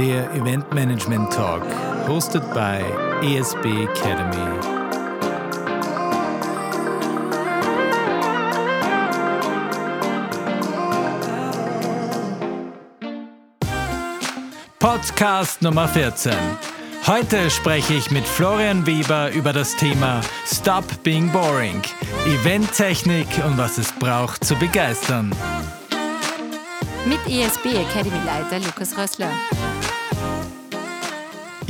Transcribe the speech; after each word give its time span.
Der 0.00 0.32
Event 0.32 0.72
Management 0.72 1.30
Talk, 1.30 1.62
hosted 2.08 2.40
by 2.54 2.80
ESB 3.20 3.86
Academy. 3.86 4.58
Podcast 14.78 15.60
Nummer 15.60 15.86
14. 15.86 16.32
Heute 17.06 17.50
spreche 17.50 17.92
ich 17.92 18.10
mit 18.10 18.24
Florian 18.24 18.86
Weber 18.86 19.30
über 19.32 19.52
das 19.52 19.76
Thema 19.76 20.22
Stop 20.46 20.86
Being 21.02 21.30
Boring, 21.30 21.82
Eventtechnik 22.24 23.28
und 23.44 23.58
was 23.58 23.76
es 23.76 23.92
braucht 23.92 24.44
zu 24.44 24.54
begeistern. 24.56 25.36
Mit 27.04 27.20
ESB 27.26 27.66
Academy 27.66 28.24
Leiter 28.24 28.60
Lukas 28.60 28.96
Rössler. 28.96 29.30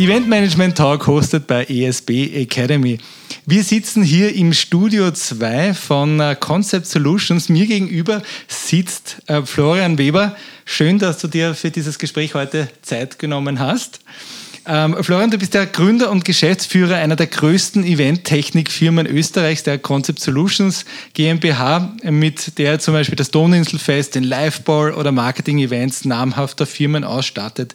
Event 0.00 0.28
Management 0.28 0.78
Talk 0.78 1.06
hostet 1.06 1.46
bei 1.46 1.66
ESB 1.66 2.34
Academy. 2.34 2.96
Wir 3.44 3.62
sitzen 3.62 4.02
hier 4.02 4.34
im 4.34 4.54
Studio 4.54 5.10
2 5.10 5.74
von 5.74 6.18
äh, 6.20 6.34
Concept 6.40 6.86
Solutions. 6.86 7.50
Mir 7.50 7.66
gegenüber 7.66 8.22
sitzt 8.48 9.18
äh, 9.26 9.42
Florian 9.42 9.98
Weber. 9.98 10.34
Schön, 10.64 10.98
dass 10.98 11.18
du 11.18 11.28
dir 11.28 11.54
für 11.54 11.70
dieses 11.70 11.98
Gespräch 11.98 12.32
heute 12.32 12.70
Zeit 12.80 13.18
genommen 13.18 13.58
hast. 13.60 14.00
Ähm, 14.64 14.96
Florian, 15.04 15.32
du 15.32 15.36
bist 15.36 15.52
der 15.52 15.66
Gründer 15.66 16.10
und 16.10 16.24
Geschäftsführer 16.24 16.94
einer 16.94 17.16
der 17.16 17.26
größten 17.26 17.84
Event-Technik-Firmen 17.84 19.06
Österreichs, 19.06 19.64
der 19.64 19.76
Concept 19.76 20.20
Solutions 20.20 20.86
GmbH, 21.12 21.92
mit 22.04 22.56
der 22.56 22.78
zum 22.78 22.94
Beispiel 22.94 23.16
das 23.16 23.30
Doninselfest, 23.30 24.14
den 24.14 24.24
Liveball 24.24 24.94
oder 24.94 25.12
Marketing-Events 25.12 26.06
namhafter 26.06 26.64
Firmen 26.64 27.04
ausstattet. 27.04 27.74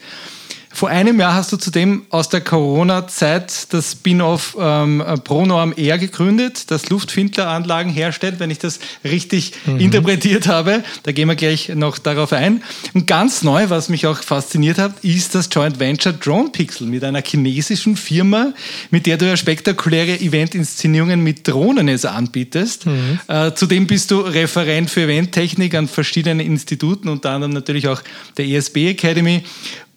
Vor 0.75 0.89
einem 0.89 1.21
Jahr 1.21 1.35
hast 1.35 1.53
du 1.53 1.57
zudem 1.57 2.05
aus 2.09 2.27
der 2.27 2.41
Corona-Zeit 2.41 3.73
das 3.73 3.93
Spin-off 3.93 4.57
ähm, 4.59 5.01
Pronorm 5.23 5.73
Air 5.77 5.97
gegründet, 5.97 6.69
das 6.69 6.89
Luftfindleranlagen 6.89 7.93
herstellt, 7.93 8.41
wenn 8.41 8.51
ich 8.51 8.59
das 8.59 8.81
richtig 9.05 9.53
mhm. 9.65 9.79
interpretiert 9.79 10.49
habe. 10.49 10.83
Da 11.03 11.13
gehen 11.13 11.29
wir 11.29 11.35
gleich 11.35 11.69
noch 11.69 11.97
darauf 11.97 12.33
ein. 12.33 12.61
Und 12.93 13.07
ganz 13.07 13.41
neu, 13.41 13.69
was 13.69 13.87
mich 13.87 14.05
auch 14.05 14.21
fasziniert 14.21 14.77
hat, 14.77 15.01
ist 15.01 15.33
das 15.33 15.47
Joint 15.49 15.79
Venture 15.79 16.11
Drone 16.11 16.49
Pixel 16.49 16.87
mit 16.87 17.05
einer 17.05 17.21
chinesischen 17.21 17.95
Firma, 17.95 18.51
mit 18.91 19.05
der 19.05 19.15
du 19.15 19.27
ja 19.27 19.37
spektakuläre 19.37 20.19
Event-Inszenierungen 20.19 21.21
mit 21.21 21.47
Drohnen 21.47 21.87
es 21.87 22.03
anbietest. 22.03 22.85
Mhm. 22.85 23.19
Äh, 23.29 23.53
zudem 23.53 23.87
bist 23.87 24.11
du 24.11 24.19
Referent 24.19 24.89
für 24.89 25.03
Eventtechnik 25.03 25.73
an 25.73 25.87
verschiedenen 25.87 26.45
Instituten, 26.45 27.07
unter 27.07 27.29
anderem 27.29 27.53
natürlich 27.53 27.87
auch 27.87 28.01
der 28.35 28.45
ESB 28.45 28.89
Academy 28.89 29.43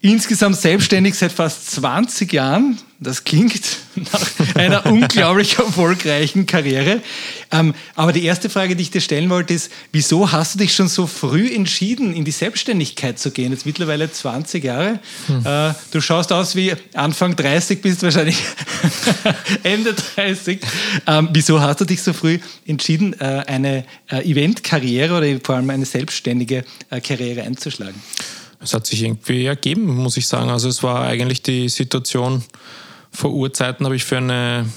insgesamt 0.00 0.56
selbstständig 0.56 1.14
seit 1.16 1.32
fast 1.32 1.70
20 1.72 2.32
Jahren. 2.32 2.78
Das 3.00 3.22
klingt 3.22 3.78
nach 4.12 4.56
einer 4.56 4.86
unglaublich 4.86 5.58
erfolgreichen 5.58 6.46
Karriere. 6.46 7.00
Ähm, 7.52 7.74
aber 7.94 8.12
die 8.12 8.24
erste 8.24 8.50
Frage, 8.50 8.74
die 8.74 8.82
ich 8.82 8.91
dir 8.91 9.00
stellen 9.00 9.30
wollte, 9.30 9.54
ist, 9.54 9.70
wieso 9.92 10.32
hast 10.32 10.54
du 10.54 10.58
dich 10.58 10.74
schon 10.74 10.88
so 10.88 11.06
früh 11.06 11.52
entschieden, 11.52 12.12
in 12.12 12.24
die 12.24 12.32
Selbstständigkeit 12.32 13.19
zu 13.19 13.30
gehen? 13.30 13.52
Jetzt 13.52 13.66
mittlerweile 13.66 14.10
20 14.10 14.64
Jahre. 14.64 15.00
Hm. 15.26 15.46
Äh, 15.46 15.74
du 15.92 16.00
schaust 16.00 16.32
aus 16.32 16.56
wie 16.56 16.74
Anfang 16.94 17.36
30, 17.36 17.80
bist 17.80 18.02
wahrscheinlich 18.02 18.38
Ende 19.62 19.94
30. 19.94 20.60
Ähm, 21.06 21.28
wieso 21.32 21.60
hast 21.60 21.80
du 21.80 21.84
dich 21.84 22.02
so 22.02 22.12
früh 22.12 22.41
entschieden, 22.66 23.19
äh, 23.20 23.44
eine 23.46 23.84
äh, 24.10 24.28
Eventkarriere 24.28 25.16
oder 25.16 25.41
vor 25.42 25.56
allem 25.56 25.70
eine 25.70 25.86
selbstständige 25.86 26.64
Karriere 27.02 27.42
einzuschlagen? 27.42 28.00
Es 28.60 28.74
hat 28.74 28.86
sich 28.86 29.02
irgendwie 29.02 29.46
ergeben, 29.46 29.86
muss 29.86 30.16
ich 30.16 30.26
sagen. 30.26 30.50
Also 30.50 30.68
es 30.68 30.82
war 30.82 31.02
eigentlich 31.02 31.42
die 31.42 31.68
Situation, 31.68 32.42
vor 33.10 33.32
Urzeiten 33.32 33.86
habe 33.86 33.96
ich 33.96 34.04
für 34.04 34.19
eine, 34.19 34.69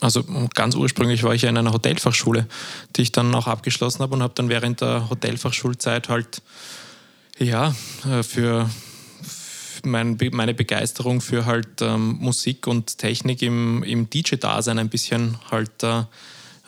also 0.00 0.24
ganz 0.54 0.74
ursprünglich 0.74 1.22
war 1.22 1.34
ich 1.34 1.42
ja 1.42 1.48
in 1.48 1.56
einer 1.56 1.72
Hotelfachschule, 1.72 2.46
die 2.96 3.02
ich 3.02 3.12
dann 3.12 3.34
auch 3.34 3.46
abgeschlossen 3.46 4.00
habe 4.00 4.14
und 4.14 4.22
habe 4.22 4.34
dann 4.34 4.48
während 4.48 4.80
der 4.80 5.08
Hotelfachschulzeit 5.10 6.08
halt, 6.08 6.42
ja, 7.38 7.74
äh, 8.08 8.22
für 8.22 8.68
mein, 9.84 10.16
meine 10.32 10.54
Begeisterung 10.54 11.20
für 11.20 11.44
halt 11.44 11.80
ähm, 11.80 12.18
Musik 12.20 12.66
und 12.66 12.98
Technik 12.98 13.42
im, 13.42 13.82
im 13.82 14.08
DJ-Dasein 14.08 14.78
ein 14.78 14.88
bisschen 14.88 15.38
halt 15.50 15.82
äh, 15.82 16.04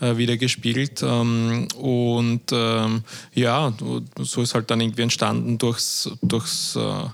äh, 0.00 0.16
wieder 0.16 0.36
gespielt. 0.36 1.02
Ähm, 1.02 1.68
und 1.76 2.42
ähm, 2.52 3.04
ja, 3.34 3.72
so 4.18 4.42
ist 4.42 4.54
halt 4.54 4.70
dann 4.70 4.80
irgendwie 4.80 5.02
entstanden 5.02 5.58
durchs, 5.58 6.10
durchs 6.22 6.76
äh, 6.76 7.04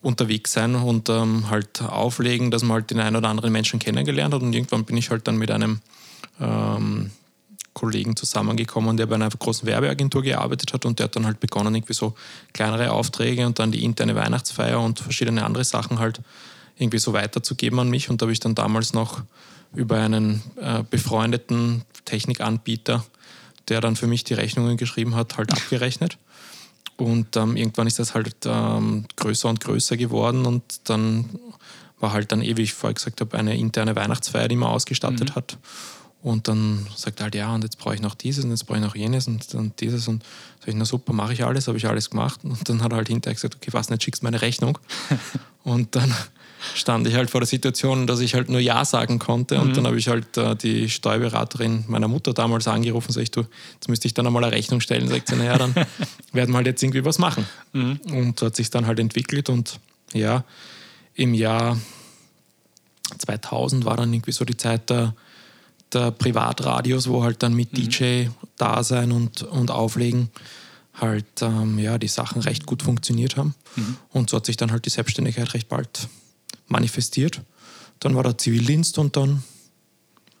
Unterwegssein 0.00 0.74
und 0.76 1.08
ähm, 1.08 1.50
halt 1.50 1.82
auflegen, 1.82 2.50
dass 2.50 2.62
man 2.62 2.72
halt 2.76 2.90
den 2.90 3.00
einen 3.00 3.16
oder 3.16 3.28
anderen 3.28 3.52
Menschen 3.52 3.78
kennengelernt 3.78 4.32
hat. 4.32 4.42
Und 4.42 4.52
irgendwann 4.52 4.84
bin 4.84 4.96
ich 4.96 5.10
halt 5.10 5.26
dann 5.26 5.36
mit 5.36 5.50
einem 5.50 5.80
ähm, 6.40 7.10
Kollegen 7.74 8.16
zusammengekommen, 8.16 8.96
der 8.96 9.06
bei 9.06 9.14
einer 9.14 9.28
großen 9.28 9.66
Werbeagentur 9.66 10.22
gearbeitet 10.22 10.72
hat 10.72 10.84
und 10.84 10.98
der 10.98 11.04
hat 11.04 11.16
dann 11.16 11.26
halt 11.26 11.40
begonnen, 11.40 11.74
irgendwie 11.74 11.94
so 11.94 12.14
kleinere 12.52 12.90
Aufträge 12.90 13.46
und 13.46 13.58
dann 13.58 13.70
die 13.70 13.84
interne 13.84 14.16
Weihnachtsfeier 14.16 14.80
und 14.80 14.98
verschiedene 14.98 15.44
andere 15.44 15.64
Sachen 15.64 15.98
halt 15.98 16.20
irgendwie 16.76 16.98
so 16.98 17.12
weiterzugeben 17.12 17.78
an 17.78 17.88
mich. 17.88 18.10
Und 18.10 18.20
da 18.20 18.24
habe 18.24 18.32
ich 18.32 18.40
dann 18.40 18.54
damals 18.54 18.94
noch 18.94 19.22
über 19.74 19.96
einen 19.96 20.42
äh, 20.60 20.82
befreundeten 20.88 21.82
Technikanbieter, 22.04 23.04
der 23.68 23.80
dann 23.80 23.96
für 23.96 24.06
mich 24.06 24.24
die 24.24 24.34
Rechnungen 24.34 24.76
geschrieben 24.76 25.14
hat, 25.14 25.36
halt 25.36 25.52
abgerechnet. 25.52 26.18
Und 26.96 27.36
ähm, 27.36 27.56
irgendwann 27.56 27.86
ist 27.86 27.98
das 27.98 28.14
halt 28.14 28.34
ähm, 28.44 29.06
größer 29.16 29.48
und 29.48 29.60
größer 29.60 29.96
geworden 29.96 30.46
und 30.46 30.88
dann 30.88 31.26
war 32.00 32.12
halt 32.12 32.32
dann, 32.32 32.42
eh, 32.42 32.56
wie 32.56 32.62
ich 32.62 32.74
vorher 32.74 32.94
gesagt 32.94 33.20
habe, 33.20 33.36
eine 33.38 33.56
interne 33.56 33.94
Weihnachtsfeier, 33.94 34.48
die 34.48 34.56
man 34.56 34.70
ausgestattet 34.70 35.30
mhm. 35.30 35.34
hat. 35.34 35.58
Und 36.20 36.48
dann 36.48 36.86
sagt 36.96 37.20
er 37.20 37.24
halt, 37.24 37.34
ja, 37.36 37.54
und 37.54 37.62
jetzt 37.62 37.78
brauche 37.78 37.94
ich 37.94 38.00
noch 38.00 38.16
dieses 38.16 38.44
und 38.44 38.50
jetzt 38.50 38.64
brauche 38.66 38.78
ich 38.78 38.84
noch 38.84 38.96
jenes 38.96 39.28
und 39.28 39.54
dann 39.54 39.72
dieses. 39.78 40.08
Und 40.08 40.24
sage 40.58 40.72
ich, 40.72 40.76
na 40.76 40.84
super, 40.84 41.12
mache 41.12 41.32
ich 41.32 41.44
alles, 41.44 41.68
habe 41.68 41.78
ich 41.78 41.86
alles 41.86 42.10
gemacht. 42.10 42.40
Und 42.42 42.68
dann 42.68 42.82
hat 42.82 42.92
er 42.92 42.96
halt 42.96 43.08
hinterher 43.08 43.34
gesagt, 43.34 43.54
okay, 43.54 43.72
was 43.72 43.88
nicht, 43.88 44.02
schickst 44.02 44.24
meine 44.24 44.42
Rechnung. 44.42 44.78
und 45.62 45.94
dann 45.94 46.12
stand 46.74 47.06
ich 47.06 47.14
halt 47.14 47.30
vor 47.30 47.40
der 47.40 47.46
Situation, 47.46 48.06
dass 48.06 48.20
ich 48.20 48.34
halt 48.34 48.48
nur 48.48 48.60
Ja 48.60 48.84
sagen 48.84 49.18
konnte. 49.18 49.60
Und 49.60 49.68
mhm. 49.68 49.74
dann 49.74 49.86
habe 49.86 49.98
ich 49.98 50.08
halt 50.08 50.36
äh, 50.36 50.56
die 50.56 50.88
Steuerberaterin 50.88 51.84
meiner 51.88 52.08
Mutter 52.08 52.32
damals 52.32 52.68
angerufen, 52.68 53.12
sag 53.12 53.22
ich, 53.22 53.30
du, 53.30 53.44
jetzt 53.74 53.88
müsste 53.88 54.06
ich 54.06 54.14
dann 54.14 54.26
einmal 54.26 54.44
eine 54.44 54.52
Rechnung 54.52 54.80
stellen. 54.80 55.08
Sagt 55.08 55.28
sie, 55.28 55.36
naja, 55.36 55.58
dann 55.58 55.74
werden 56.32 56.50
wir 56.52 56.56
halt 56.56 56.66
jetzt 56.66 56.82
irgendwie 56.82 57.04
was 57.04 57.18
machen. 57.18 57.46
Mhm. 57.72 58.00
Und 58.10 58.38
so 58.38 58.46
hat 58.46 58.56
sich 58.56 58.70
dann 58.70 58.86
halt 58.86 58.98
entwickelt 58.98 59.48
und 59.48 59.80
ja, 60.12 60.44
im 61.14 61.34
Jahr 61.34 61.78
2000 63.18 63.84
war 63.84 63.96
dann 63.96 64.12
irgendwie 64.12 64.32
so 64.32 64.44
die 64.44 64.56
Zeit 64.56 64.90
der, 64.90 65.14
der 65.92 66.10
Privatradios, 66.10 67.08
wo 67.08 67.22
halt 67.22 67.42
dann 67.42 67.54
mit 67.54 67.72
mhm. 67.72 67.88
DJ-Dasein 67.88 69.12
und, 69.12 69.42
und 69.42 69.70
Auflegen 69.70 70.30
halt 71.00 71.42
ähm, 71.42 71.78
ja, 71.78 71.98
die 71.98 72.08
Sachen 72.08 72.42
recht 72.42 72.66
gut 72.66 72.82
funktioniert 72.82 73.36
haben. 73.36 73.54
Mhm. 73.76 73.96
Und 74.10 74.30
so 74.30 74.36
hat 74.36 74.46
sich 74.46 74.56
dann 74.56 74.72
halt 74.72 74.84
die 74.84 74.90
Selbstständigkeit 74.90 75.54
recht 75.54 75.68
bald 75.68 76.08
manifestiert. 76.68 77.40
Dann 78.00 78.14
war 78.14 78.22
der 78.22 78.38
Zivildienst 78.38 78.98
und 78.98 79.16
dann 79.16 79.42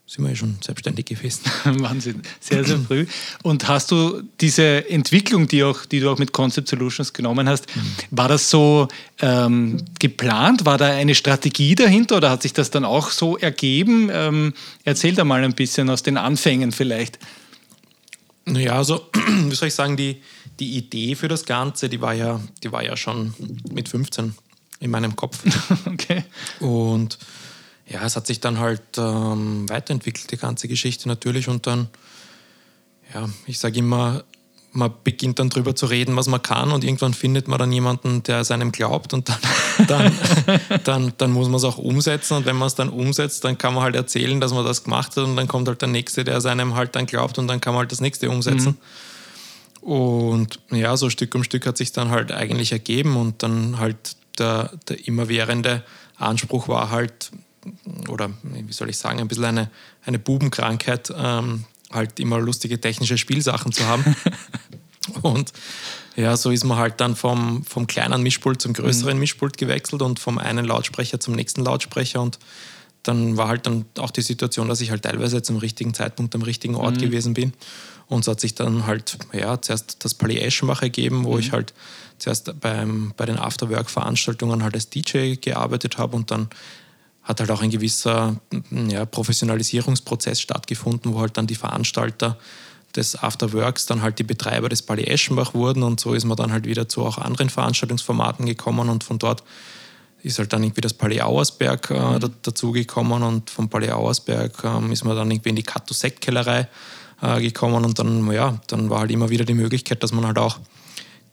sind 0.08 0.24
wir 0.24 0.30
ja 0.30 0.36
schon 0.36 0.56
selbstständig 0.62 1.04
gewesen. 1.04 1.42
Wahnsinn, 1.64 2.22
sehr, 2.40 2.64
sehr 2.64 2.78
früh. 2.78 3.06
Und 3.42 3.68
hast 3.68 3.90
du 3.90 4.22
diese 4.40 4.88
Entwicklung, 4.88 5.48
die, 5.48 5.62
auch, 5.62 5.84
die 5.84 6.00
du 6.00 6.10
auch 6.10 6.18
mit 6.18 6.32
Concept 6.32 6.68
Solutions 6.68 7.12
genommen 7.12 7.46
hast, 7.46 7.66
mhm. 7.76 7.80
war 8.10 8.28
das 8.28 8.48
so 8.48 8.88
ähm, 9.20 9.76
geplant? 9.98 10.64
War 10.64 10.78
da 10.78 10.86
eine 10.86 11.14
Strategie 11.14 11.74
dahinter 11.74 12.16
oder 12.16 12.30
hat 12.30 12.40
sich 12.40 12.54
das 12.54 12.70
dann 12.70 12.86
auch 12.86 13.10
so 13.10 13.36
ergeben? 13.36 14.08
Ähm, 14.10 14.54
erzähl 14.84 15.14
da 15.14 15.24
mal 15.24 15.44
ein 15.44 15.54
bisschen 15.54 15.90
aus 15.90 16.02
den 16.02 16.16
Anfängen 16.16 16.72
vielleicht. 16.72 17.18
Naja, 18.46 18.76
also, 18.78 19.10
wie 19.48 19.54
soll 19.54 19.68
ich 19.68 19.74
sagen, 19.74 19.98
die, 19.98 20.22
die 20.58 20.78
Idee 20.78 21.16
für 21.16 21.28
das 21.28 21.44
Ganze, 21.44 21.90
die 21.90 22.00
war 22.00 22.14
ja, 22.14 22.40
die 22.62 22.72
war 22.72 22.82
ja 22.82 22.96
schon 22.96 23.34
mit 23.70 23.90
15 23.90 24.34
in 24.80 24.90
meinem 24.90 25.16
Kopf. 25.16 25.38
okay. 25.86 26.24
Und 26.60 27.18
ja, 27.86 28.04
es 28.04 28.16
hat 28.16 28.26
sich 28.26 28.40
dann 28.40 28.58
halt 28.58 28.82
ähm, 28.98 29.68
weiterentwickelt, 29.68 30.30
die 30.30 30.36
ganze 30.36 30.68
Geschichte 30.68 31.08
natürlich. 31.08 31.48
Und 31.48 31.66
dann, 31.66 31.88
ja, 33.14 33.28
ich 33.46 33.58
sage 33.58 33.78
immer, 33.78 34.24
man 34.72 34.92
beginnt 35.02 35.38
dann 35.38 35.48
drüber 35.48 35.74
zu 35.74 35.86
reden, 35.86 36.16
was 36.16 36.28
man 36.28 36.42
kann 36.42 36.72
und 36.72 36.84
irgendwann 36.84 37.14
findet 37.14 37.48
man 37.48 37.58
dann 37.58 37.72
jemanden, 37.72 38.22
der 38.22 38.40
es 38.40 38.50
einem 38.50 38.70
glaubt 38.70 39.14
und 39.14 39.28
dann, 39.28 39.38
dann, 39.88 40.12
dann, 40.84 41.12
dann 41.16 41.32
muss 41.32 41.48
man 41.48 41.56
es 41.56 41.64
auch 41.64 41.78
umsetzen 41.78 42.36
und 42.36 42.46
wenn 42.46 42.56
man 42.56 42.66
es 42.66 42.74
dann 42.74 42.90
umsetzt, 42.90 43.44
dann 43.44 43.56
kann 43.56 43.74
man 43.74 43.82
halt 43.82 43.96
erzählen, 43.96 44.40
dass 44.40 44.52
man 44.52 44.64
das 44.64 44.84
gemacht 44.84 45.16
hat 45.16 45.24
und 45.24 45.36
dann 45.36 45.48
kommt 45.48 45.68
halt 45.68 45.80
der 45.80 45.88
Nächste, 45.88 46.22
der 46.22 46.36
es 46.36 46.46
einem 46.46 46.74
halt 46.74 46.94
dann 46.94 47.06
glaubt 47.06 47.38
und 47.38 47.48
dann 47.48 47.60
kann 47.60 47.72
man 47.72 47.80
halt 47.80 47.92
das 47.92 48.00
Nächste 48.00 48.30
umsetzen. 48.30 48.76
Mhm. 49.82 49.88
Und 49.88 50.60
ja, 50.70 50.96
so 50.96 51.08
Stück 51.08 51.34
um 51.34 51.44
Stück 51.44 51.66
hat 51.66 51.78
sich 51.78 51.92
dann 51.92 52.10
halt 52.10 52.30
eigentlich 52.30 52.72
ergeben 52.72 53.16
und 53.16 53.42
dann 53.42 53.78
halt 53.78 54.17
der, 54.38 54.72
der 54.88 55.06
immerwährende 55.06 55.84
Anspruch 56.16 56.68
war 56.68 56.90
halt, 56.90 57.30
oder 58.08 58.30
wie 58.42 58.72
soll 58.72 58.90
ich 58.90 58.98
sagen, 58.98 59.20
ein 59.20 59.28
bisschen 59.28 59.44
eine, 59.44 59.70
eine 60.04 60.18
Bubenkrankheit, 60.18 61.12
ähm, 61.16 61.64
halt 61.90 62.20
immer 62.20 62.38
lustige 62.38 62.80
technische 62.80 63.18
Spielsachen 63.18 63.72
zu 63.72 63.86
haben. 63.86 64.16
Und 65.22 65.52
Ja, 66.18 66.36
so 66.36 66.50
ist 66.50 66.64
man 66.64 66.78
halt 66.78 67.00
dann 67.00 67.14
vom, 67.14 67.64
vom 67.64 67.86
kleinen 67.86 68.24
Mischpult 68.24 68.60
zum 68.60 68.72
größeren 68.72 69.14
mhm. 69.14 69.20
Mischpult 69.20 69.56
gewechselt 69.56 70.02
und 70.02 70.18
vom 70.18 70.38
einen 70.38 70.64
Lautsprecher 70.64 71.20
zum 71.20 71.34
nächsten 71.34 71.62
Lautsprecher 71.62 72.20
und 72.20 72.40
dann 73.04 73.36
war 73.36 73.46
halt 73.46 73.66
dann 73.66 73.84
auch 73.98 74.10
die 74.10 74.22
Situation, 74.22 74.68
dass 74.68 74.80
ich 74.80 74.90
halt 74.90 75.04
teilweise 75.04 75.42
zum 75.42 75.58
richtigen 75.58 75.94
Zeitpunkt 75.94 76.34
am 76.34 76.42
richtigen 76.42 76.74
Ort 76.74 76.96
mhm. 76.96 77.02
gewesen 77.02 77.34
bin. 77.34 77.52
Und 78.08 78.24
so 78.24 78.32
hat 78.32 78.40
sich 78.40 78.56
dann 78.56 78.84
halt, 78.84 79.16
ja, 79.32 79.62
zuerst 79.62 80.04
das 80.04 80.14
Palais 80.14 80.40
Eschenbach 80.40 80.82
ergeben, 80.82 81.24
wo 81.24 81.34
mhm. 81.34 81.38
ich 81.38 81.52
halt 81.52 81.72
zuerst 82.18 82.60
beim, 82.60 83.12
bei 83.16 83.26
den 83.26 83.38
Afterwork-Veranstaltungen 83.38 84.62
halt 84.62 84.74
als 84.74 84.90
DJ 84.90 85.34
gearbeitet 85.34 85.98
habe 85.98 86.16
und 86.16 86.30
dann 86.30 86.48
hat 87.22 87.40
halt 87.40 87.50
auch 87.50 87.62
ein 87.62 87.70
gewisser 87.70 88.36
ja, 88.70 89.04
Professionalisierungsprozess 89.04 90.40
stattgefunden, 90.40 91.12
wo 91.12 91.20
halt 91.20 91.36
dann 91.36 91.46
die 91.46 91.54
Veranstalter 91.54 92.38
des 92.96 93.22
Afterworks 93.22 93.86
dann 93.86 94.00
halt 94.00 94.18
die 94.18 94.24
Betreiber 94.24 94.68
des 94.68 94.82
Palais 94.82 95.04
Eschenbach 95.04 95.52
wurden 95.52 95.82
und 95.82 96.00
so 96.00 96.14
ist 96.14 96.24
man 96.24 96.36
dann 96.36 96.52
halt 96.52 96.64
wieder 96.64 96.88
zu 96.88 97.04
auch 97.04 97.18
anderen 97.18 97.50
Veranstaltungsformaten 97.50 98.46
gekommen 98.46 98.88
und 98.88 99.04
von 99.04 99.18
dort 99.18 99.42
ist 100.22 100.38
halt 100.38 100.52
dann 100.52 100.62
irgendwie 100.62 100.80
das 100.80 100.94
Palais 100.94 101.20
Auersberg 101.20 101.90
äh, 101.90 101.94
mhm. 101.94 102.32
dazugekommen 102.42 103.22
und 103.22 103.50
vom 103.50 103.68
Palais 103.68 103.92
Auersberg 103.92 104.52
ähm, 104.64 104.90
ist 104.90 105.04
man 105.04 105.16
dann 105.16 105.30
irgendwie 105.30 105.50
in 105.50 105.56
die 105.56 105.62
Kato 105.62 105.94
Sektkellerei 105.94 106.66
äh, 107.22 107.40
gekommen 107.40 107.84
und 107.84 107.98
dann, 107.98 108.30
ja, 108.32 108.58
dann 108.66 108.90
war 108.90 109.00
halt 109.00 109.10
immer 109.10 109.28
wieder 109.28 109.44
die 109.44 109.54
Möglichkeit, 109.54 110.02
dass 110.02 110.12
man 110.12 110.26
halt 110.26 110.38
auch 110.38 110.58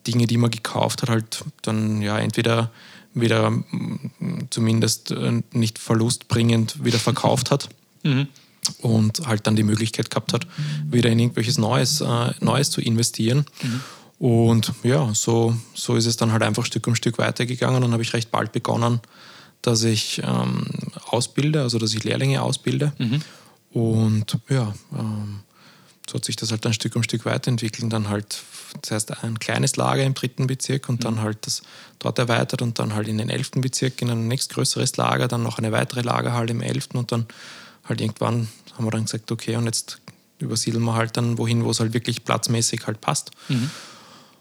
Dinge, 0.08 0.28
die 0.28 0.38
man 0.38 0.52
gekauft 0.52 1.02
hat, 1.02 1.10
halt 1.10 1.44
dann 1.62 2.02
ja 2.02 2.18
entweder 2.20 2.72
wieder 3.14 3.52
zumindest 4.50 5.12
äh, 5.12 5.42
nicht 5.54 5.80
verlustbringend 5.80 6.84
wieder 6.84 7.00
verkauft 7.00 7.52
hat. 7.52 7.70
Mhm. 8.04 8.28
Und 8.82 9.28
halt 9.28 9.46
dann 9.46 9.56
die 9.56 9.64
Möglichkeit 9.64 10.10
gehabt 10.10 10.34
hat, 10.34 10.48
wieder 10.90 11.12
in 11.12 11.20
irgendwelches 11.20 11.60
Neues, 11.60 12.02
äh, 12.02 12.32
Neues 12.40 12.72
zu 12.72 12.82
investieren. 12.82 13.46
Mhm. 13.62 13.82
Und 14.18 14.74
ja, 14.84 15.14
so, 15.14 15.56
so 15.74 15.96
ist 15.96 16.06
es 16.08 16.18
dann 16.18 16.32
halt 16.32 16.42
einfach 16.42 16.66
Stück 16.66 16.88
um 16.88 16.96
Stück 16.96 17.18
weitergegangen. 17.18 17.82
Dann 17.82 17.92
habe 17.92 18.02
ich 18.02 18.14
recht 18.14 18.32
bald 18.32 18.52
begonnen, 18.52 19.02
dass 19.62 19.84
ich 19.84 20.22
ähm, 20.24 20.66
ausbilde, 21.10 21.62
also 21.62 21.78
dass 21.78 21.94
ich 21.94 22.04
Lehrlinge 22.04 22.42
ausbilde. 22.42 22.94
Mhm. 22.98 23.22
Und 23.72 24.38
ja, 24.50 24.74
ähm, 24.98 25.42
so 26.10 26.16
hat 26.16 26.26
sich 26.26 26.36
das 26.36 26.52
halt 26.52 26.66
dann 26.66 26.74
Stück 26.74 26.96
um 26.96 27.04
Stück 27.04 27.26
weiterentwickelt. 27.26 27.92
Dann 27.92 28.10
halt 28.10 28.44
zuerst 28.82 29.24
ein 29.24 29.40
kleines 29.40 29.76
Lager 29.76 30.04
im 30.04 30.14
dritten 30.14 30.48
Bezirk 30.48 30.90
und 30.90 31.04
dann 31.04 31.16
mhm. 31.16 31.22
halt 31.22 31.38
das 31.46 31.64
dort 32.00 32.20
erweitert 32.20 32.62
und 32.62 32.80
dann 32.80 32.94
halt 32.94 33.08
in 33.08 33.18
den 33.18 33.30
elften 33.30 33.62
Bezirk 33.62 34.02
in 34.02 34.10
ein 34.10 34.28
nächstgrößeres 34.28 34.98
Lager, 34.98 35.28
dann 35.28 35.44
noch 35.44 35.58
eine 35.58 35.72
weitere 35.72 36.02
Lagerhalle 36.02 36.52
im 36.52 36.62
elften 36.62 36.98
und 36.98 37.12
dann 37.12 37.26
halt 37.86 38.02
irgendwann 38.02 38.48
haben 38.74 38.86
wir 38.86 38.92
dann 38.92 39.06
gesagt, 39.06 39.32
okay, 39.32 39.56
und 39.56 39.66
jetzt 39.66 40.02
übersiedeln 40.40 40.84
wir 40.84 40.96
halt 40.96 41.18
dann 41.18 41.38
wohin, 41.38 41.64
wo 41.64 41.72
es 41.72 41.80
halt 41.80 41.94
wirklich 41.94 42.24
platzmäßig 42.24 42.88
halt 42.88 43.02
passt. 43.02 43.32
Mhm. 43.48 43.70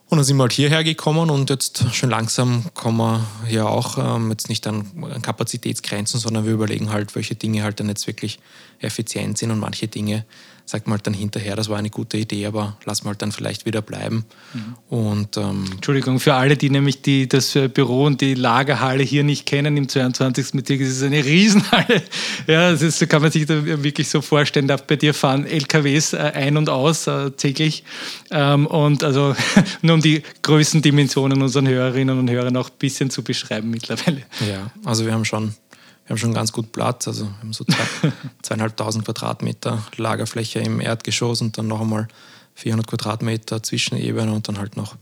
Und 0.08 0.18
dann 0.18 0.24
sind 0.24 0.36
wir 0.36 0.42
halt 0.42 0.52
hierher 0.52 0.84
gekommen 0.84 1.30
und 1.30 1.48
jetzt 1.50 1.92
schon 1.94 2.10
langsam 2.10 2.64
kommen 2.74 2.98
wir 2.98 3.26
hier 3.48 3.66
auch 3.66 3.96
ähm, 3.98 4.30
jetzt 4.30 4.48
nicht 4.48 4.66
an 4.66 5.22
Kapazitätsgrenzen, 5.22 6.20
sondern 6.20 6.44
wir 6.44 6.52
überlegen 6.52 6.92
halt, 6.92 7.14
welche 7.14 7.34
Dinge 7.34 7.62
halt 7.62 7.80
dann 7.80 7.88
jetzt 7.88 8.06
wirklich 8.06 8.38
effizient 8.80 9.38
sind 9.38 9.50
und 9.50 9.60
manche 9.60 9.88
Dinge 9.88 10.26
sagt 10.66 10.86
man 10.86 10.96
halt 10.96 11.06
dann 11.06 11.14
hinterher, 11.14 11.56
das 11.56 11.68
war 11.68 11.76
eine 11.76 11.90
gute 11.90 12.16
Idee, 12.16 12.46
aber 12.46 12.78
lass 12.84 13.04
mal 13.04 13.10
halt 13.10 13.22
dann 13.22 13.32
vielleicht 13.32 13.66
wieder 13.66 13.82
bleiben. 13.82 14.24
Mhm. 14.54 14.76
Und, 14.88 15.36
ähm, 15.36 15.66
Entschuldigung, 15.72 16.20
für 16.20 16.34
alle, 16.34 16.56
die 16.56 16.70
nämlich 16.70 17.02
die, 17.02 17.28
das 17.28 17.54
äh, 17.54 17.68
Büro 17.68 18.04
und 18.04 18.20
die 18.22 18.34
Lagerhalle 18.34 19.02
hier 19.02 19.24
nicht 19.24 19.44
kennen, 19.44 19.76
im 19.76 19.88
22. 19.88 20.52
Bezirk, 20.52 20.80
es 20.80 20.88
ist 20.88 21.02
eine 21.02 21.22
Riesenhalle. 21.24 22.02
Ja, 22.46 22.70
das 22.70 22.80
ist, 22.80 22.98
so 22.98 23.06
kann 23.06 23.20
man 23.20 23.30
sich 23.30 23.44
da 23.44 23.64
wirklich 23.64 24.08
so 24.08 24.22
vorstellen. 24.22 24.66
Da 24.66 24.76
bei 24.76 24.96
dir 24.96 25.12
fahren 25.12 25.46
LKWs 25.46 26.14
äh, 26.14 26.32
ein 26.34 26.56
und 26.56 26.70
aus 26.70 27.06
äh, 27.06 27.30
täglich. 27.32 27.84
Ähm, 28.30 28.66
und 28.66 29.04
also 29.04 29.36
nur 29.82 29.94
um 29.94 30.00
die 30.00 30.22
Größendimensionen 30.42 31.42
unseren 31.42 31.68
Hörerinnen 31.68 32.18
und 32.18 32.30
Hörern 32.30 32.56
auch 32.56 32.70
ein 32.70 32.78
bisschen 32.78 33.10
zu 33.10 33.22
beschreiben 33.22 33.70
mittlerweile. 33.70 34.22
Ja, 34.48 34.70
also 34.84 35.04
wir 35.04 35.12
haben 35.12 35.26
schon 35.26 35.54
wir 36.04 36.10
haben 36.10 36.18
schon 36.18 36.34
ganz 36.34 36.52
gut 36.52 36.72
Platz. 36.72 37.08
Also 37.08 37.24
wir 37.26 37.38
haben 37.40 37.52
so 37.52 37.64
zwei, 37.64 38.12
zweieinhalbtausend 38.42 39.04
Quadratmeter 39.04 39.82
Lagerfläche 39.96 40.60
im 40.60 40.80
Erdgeschoss 40.80 41.40
und 41.40 41.56
dann 41.56 41.68
noch 41.68 41.80
einmal 41.80 42.08
400 42.54 42.86
Quadratmeter 42.86 43.62
Zwischenebene 43.62 44.32
und 44.32 44.48
dann 44.48 44.58
halt 44.58 44.76
noch 44.76 44.96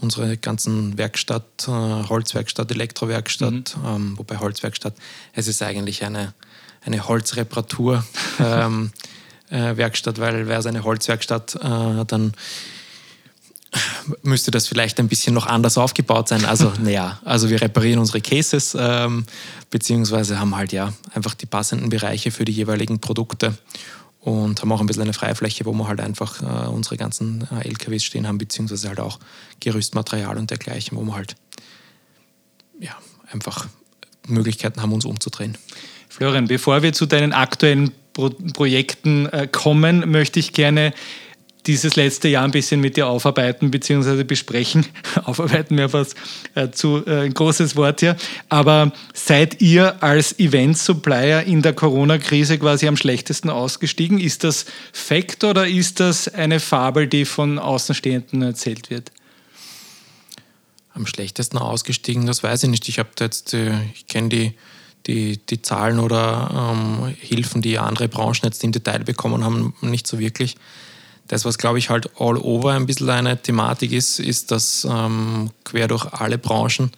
unsere 0.00 0.36
ganzen 0.36 0.98
Werkstatt, 0.98 1.66
äh, 1.66 1.70
Holzwerkstatt, 1.70 2.70
Elektrowerkstatt, 2.70 3.76
mhm. 3.76 3.86
ähm, 3.86 4.18
wobei 4.18 4.36
Holzwerkstatt, 4.38 4.94
es 5.32 5.48
ist 5.48 5.62
eigentlich 5.62 6.04
eine, 6.04 6.34
eine 6.84 7.08
Holzreparatur. 7.08 8.04
ähm, 8.38 8.92
äh, 9.48 9.76
Werkstatt, 9.76 10.18
weil 10.18 10.48
wäre 10.48 10.60
es 10.60 10.66
eine 10.66 10.84
Holzwerkstatt, 10.84 11.54
äh, 11.56 12.04
dann 12.04 12.34
müsste 14.22 14.50
das 14.50 14.68
vielleicht 14.68 14.98
ein 15.00 15.08
bisschen 15.08 15.34
noch 15.34 15.46
anders 15.46 15.78
aufgebaut 15.78 16.28
sein. 16.28 16.44
Also, 16.44 16.72
naja, 16.82 17.20
also 17.24 17.50
wir 17.50 17.60
reparieren 17.60 17.98
unsere 17.98 18.20
Cases, 18.20 18.76
ähm, 18.78 19.24
beziehungsweise 19.70 20.38
haben 20.38 20.56
halt 20.56 20.72
ja 20.72 20.92
einfach 21.12 21.34
die 21.34 21.46
passenden 21.46 21.88
Bereiche 21.88 22.30
für 22.30 22.44
die 22.44 22.52
jeweiligen 22.52 23.00
Produkte 23.00 23.56
und 24.20 24.60
haben 24.60 24.72
auch 24.72 24.80
ein 24.80 24.86
bisschen 24.86 25.02
eine 25.02 25.12
Freifläche, 25.12 25.64
wo 25.66 25.72
wir 25.72 25.86
halt 25.86 26.00
einfach 26.00 26.42
äh, 26.42 26.68
unsere 26.68 26.96
ganzen 26.96 27.46
äh, 27.52 27.68
LKWs 27.68 28.04
stehen 28.04 28.26
haben, 28.26 28.38
beziehungsweise 28.38 28.88
halt 28.88 29.00
auch 29.00 29.18
Gerüstmaterial 29.60 30.36
und 30.36 30.50
dergleichen, 30.50 30.98
wo 30.98 31.02
wir 31.02 31.14
halt 31.14 31.36
ja, 32.80 32.96
einfach 33.30 33.68
Möglichkeiten 34.26 34.82
haben, 34.82 34.92
uns 34.92 35.04
umzudrehen. 35.04 35.56
Florian, 36.08 36.48
bevor 36.48 36.82
wir 36.82 36.92
zu 36.92 37.06
deinen 37.06 37.32
aktuellen 37.32 37.92
Pro 38.14 38.30
Projekten 38.30 39.26
äh, 39.26 39.46
kommen, 39.46 40.10
möchte 40.10 40.40
ich 40.40 40.52
gerne 40.52 40.94
dieses 41.66 41.96
letzte 41.96 42.28
Jahr 42.28 42.44
ein 42.44 42.50
bisschen 42.50 42.80
mit 42.80 42.96
dir 42.96 43.06
aufarbeiten 43.06 43.70
bzw. 43.70 44.24
besprechen. 44.24 44.86
aufarbeiten 45.24 45.76
wäre 45.76 45.92
was 45.92 46.14
äh, 46.54 46.70
zu 46.70 47.04
äh, 47.06 47.24
ein 47.24 47.34
großes 47.34 47.76
Wort 47.76 48.00
hier. 48.00 48.16
Aber 48.48 48.92
seid 49.14 49.60
ihr 49.60 50.02
als 50.02 50.38
Event-Supplier 50.38 51.42
in 51.42 51.62
der 51.62 51.72
Corona-Krise 51.72 52.58
quasi 52.58 52.86
am 52.88 52.96
schlechtesten 52.96 53.50
ausgestiegen? 53.50 54.18
Ist 54.18 54.44
das 54.44 54.66
Fakt 54.92 55.44
oder 55.44 55.66
ist 55.66 56.00
das 56.00 56.28
eine 56.28 56.60
Fabel, 56.60 57.06
die 57.06 57.24
von 57.24 57.58
Außenstehenden 57.58 58.42
erzählt 58.42 58.90
wird? 58.90 59.10
Am 60.94 61.06
schlechtesten 61.06 61.58
ausgestiegen, 61.58 62.26
das 62.26 62.42
weiß 62.42 62.62
ich 62.62 62.70
nicht. 62.70 62.88
Ich 62.88 62.98
habe 62.98 63.10
jetzt, 63.20 63.52
äh, 63.54 63.72
ich 63.94 64.06
kenne 64.06 64.28
die 64.28 64.54
die, 65.06 65.38
die 65.38 65.62
Zahlen 65.62 66.00
oder 66.00 66.74
ähm, 66.74 67.14
Hilfen, 67.20 67.62
die 67.62 67.78
andere 67.78 68.08
Branchen 68.08 68.40
jetzt 68.44 68.64
im 68.64 68.72
Detail 68.72 69.04
bekommen 69.04 69.44
haben, 69.44 69.74
nicht 69.80 70.06
so 70.06 70.18
wirklich. 70.18 70.56
Das, 71.28 71.44
was 71.44 71.58
glaube 71.58 71.78
ich 71.78 71.90
halt 71.90 72.10
all 72.18 72.36
over 72.36 72.72
ein 72.72 72.86
bisschen 72.86 73.10
eine 73.10 73.40
Thematik 73.40 73.92
ist, 73.92 74.20
ist, 74.20 74.50
dass 74.50 74.86
ähm, 74.88 75.50
quer 75.64 75.88
durch 75.88 76.06
alle 76.12 76.38
Branchen 76.38 76.92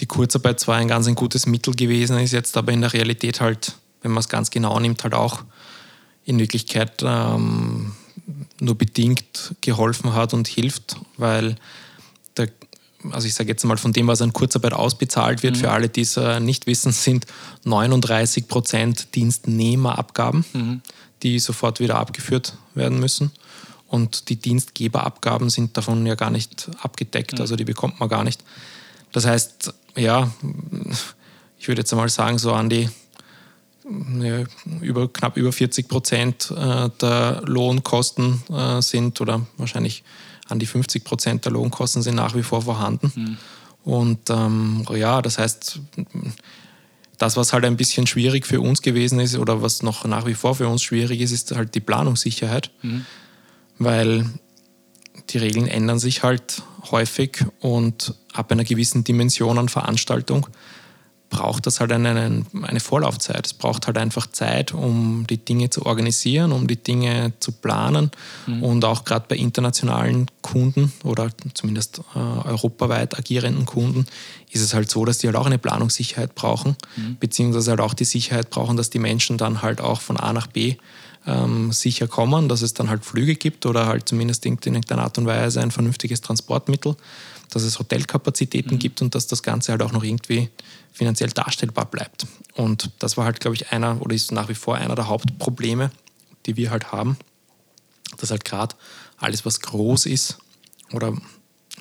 die 0.00 0.06
Kurzarbeit 0.06 0.60
zwar 0.60 0.76
ein 0.76 0.88
ganz 0.88 1.06
ein 1.06 1.14
gutes 1.14 1.46
Mittel 1.46 1.74
gewesen 1.74 2.18
ist, 2.18 2.32
jetzt 2.32 2.56
aber 2.56 2.72
in 2.72 2.80
der 2.80 2.92
Realität 2.92 3.40
halt, 3.40 3.74
wenn 4.02 4.12
man 4.12 4.20
es 4.20 4.28
ganz 4.28 4.50
genau 4.50 4.78
nimmt, 4.78 5.02
halt 5.02 5.14
auch 5.14 5.42
in 6.24 6.38
Wirklichkeit 6.38 7.02
ähm, 7.02 7.92
nur 8.60 8.76
bedingt 8.76 9.54
geholfen 9.60 10.14
hat 10.14 10.34
und 10.34 10.46
hilft, 10.46 10.96
weil 11.16 11.56
der, 12.36 12.48
also 13.10 13.26
ich 13.26 13.34
sage 13.34 13.48
jetzt 13.48 13.64
mal 13.64 13.76
von 13.76 13.92
dem, 13.92 14.06
was 14.06 14.20
an 14.20 14.32
Kurzarbeit 14.32 14.72
ausbezahlt 14.72 15.42
wird, 15.42 15.56
mhm. 15.56 15.60
für 15.60 15.70
alle, 15.70 15.88
die 15.88 16.02
es 16.02 16.16
äh, 16.16 16.38
nicht 16.40 16.66
wissen, 16.66 16.92
sind 16.92 17.26
39 17.64 18.46
Prozent 18.48 19.14
Dienstnehmerabgaben. 19.14 20.44
Mhm 20.52 20.82
die 21.22 21.38
sofort 21.38 21.80
wieder 21.80 21.96
abgeführt 21.96 22.56
werden 22.74 23.00
müssen. 23.00 23.32
Und 23.86 24.28
die 24.28 24.36
Dienstgeberabgaben 24.36 25.48
sind 25.48 25.76
davon 25.76 26.04
ja 26.04 26.14
gar 26.14 26.30
nicht 26.30 26.70
abgedeckt, 26.82 27.40
also 27.40 27.56
die 27.56 27.64
bekommt 27.64 28.00
man 28.00 28.08
gar 28.08 28.22
nicht. 28.22 28.44
Das 29.12 29.24
heißt, 29.24 29.72
ja, 29.96 30.30
ich 31.58 31.68
würde 31.68 31.80
jetzt 31.80 31.92
einmal 31.92 32.10
sagen, 32.10 32.38
so 32.38 32.52
an 32.52 32.68
die 32.68 32.90
ja, 34.20 34.44
über, 34.82 35.10
knapp 35.10 35.36
über 35.36 35.50
40 35.52 35.88
Prozent 35.88 36.52
äh, 36.54 36.90
der 37.00 37.42
Lohnkosten 37.46 38.42
äh, 38.50 38.82
sind 38.82 39.20
oder 39.20 39.46
wahrscheinlich 39.56 40.04
an 40.48 40.58
die 40.58 40.66
50 40.66 41.04
Prozent 41.04 41.44
der 41.46 41.52
Lohnkosten 41.52 42.02
sind 42.02 42.16
nach 42.16 42.34
wie 42.34 42.42
vor 42.42 42.62
vorhanden. 42.62 43.12
Mhm. 43.14 43.36
Und 43.84 44.30
ähm, 44.30 44.86
ja, 44.94 45.22
das 45.22 45.38
heißt, 45.38 45.80
das, 47.18 47.36
was 47.36 47.52
halt 47.52 47.64
ein 47.64 47.76
bisschen 47.76 48.06
schwierig 48.06 48.46
für 48.46 48.60
uns 48.60 48.80
gewesen 48.80 49.20
ist 49.20 49.36
oder 49.36 49.60
was 49.60 49.82
noch 49.82 50.04
nach 50.04 50.26
wie 50.26 50.34
vor 50.34 50.54
für 50.54 50.68
uns 50.68 50.82
schwierig 50.82 51.20
ist, 51.20 51.32
ist 51.32 51.54
halt 51.54 51.74
die 51.74 51.80
Planungssicherheit, 51.80 52.70
mhm. 52.82 53.04
weil 53.78 54.26
die 55.30 55.38
Regeln 55.38 55.66
ändern 55.66 55.98
sich 55.98 56.22
halt 56.22 56.62
häufig 56.90 57.44
und 57.60 58.14
ab 58.32 58.50
einer 58.52 58.64
gewissen 58.64 59.04
Dimension 59.04 59.58
an 59.58 59.68
Veranstaltung 59.68 60.46
braucht 61.30 61.66
das 61.66 61.80
halt 61.80 61.92
eine, 61.92 62.44
eine 62.62 62.80
Vorlaufzeit. 62.80 63.46
Es 63.46 63.52
braucht 63.52 63.86
halt 63.86 63.98
einfach 63.98 64.26
Zeit, 64.28 64.72
um 64.72 65.26
die 65.28 65.36
Dinge 65.36 65.70
zu 65.70 65.84
organisieren, 65.84 66.52
um 66.52 66.66
die 66.66 66.76
Dinge 66.82 67.32
zu 67.40 67.52
planen. 67.52 68.10
Mhm. 68.46 68.62
Und 68.62 68.84
auch 68.84 69.04
gerade 69.04 69.26
bei 69.28 69.36
internationalen 69.36 70.26
Kunden 70.42 70.92
oder 71.04 71.30
zumindest 71.54 72.00
äh, 72.14 72.18
europaweit 72.18 73.18
agierenden 73.18 73.66
Kunden 73.66 74.06
ist 74.50 74.62
es 74.62 74.72
halt 74.72 74.90
so, 74.90 75.04
dass 75.04 75.18
die 75.18 75.26
halt 75.26 75.36
auch 75.36 75.46
eine 75.46 75.58
Planungssicherheit 75.58 76.34
brauchen, 76.34 76.76
mhm. 76.96 77.16
beziehungsweise 77.20 77.72
halt 77.72 77.80
auch 77.80 77.94
die 77.94 78.04
Sicherheit 78.04 78.48
brauchen, 78.50 78.76
dass 78.76 78.90
die 78.90 78.98
Menschen 78.98 79.36
dann 79.36 79.60
halt 79.60 79.80
auch 79.80 80.00
von 80.00 80.16
A 80.16 80.32
nach 80.32 80.46
B 80.46 80.76
ähm, 81.26 81.72
sicher 81.72 82.08
kommen, 82.08 82.48
dass 82.48 82.62
es 82.62 82.74
dann 82.74 82.88
halt 82.88 83.04
Flüge 83.04 83.34
gibt 83.34 83.66
oder 83.66 83.86
halt 83.86 84.08
zumindest 84.08 84.46
in 84.46 84.58
irgendeiner 84.62 85.02
Art 85.02 85.18
und 85.18 85.26
Weise 85.26 85.60
ein 85.60 85.70
vernünftiges 85.70 86.22
Transportmittel, 86.22 86.96
dass 87.50 87.62
es 87.62 87.78
Hotelkapazitäten 87.78 88.74
mhm. 88.74 88.78
gibt 88.78 89.02
und 89.02 89.14
dass 89.14 89.26
das 89.26 89.42
Ganze 89.42 89.72
halt 89.72 89.82
auch 89.82 89.92
noch 89.92 90.04
irgendwie 90.04 90.50
finanziell 90.92 91.30
darstellbar 91.30 91.86
bleibt. 91.86 92.26
Und 92.54 92.90
das 92.98 93.16
war 93.16 93.24
halt, 93.24 93.40
glaube 93.40 93.56
ich, 93.56 93.72
einer 93.72 94.00
oder 94.02 94.14
ist 94.14 94.32
nach 94.32 94.48
wie 94.48 94.54
vor 94.54 94.76
einer 94.76 94.94
der 94.94 95.08
Hauptprobleme, 95.08 95.90
die 96.46 96.56
wir 96.56 96.70
halt 96.70 96.92
haben, 96.92 97.16
dass 98.18 98.30
halt 98.30 98.44
gerade 98.44 98.74
alles, 99.16 99.44
was 99.44 99.60
groß 99.60 100.06
ist 100.06 100.38
oder 100.92 101.16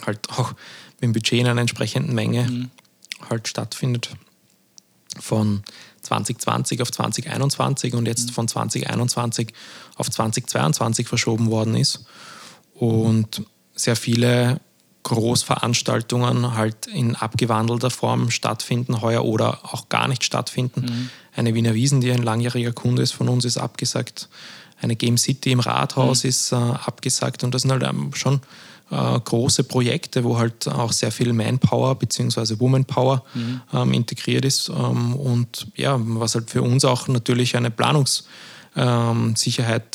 halt 0.06 0.30
auch 0.30 0.52
mit 1.00 1.04
dem 1.04 1.14
Budget 1.14 1.40
in 1.40 1.48
einer 1.48 1.62
entsprechenden 1.62 2.14
Menge 2.14 2.44
mhm. 2.44 2.72
halt 3.30 3.48
stattfindet, 3.48 4.16
von 5.20 5.64
2020 6.04 6.82
auf 6.82 6.92
2021 6.92 7.94
und 7.94 8.06
jetzt 8.06 8.30
mhm. 8.30 8.34
von 8.34 8.48
2021 8.48 9.54
auf 9.96 10.10
2022 10.10 11.08
verschoben 11.08 11.50
worden 11.50 11.76
ist. 11.76 12.06
Und 12.74 13.44
sehr 13.76 13.96
viele 13.96 14.60
Großveranstaltungen 15.08 16.56
halt 16.56 16.88
in 16.88 17.16
abgewandelter 17.16 17.90
Form 17.90 18.30
stattfinden, 18.30 19.02
heuer 19.02 19.24
oder 19.24 19.60
auch 19.64 19.88
gar 19.88 20.08
nicht 20.08 20.24
stattfinden. 20.24 20.82
Mhm. 20.82 21.10
Eine 21.36 21.54
Wiener 21.54 21.74
Wiesen, 21.74 22.02
die 22.02 22.12
ein 22.12 22.24
langjähriger 22.24 22.74
Kunde 22.74 23.04
ist 23.04 23.14
von 23.14 23.30
uns, 23.30 23.46
ist 23.46 23.58
abgesagt. 23.58 24.28
Eine 24.82 24.96
Game 24.96 25.18
City 25.18 25.52
im 25.52 25.62
Rathaus 25.62 26.24
mhm. 26.24 26.30
ist 26.30 26.52
äh, 26.52 26.56
abgesagt. 26.56 27.44
Und 27.44 27.56
das 27.56 27.62
sind 27.62 27.72
halt 27.72 27.84
ähm, 27.84 28.14
schon 28.14 28.42
äh, 28.92 29.20
große 29.20 29.64
Projekte, 29.64 30.26
wo 30.26 30.38
halt 30.38 30.68
auch 30.68 30.92
sehr 30.92 31.12
viel 31.12 31.32
Manpower 31.32 31.96
bzw. 31.96 32.60
Womanpower 32.60 33.24
mhm. 33.34 33.62
ähm, 33.74 33.94
integriert 33.94 34.44
ist. 34.44 34.70
Ähm, 34.70 35.16
und 35.16 35.68
ja, 35.76 35.98
was 36.00 36.36
halt 36.36 36.50
für 36.50 36.62
uns 36.62 36.84
auch 36.84 37.08
natürlich 37.08 37.56
eine 37.56 37.72
Planungssicherheit 37.72 38.28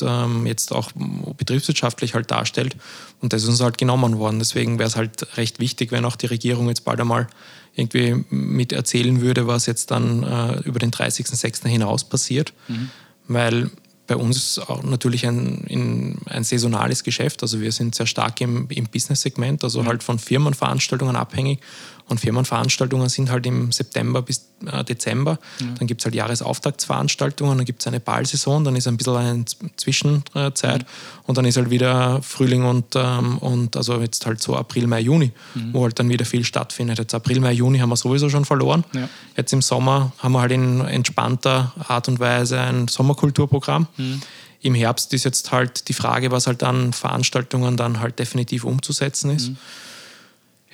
ähm, 0.03 0.47
jetzt 0.47 0.73
auch 0.73 0.91
betriebswirtschaftlich 1.37 2.15
halt 2.15 2.31
darstellt. 2.31 2.77
Und 3.21 3.33
das 3.33 3.43
ist 3.45 3.49
uns 3.49 3.61
halt 3.61 3.79
genommen 3.79 4.19
worden. 4.19 4.39
Deswegen 4.39 4.79
wäre 4.79 4.89
es 4.89 4.97
halt 4.97 5.37
recht 5.37 5.61
wichtig, 5.61 5.93
wenn 5.93 6.05
auch 6.05 6.17
die 6.17 6.27
Regierung 6.27 6.69
jetzt 6.69 6.85
bald 6.85 7.01
einmal 7.01 7.29
irgendwie 7.75 8.25
mit 8.31 8.73
erzählen 8.73 9.21
würde, 9.21 9.47
was 9.47 9.67
jetzt 9.67 9.91
dann 9.91 10.23
äh, 10.23 10.61
über 10.61 10.79
den 10.79 10.91
30.06. 10.91 11.67
hinaus 11.69 12.05
passiert. 12.05 12.53
Mhm. 12.69 12.91
Weil 13.29 13.71
bei 14.07 14.17
uns 14.17 14.37
ist 14.37 14.59
auch 14.59 14.83
natürlich 14.83 15.27
ein, 15.27 16.19
ein 16.27 16.45
saisonales 16.45 17.05
Geschäft. 17.05 17.43
Also 17.43 17.61
wir 17.61 17.73
sind 17.73 17.95
sehr 17.95 18.07
stark 18.07 18.41
im, 18.41 18.69
im 18.69 18.87
Business-Segment, 18.87 19.65
also 19.65 19.87
halt 19.87 20.03
von 20.03 20.19
Firmenveranstaltungen 20.19 21.17
abhängig. 21.17 21.61
Und 22.09 22.21
Firmenveranstaltungen 22.21 23.09
sind 23.09 23.31
halt 23.31 23.47
im 23.47 23.73
September 23.73 24.23
bis 24.23 24.49
äh, 24.67 24.85
Dezember. 24.85 25.39
Ja. 25.61 25.67
Dann 25.79 25.87
gibt 25.87 26.01
es 26.01 26.05
halt 26.05 26.15
Jahresauftaktsveranstaltungen, 26.15 27.57
dann 27.59 27.65
gibt 27.65 27.81
es 27.81 27.87
eine 27.87 28.01
Ballsaison, 28.01 28.65
dann 28.65 28.77
ist 28.77 28.87
ein 28.87 28.97
bisschen 28.97 29.17
eine 29.17 29.45
Zwischenzeit 29.77 30.83
mhm. 30.83 30.87
und 31.27 31.39
dann 31.39 31.45
ist 31.45 31.57
halt 31.57 31.71
wieder 31.71 32.21
Frühling 32.23 32.65
und, 32.65 32.95
ähm, 32.95 33.39
und 33.39 33.77
also 33.77 34.01
jetzt 34.01 34.27
halt 34.27 34.43
so 34.43 34.57
April, 34.57 34.87
Mai, 34.87 35.01
Juni, 35.01 35.33
mhm. 35.55 35.73
wo 35.73 35.85
halt 35.85 35.99
dann 35.99 36.09
wieder 36.09 36.25
viel 36.25 36.45
stattfindet. 36.45 36.99
Jetzt 36.99 37.15
April, 37.15 37.41
Mai, 37.41 37.53
Juni 37.53 37.79
haben 37.79 37.91
wir 37.91 37.97
sowieso 37.97 38.29
schon 38.29 38.45
verloren. 38.45 38.85
Ja. 38.93 39.09
Jetzt 39.37 39.53
im 39.53 39.63
Sommer 39.63 40.13
haben 40.19 40.33
wir 40.33 40.41
halt 40.41 40.53
in 40.53 40.81
entspannter 40.81 41.73
Art 41.89 42.09
und 42.09 42.21
Weise 42.21 42.61
ein 42.61 42.89
Sommerkulturprogramm. 42.89 43.87
Mhm. 43.97 44.21
Im 44.61 44.75
Herbst 44.75 45.13
ist 45.13 45.25
jetzt 45.25 45.51
halt 45.51 45.89
die 45.89 45.93
Frage, 45.93 46.31
was 46.31 46.47
halt 46.47 46.63
an 46.63 46.93
Veranstaltungen 46.93 47.77
dann 47.77 48.01
halt 48.01 48.19
definitiv 48.19 48.65
umzusetzen 48.65 49.31
ist. 49.31 49.51
Mhm 49.51 49.57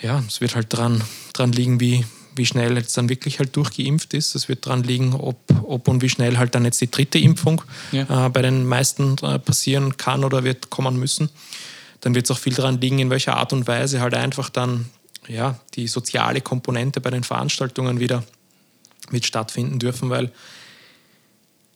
ja, 0.01 0.23
es 0.27 0.41
wird 0.41 0.55
halt 0.55 0.73
dran, 0.73 1.03
dran 1.33 1.53
liegen, 1.53 1.81
wie, 1.81 2.05
wie 2.35 2.47
schnell 2.47 2.77
jetzt 2.77 2.97
dann 2.97 3.09
wirklich 3.09 3.39
halt 3.39 3.55
durchgeimpft 3.57 4.15
ist. 4.15 4.35
Es 4.35 4.49
wird 4.49 4.65
dran 4.65 4.83
liegen, 4.83 5.15
ob, 5.15 5.39
ob 5.63 5.89
und 5.89 6.03
wie 6.03 6.09
schnell 6.09 6.39
halt 6.39 6.55
dann 6.55 6.65
jetzt 6.65 6.81
die 6.81 6.91
dritte 6.91 7.19
Impfung 7.19 7.63
ja. 7.93 8.27
äh, 8.27 8.31
bei 8.31 8.43
den 8.43 8.67
meisten 8.67 9.17
äh, 9.23 9.39
passieren 9.39 9.97
kann 9.97 10.25
oder 10.25 10.45
wird 10.45 10.71
kommen 10.71 10.99
müssen. 10.99 11.31
Dann 12.01 12.15
wird 12.15 12.27
es 12.27 12.31
auch 12.31 12.39
viel 12.39 12.55
dran 12.55 12.81
liegen, 12.81 13.01
in 13.01 13.11
welcher 13.11 13.37
Art 13.37 13.53
und 13.53 13.67
Weise 13.67 14.01
halt 14.01 14.15
einfach 14.15 14.51
dann 14.51 14.87
ja, 15.27 15.59
die 15.75 15.89
soziale 15.89 16.41
Komponente 16.41 17.01
bei 17.01 17.11
den 17.11 17.25
Veranstaltungen 17.25 18.01
wieder 18.01 18.25
mit 19.11 19.27
stattfinden 19.27 19.79
dürfen, 19.79 20.11
weil 20.11 20.33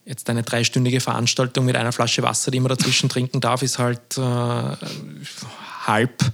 jetzt 0.04 0.28
eine 0.30 0.42
dreistündige 0.42 1.00
Veranstaltung 1.00 1.64
mit 1.64 1.76
einer 1.76 1.92
Flasche 1.92 2.22
Wasser, 2.22 2.50
die 2.50 2.60
man 2.60 2.70
dazwischen 2.70 3.08
trinken 3.08 3.40
darf, 3.40 3.62
ist 3.62 3.78
halt 3.78 4.18
äh, 4.18 4.76
halb 5.86 6.32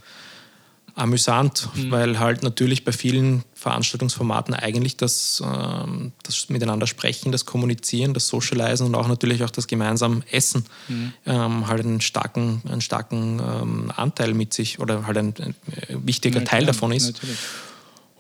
amüsant, 0.99 1.69
mhm. 1.75 1.91
weil 1.91 2.19
halt 2.19 2.43
natürlich 2.43 2.85
bei 2.85 2.93
vielen 2.93 3.45
Veranstaltungsformaten 3.55 4.55
eigentlich 4.55 4.97
das, 4.97 5.43
ähm, 5.45 6.13
das 6.23 6.49
Miteinander 6.49 6.87
sprechen, 6.87 7.33
das 7.33 7.45
Kommunizieren, 7.45 8.15
das 8.15 8.29
Socializen 8.29 8.87
und 8.87 8.95
auch 8.95 9.09
natürlich 9.09 9.43
auch 9.45 9.51
das 9.51 9.67
gemeinsam 9.67 10.23
Essen 10.31 10.65
mhm. 10.89 11.13
ähm, 11.27 11.69
halt 11.69 11.85
einen 11.85 12.01
starken, 12.01 12.63
einen 12.69 12.81
starken 12.81 13.41
ähm, 13.41 13.93
Anteil 13.95 14.35
mit 14.35 14.53
sich 14.53 14.81
oder 14.81 15.07
halt 15.07 15.19
ein, 15.19 15.35
ein 15.39 15.55
wichtiger 15.89 16.41
ja, 16.41 16.45
Teil 16.47 16.67
davon 16.67 16.93
ist. 16.93 17.07
Natürlich. 17.07 17.39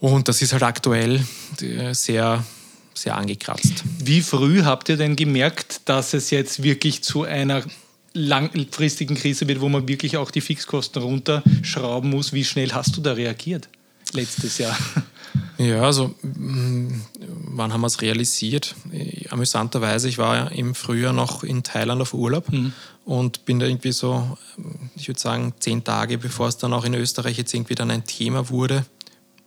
Und 0.00 0.28
das 0.28 0.42
ist 0.42 0.52
halt 0.52 0.62
aktuell 0.62 1.24
äh, 1.60 1.92
sehr, 1.92 2.44
sehr 2.94 3.16
angekratzt. 3.16 3.84
Wie 3.98 4.22
früh 4.22 4.62
habt 4.62 4.88
ihr 4.88 4.96
denn 4.96 5.16
gemerkt, 5.16 5.80
dass 5.86 6.14
es 6.14 6.30
jetzt 6.30 6.62
wirklich 6.62 7.02
zu 7.02 7.24
einer 7.24 7.64
langfristigen 8.12 9.14
Krise 9.14 9.48
wird, 9.48 9.60
wo 9.60 9.68
man 9.68 9.86
wirklich 9.86 10.16
auch 10.16 10.30
die 10.30 10.40
Fixkosten 10.40 11.02
runterschrauben 11.02 12.10
muss. 12.10 12.32
Wie 12.32 12.44
schnell 12.44 12.72
hast 12.72 12.96
du 12.96 13.00
da 13.00 13.12
reagiert 13.12 13.68
letztes 14.12 14.58
Jahr? 14.58 14.76
Ja, 15.58 15.82
also 15.82 16.14
mm, 16.22 17.02
wann 17.52 17.72
haben 17.72 17.80
wir 17.80 17.88
es 17.88 18.00
realisiert? 18.00 18.74
Amüsanterweise, 19.30 20.08
ich 20.08 20.18
war 20.18 20.36
ja 20.36 20.46
im 20.46 20.74
Frühjahr 20.74 21.12
noch 21.12 21.42
in 21.44 21.62
Thailand 21.62 22.00
auf 22.00 22.14
Urlaub 22.14 22.50
mhm. 22.50 22.72
und 23.04 23.44
bin 23.44 23.58
da 23.58 23.66
irgendwie 23.66 23.92
so, 23.92 24.38
ich 24.96 25.08
würde 25.08 25.20
sagen, 25.20 25.52
zehn 25.58 25.84
Tage 25.84 26.18
bevor 26.18 26.48
es 26.48 26.56
dann 26.56 26.72
auch 26.72 26.84
in 26.84 26.94
Österreich 26.94 27.36
jetzt 27.38 27.52
irgendwie 27.52 27.74
dann 27.74 27.90
ein 27.90 28.04
Thema 28.04 28.48
wurde, 28.50 28.86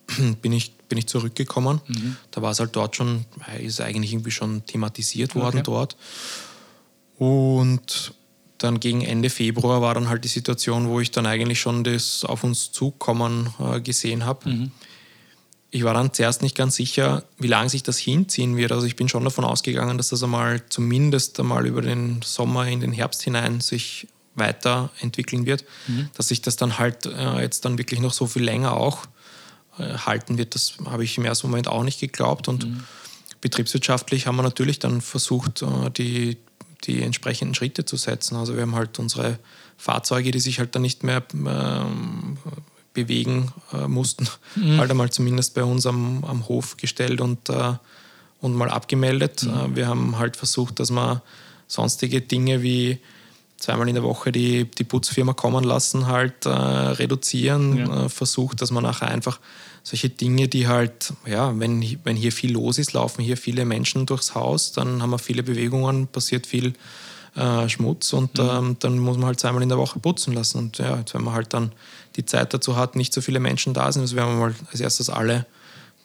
bin 0.41 0.51
ich, 0.51 0.73
bin 0.89 0.97
ich 0.97 1.07
zurückgekommen. 1.07 1.81
Mhm. 1.87 2.17
Da 2.31 2.41
war 2.41 2.51
es 2.51 2.59
halt 2.59 2.75
dort 2.75 2.95
schon, 2.95 3.25
ist 3.59 3.81
eigentlich 3.81 4.13
irgendwie 4.13 4.31
schon 4.31 4.65
thematisiert 4.65 5.35
worden 5.35 5.61
okay. 5.61 5.63
dort. 5.63 5.97
Und 7.17 8.13
dann 8.63 8.79
gegen 8.79 9.01
Ende 9.01 9.29
Februar 9.29 9.81
war 9.81 9.93
dann 9.93 10.09
halt 10.09 10.23
die 10.23 10.29
Situation, 10.29 10.87
wo 10.87 10.99
ich 10.99 11.11
dann 11.11 11.25
eigentlich 11.25 11.59
schon 11.59 11.83
das 11.83 12.23
auf 12.23 12.43
uns 12.43 12.71
zukommen 12.71 13.53
äh, 13.59 13.81
gesehen 13.81 14.25
habe. 14.25 14.49
Mhm. 14.49 14.71
Ich 15.73 15.83
war 15.83 15.93
dann 15.93 16.13
zuerst 16.13 16.41
nicht 16.41 16.55
ganz 16.55 16.75
sicher, 16.75 17.23
wie 17.39 17.47
lange 17.47 17.69
sich 17.69 17.81
das 17.81 17.97
hinziehen 17.97 18.57
wird. 18.57 18.73
Also 18.73 18.85
ich 18.85 18.97
bin 18.97 19.07
schon 19.07 19.23
davon 19.23 19.45
ausgegangen, 19.45 19.97
dass 19.97 20.09
das 20.09 20.21
einmal 20.21 20.61
zumindest 20.67 21.39
einmal 21.39 21.65
über 21.65 21.81
den 21.81 22.21
Sommer 22.23 22.67
in 22.67 22.81
den 22.81 22.91
Herbst 22.91 23.21
hinein 23.21 23.61
sich 23.61 24.07
weiterentwickeln 24.35 25.45
wird. 25.45 25.63
Mhm. 25.87 26.09
Dass 26.13 26.27
sich 26.27 26.41
das 26.41 26.57
dann 26.57 26.77
halt 26.77 27.05
äh, 27.05 27.41
jetzt 27.41 27.63
dann 27.63 27.77
wirklich 27.77 28.01
noch 28.01 28.13
so 28.13 28.27
viel 28.27 28.43
länger 28.43 28.75
auch 28.75 29.05
äh, 29.79 29.93
halten 29.93 30.37
wird, 30.37 30.55
das 30.55 30.73
habe 30.85 31.05
ich 31.05 31.17
im 31.17 31.25
ersten 31.25 31.47
Moment 31.47 31.69
auch 31.69 31.83
nicht 31.83 32.01
geglaubt. 32.01 32.49
Und 32.49 32.65
mhm. 32.65 32.83
betriebswirtschaftlich 33.39 34.27
haben 34.27 34.35
wir 34.35 34.43
natürlich 34.43 34.79
dann 34.79 34.99
versucht, 34.99 35.61
äh, 35.61 35.89
die 35.89 36.37
die 36.83 37.01
entsprechenden 37.01 37.55
Schritte 37.55 37.85
zu 37.85 37.97
setzen. 37.97 38.35
Also 38.35 38.55
wir 38.55 38.63
haben 38.63 38.75
halt 38.75 38.97
unsere 38.99 39.39
Fahrzeuge, 39.77 40.31
die 40.31 40.39
sich 40.39 40.59
halt 40.59 40.75
dann 40.75 40.81
nicht 40.81 41.03
mehr 41.03 41.23
ähm, 41.33 42.37
bewegen 42.93 43.51
äh, 43.73 43.87
mussten, 43.87 44.27
mhm. 44.55 44.77
halt 44.77 44.91
einmal 44.91 45.09
zumindest 45.09 45.53
bei 45.53 45.63
uns 45.63 45.85
am, 45.85 46.23
am 46.23 46.47
Hof 46.47 46.77
gestellt 46.77 47.21
und, 47.21 47.49
äh, 47.49 47.73
und 48.41 48.53
mal 48.55 48.69
abgemeldet. 48.69 49.43
Mhm. 49.43 49.49
Äh, 49.49 49.75
wir 49.75 49.87
haben 49.87 50.17
halt 50.17 50.35
versucht, 50.35 50.79
dass 50.79 50.91
man 50.91 51.21
sonstige 51.67 52.21
Dinge 52.21 52.61
wie 52.61 52.99
zweimal 53.57 53.87
in 53.87 53.95
der 53.95 54.03
Woche 54.03 54.31
die, 54.31 54.65
die 54.65 54.83
Putzfirma 54.83 55.33
kommen 55.33 55.63
lassen, 55.63 56.07
halt 56.07 56.45
äh, 56.45 56.49
reduzieren, 56.49 57.77
ja. 57.77 58.05
Äh, 58.05 58.09
versucht, 58.09 58.61
dass 58.61 58.71
man 58.71 58.83
nachher 58.83 59.07
einfach 59.07 59.39
solche 59.83 60.09
Dinge, 60.09 60.47
die 60.47 60.67
halt, 60.67 61.13
ja, 61.25 61.57
wenn, 61.59 61.81
wenn 62.03 62.15
hier 62.15 62.31
viel 62.31 62.53
los 62.53 62.77
ist, 62.77 62.93
laufen 62.93 63.23
hier 63.23 63.37
viele 63.37 63.65
Menschen 63.65 64.05
durchs 64.05 64.35
Haus, 64.35 64.71
dann 64.71 65.01
haben 65.01 65.09
wir 65.09 65.19
viele 65.19 65.43
Bewegungen, 65.43 66.07
passiert 66.07 66.45
viel 66.45 66.73
äh, 67.35 67.67
Schmutz 67.67 68.13
und 68.13 68.37
mhm. 68.37 68.49
ähm, 68.49 68.75
dann 68.79 68.99
muss 68.99 69.17
man 69.17 69.27
halt 69.27 69.39
zweimal 69.39 69.63
in 69.63 69.69
der 69.69 69.77
Woche 69.77 69.99
putzen 69.99 70.33
lassen. 70.33 70.57
Und 70.59 70.77
ja, 70.77 70.97
jetzt, 70.97 71.13
wenn 71.13 71.23
man 71.23 71.33
halt 71.33 71.53
dann 71.53 71.71
die 72.15 72.25
Zeit 72.25 72.53
dazu 72.53 72.75
hat, 72.75 72.95
nicht 72.95 73.13
so 73.13 73.21
viele 73.21 73.39
Menschen 73.39 73.73
da 73.73 73.91
sind, 73.91 74.01
also 74.01 74.15
werden 74.15 74.33
wir 74.33 74.47
mal 74.47 74.55
als 74.71 74.79
erstes 74.79 75.09
alle 75.09 75.45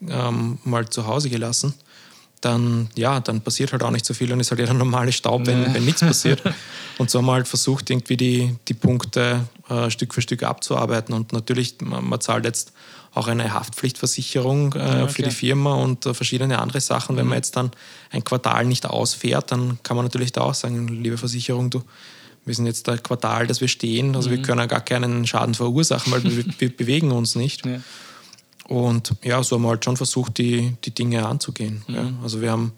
ähm, 0.09 0.59
mal 0.65 0.89
zu 0.89 1.07
Hause 1.07 1.31
gelassen 1.31 1.75
dann, 2.41 2.89
ja, 2.95 3.21
dann 3.21 3.41
passiert 3.41 3.73
halt 3.73 3.83
auch 3.83 3.91
nicht 3.91 4.05
so 4.05 4.15
viel 4.15 4.33
und 4.33 4.41
ist 4.41 4.51
halt 4.51 4.61
eher 4.61 4.67
der 4.67 4.75
normale 4.75 5.13
Staub, 5.13 5.47
wenn, 5.47 5.73
wenn 5.75 5.85
nichts 5.85 6.01
passiert. 6.01 6.43
Und 6.99 7.11
so 7.11 7.19
haben 7.19 7.27
wir 7.27 7.33
halt 7.33 7.49
versucht, 7.49 7.91
irgendwie 7.91 8.17
die, 8.17 8.57
die 8.69 8.75
Punkte 8.75 9.47
äh, 9.69 9.91
Stück 9.91 10.15
für 10.15 10.23
Stück 10.23 10.43
abzuarbeiten. 10.43 11.15
Und 11.15 11.33
natürlich, 11.33 11.77
man, 11.81 12.09
man 12.09 12.21
zahlt 12.21 12.45
jetzt 12.45 12.73
auch 13.17 13.29
eine 13.29 13.53
Haftpflichtversicherung 13.53 14.75
äh, 14.75 14.79
ja, 14.79 15.09
für 15.09 15.23
die 15.23 15.31
Firma 15.31 15.75
und 15.75 16.05
äh, 16.05 16.15
verschiedene 16.15 16.59
andere 16.59 16.81
Sachen. 16.81 17.17
Wenn 17.17 17.25
man 17.25 17.35
mhm. 17.35 17.39
jetzt 17.39 17.57
dann 17.57 17.71
ein 18.11 18.25
Quartal 18.25 18.67
nicht 18.67 18.87
ausfährt, 18.87 19.53
dann 19.53 19.79
kann 19.83 19.97
man 19.97 20.05
natürlich 20.05 20.33
da 20.33 20.43
auch 20.43 20.55
sagen, 20.55 20.89
liebe 20.89 21.17
Versicherung, 21.17 21.71
du, 21.71 21.83
wir 22.45 22.55
sind 22.55 22.67
jetzt 22.67 22.89
ein 22.89 23.03
Quartal, 23.03 23.47
dass 23.47 23.61
wir 23.61 23.69
stehen, 23.69 24.15
also 24.15 24.29
mhm. 24.29 24.35
wir 24.35 24.43
können 24.43 24.69
gar 24.69 24.83
keinen 24.83 25.27
Schaden 25.27 25.55
verursachen, 25.55 26.13
weil 26.13 26.23
wir, 26.25 26.45
wir 26.59 26.77
bewegen 26.77 27.11
uns 27.11 27.35
nicht. 27.35 27.65
Ja. 27.65 27.81
Und 28.69 29.15
ja, 29.23 29.43
so 29.43 29.57
haben 29.57 29.63
wir 29.63 29.69
halt 29.71 29.85
schon 29.85 29.97
versucht, 29.97 30.39
die, 30.39 30.77
die 30.85 30.91
Dinge 30.91 31.27
anzugehen. 31.27 31.85
Mhm. 31.87 31.95
Ja. 31.95 32.13
Also 32.23 32.41
wir 32.41 32.51
haben 32.51 32.73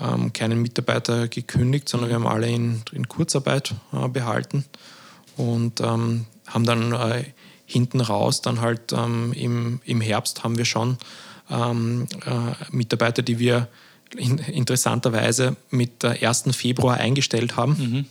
ähm, 0.00 0.32
keinen 0.32 0.62
Mitarbeiter 0.62 1.28
gekündigt, 1.28 1.88
sondern 1.88 2.08
wir 2.08 2.16
haben 2.16 2.26
alle 2.26 2.48
in, 2.48 2.82
in 2.92 3.08
Kurzarbeit 3.08 3.74
äh, 3.92 4.08
behalten 4.08 4.64
und 5.36 5.80
ähm, 5.80 6.26
haben 6.46 6.64
dann 6.64 6.92
äh, 6.92 7.24
hinten 7.66 8.00
raus, 8.00 8.40
dann 8.40 8.60
halt 8.60 8.92
ähm, 8.92 9.32
im, 9.34 9.80
im 9.84 10.00
Herbst 10.00 10.42
haben 10.42 10.58
wir 10.58 10.64
schon 10.64 10.96
ähm, 11.50 12.06
äh, 12.24 12.74
Mitarbeiter, 12.74 13.22
die 13.22 13.38
wir 13.38 13.68
in, 14.16 14.38
interessanterweise 14.38 15.56
mit 15.70 16.04
1. 16.04 16.44
Februar 16.56 16.96
eingestellt 16.96 17.56
haben. 17.56 17.76
Mhm. 17.78 18.06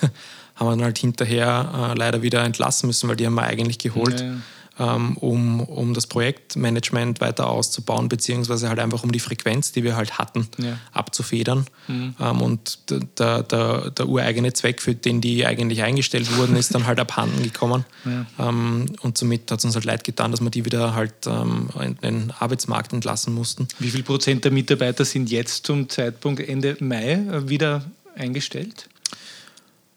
haben 0.54 0.66
wir 0.66 0.70
dann 0.72 0.84
halt 0.84 0.98
hinterher 0.98 1.92
äh, 1.92 1.98
leider 1.98 2.22
wieder 2.22 2.44
entlassen 2.44 2.86
müssen, 2.88 3.08
weil 3.08 3.16
die 3.16 3.26
haben 3.26 3.34
wir 3.34 3.44
eigentlich 3.44 3.78
geholt. 3.78 4.20
Ja, 4.20 4.26
ja 4.26 4.36
um, 4.84 5.60
um 5.60 5.94
das 5.94 6.06
Projektmanagement 6.06 7.20
weiter 7.20 7.48
auszubauen, 7.48 8.08
beziehungsweise 8.08 8.68
halt 8.68 8.78
einfach 8.78 9.04
um 9.04 9.12
die 9.12 9.20
Frequenz, 9.20 9.72
die 9.72 9.84
wir 9.84 9.96
halt 9.96 10.18
hatten, 10.18 10.48
ja. 10.58 10.78
abzufedern. 10.92 11.66
Mhm. 11.88 12.14
Ähm, 12.20 12.42
und 12.42 12.78
der, 13.18 13.42
der, 13.42 13.90
der 13.90 14.08
ureigene 14.08 14.52
Zweck, 14.52 14.80
für 14.80 14.94
den 14.94 15.20
die 15.20 15.46
eigentlich 15.46 15.82
eingestellt 15.82 16.36
wurden, 16.36 16.56
ist 16.56 16.74
dann 16.74 16.86
halt 16.86 16.98
abhanden 17.00 17.42
gekommen. 17.42 17.84
Ja. 18.04 18.48
Ähm, 18.48 18.86
und 19.02 19.18
somit 19.18 19.50
hat 19.50 19.58
es 19.58 19.64
uns 19.64 19.74
halt 19.74 19.84
leid 19.84 20.04
getan, 20.04 20.30
dass 20.30 20.40
wir 20.40 20.50
die 20.50 20.64
wieder 20.64 20.94
halt 20.94 21.26
in 21.26 21.96
den 22.02 22.32
Arbeitsmarkt 22.38 22.92
entlassen 22.92 23.34
mussten. 23.34 23.68
Wie 23.78 23.90
viel 23.90 24.02
Prozent 24.02 24.44
der 24.44 24.52
Mitarbeiter 24.52 25.04
sind 25.04 25.30
jetzt 25.30 25.66
zum 25.66 25.88
Zeitpunkt 25.88 26.40
Ende 26.40 26.76
Mai 26.80 27.12
äh, 27.12 27.48
wieder 27.48 27.84
eingestellt? 28.16 28.88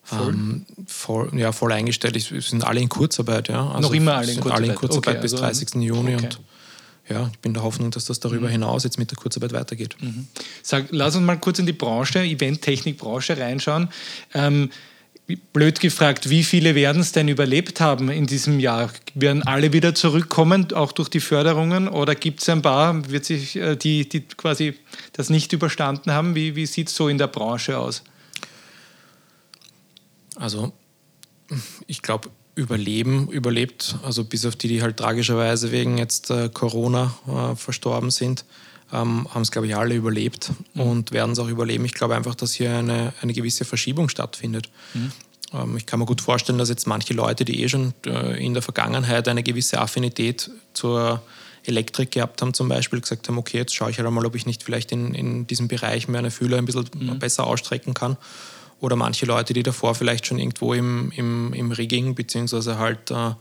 Voll? 0.04 0.34
Ähm, 0.34 0.66
voll, 0.86 1.30
ja, 1.34 1.52
voll 1.52 1.72
eingestellt. 1.72 2.16
Wir 2.32 2.42
sind 2.42 2.64
alle 2.66 2.82
in 2.82 2.90
Kurzarbeit. 2.90 3.48
Ja. 3.48 3.70
Also 3.70 3.88
Noch 3.88 3.96
immer 3.96 4.16
alle 4.16 4.32
in 4.32 4.40
Kurzarbeit? 4.40 4.58
Alle 4.58 4.68
in 4.68 4.76
Kurzarbeit 4.76 5.16
okay, 5.16 5.22
bis 5.22 5.34
also, 5.34 5.44
30. 5.44 5.76
Juni. 5.76 6.16
Okay. 6.16 6.26
Und 6.26 6.40
ja, 7.10 7.30
ich 7.32 7.40
bin 7.40 7.54
der 7.54 7.64
Hoffnung, 7.64 7.92
dass 7.92 8.06
das 8.06 8.20
darüber 8.20 8.48
mhm. 8.48 8.54
hinaus 8.54 8.84
jetzt 8.84 8.98
mit 8.98 9.12
der 9.12 9.18
Kurzarbeit 9.18 9.54
weitergeht. 9.54 9.96
Mhm. 10.00 10.28
Sag, 10.62 10.88
lass 10.92 11.16
uns 11.16 11.26
mal 11.26 11.38
kurz 11.38 11.60
in 11.60 11.66
die 11.66 11.74
Branche, 11.74 12.20
Eventtechnik-Branche 12.20 13.38
reinschauen. 13.38 13.90
Ähm, 14.34 14.70
blöd 15.54 15.80
gefragt, 15.80 16.30
wie 16.30 16.44
viele 16.44 16.76
werden 16.76 17.02
es 17.02 17.12
denn 17.12 17.28
überlebt 17.28 17.80
haben 17.80 18.10
in 18.10 18.26
diesem 18.26 18.60
Jahr? 18.60 18.90
Werden 19.16 19.44
alle 19.44 19.74
wieder 19.74 19.96
zurückkommen, 19.96 20.72
auch 20.74 20.92
durch 20.92 21.10
die 21.10 21.20
Förderungen? 21.20 21.88
Oder 21.88 22.16
gibt 22.16 22.42
es 22.42 22.50
ein 22.50 22.62
paar, 22.62 23.10
wird 23.10 23.26
sich, 23.26 23.56
äh, 23.56 23.76
die, 23.76 24.08
die 24.08 24.22
quasi 24.22 24.76
das 25.14 25.30
nicht 25.30 25.54
überstanden 25.54 26.12
haben? 26.12 26.36
Wie, 26.36 26.56
wie 26.56 26.66
sieht 26.66 26.90
es 26.90 26.96
so 26.96 27.10
in 27.10 27.18
der 27.18 27.28
Branche 27.28 27.78
aus? 27.78 28.04
Also 30.36 30.72
ich 31.88 32.02
glaube, 32.02 32.30
überleben, 32.56 33.30
überlebt, 33.30 33.96
also 34.04 34.24
bis 34.24 34.46
auf 34.46 34.56
die, 34.56 34.68
die 34.68 34.82
halt 34.82 34.98
tragischerweise 34.98 35.72
wegen 35.72 35.98
jetzt 35.98 36.30
äh, 36.30 36.50
Corona 36.50 37.14
äh, 37.28 37.56
verstorben 37.56 38.12
sind, 38.12 38.46
ähm, 38.92 39.28
haben 39.34 39.42
es, 39.42 39.52
glaube 39.52 39.68
ich, 39.68 39.76
alle 39.76 39.96
überlebt 39.96 40.52
mhm. 40.74 40.82
und 40.82 41.12
werden 41.12 41.32
es 41.32 41.40
auch 41.40 41.48
überleben. 41.48 41.86
Ich 41.86 41.94
glaube 41.94 42.16
einfach, 42.16 42.36
dass 42.36 42.54
hier 42.54 42.76
eine, 42.76 43.14
eine 43.22 43.34
gewisse 43.34 43.66
Verschiebung 43.66 44.08
stattfindet. 44.10 44.70
Mhm. 44.94 45.12
Ähm, 45.54 45.78
ich 45.78 45.86
kann 45.88 46.00
mir 46.00 46.06
gut 46.06 46.22
vorstellen, 46.22 46.60
dass 46.60 46.70
jetzt 46.70 46.86
manche 46.86 47.14
Leute, 47.14 47.44
die 47.44 47.64
eh 47.64 47.70
schon 47.70 47.94
äh, 48.06 48.44
in 48.44 48.54
der 48.54 48.62
Vergangenheit 48.62 49.28
eine 49.28 49.42
gewisse 49.42 49.82
Affinität 49.82 50.52
zur 50.74 51.24
Elektrik 51.66 52.12
gehabt 52.12 52.42
haben, 52.42 52.54
zum 52.54 52.68
Beispiel 52.68 53.02
gesagt 53.02 53.28
haben, 53.28 53.38
okay, 53.38 53.58
jetzt 53.58 53.74
schaue 53.74 53.90
ich 53.90 53.98
halt 53.98 54.12
mal, 54.12 54.26
ob 54.26 54.36
ich 54.36 54.46
nicht 54.46 54.62
vielleicht 54.62 54.92
in, 54.92 55.16
in 55.16 55.48
diesem 55.48 55.70
Bereich 55.70 56.08
meine 56.08 56.30
Fühler 56.30 56.58
ein 56.58 56.66
bisschen 56.66 56.86
mhm. 56.94 57.18
besser 57.18 57.48
ausstrecken 57.48 57.96
kann 57.96 58.18
oder 58.84 58.98
manche 58.98 59.26
Leute, 59.26 59.54
die 59.54 59.64
davor 59.64 59.96
vielleicht 59.96 60.26
schon 60.26 60.40
irgendwo 60.40 60.74
im, 60.74 61.10
im, 61.16 61.54
im 61.54 61.72
Rigging 61.72 62.16
beziehungsweise 62.16 62.78
halt 62.78 63.12
äh, 63.12 63.32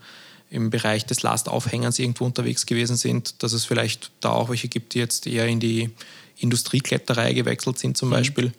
im 0.50 0.70
Bereich 0.70 1.04
des 1.04 1.22
Lastaufhängers 1.22 1.98
irgendwo 1.98 2.24
unterwegs 2.24 2.64
gewesen 2.64 2.94
sind, 2.94 3.42
dass 3.42 3.52
es 3.52 3.64
vielleicht 3.64 4.12
da 4.20 4.30
auch 4.30 4.50
welche 4.50 4.68
gibt, 4.68 4.94
die 4.94 5.00
jetzt 5.00 5.26
eher 5.26 5.48
in 5.48 5.58
die 5.58 5.90
Industriekletterei 6.38 7.32
gewechselt 7.32 7.76
sind 7.76 7.96
zum 7.96 8.10
mhm. 8.10 8.12
Beispiel. 8.12 8.52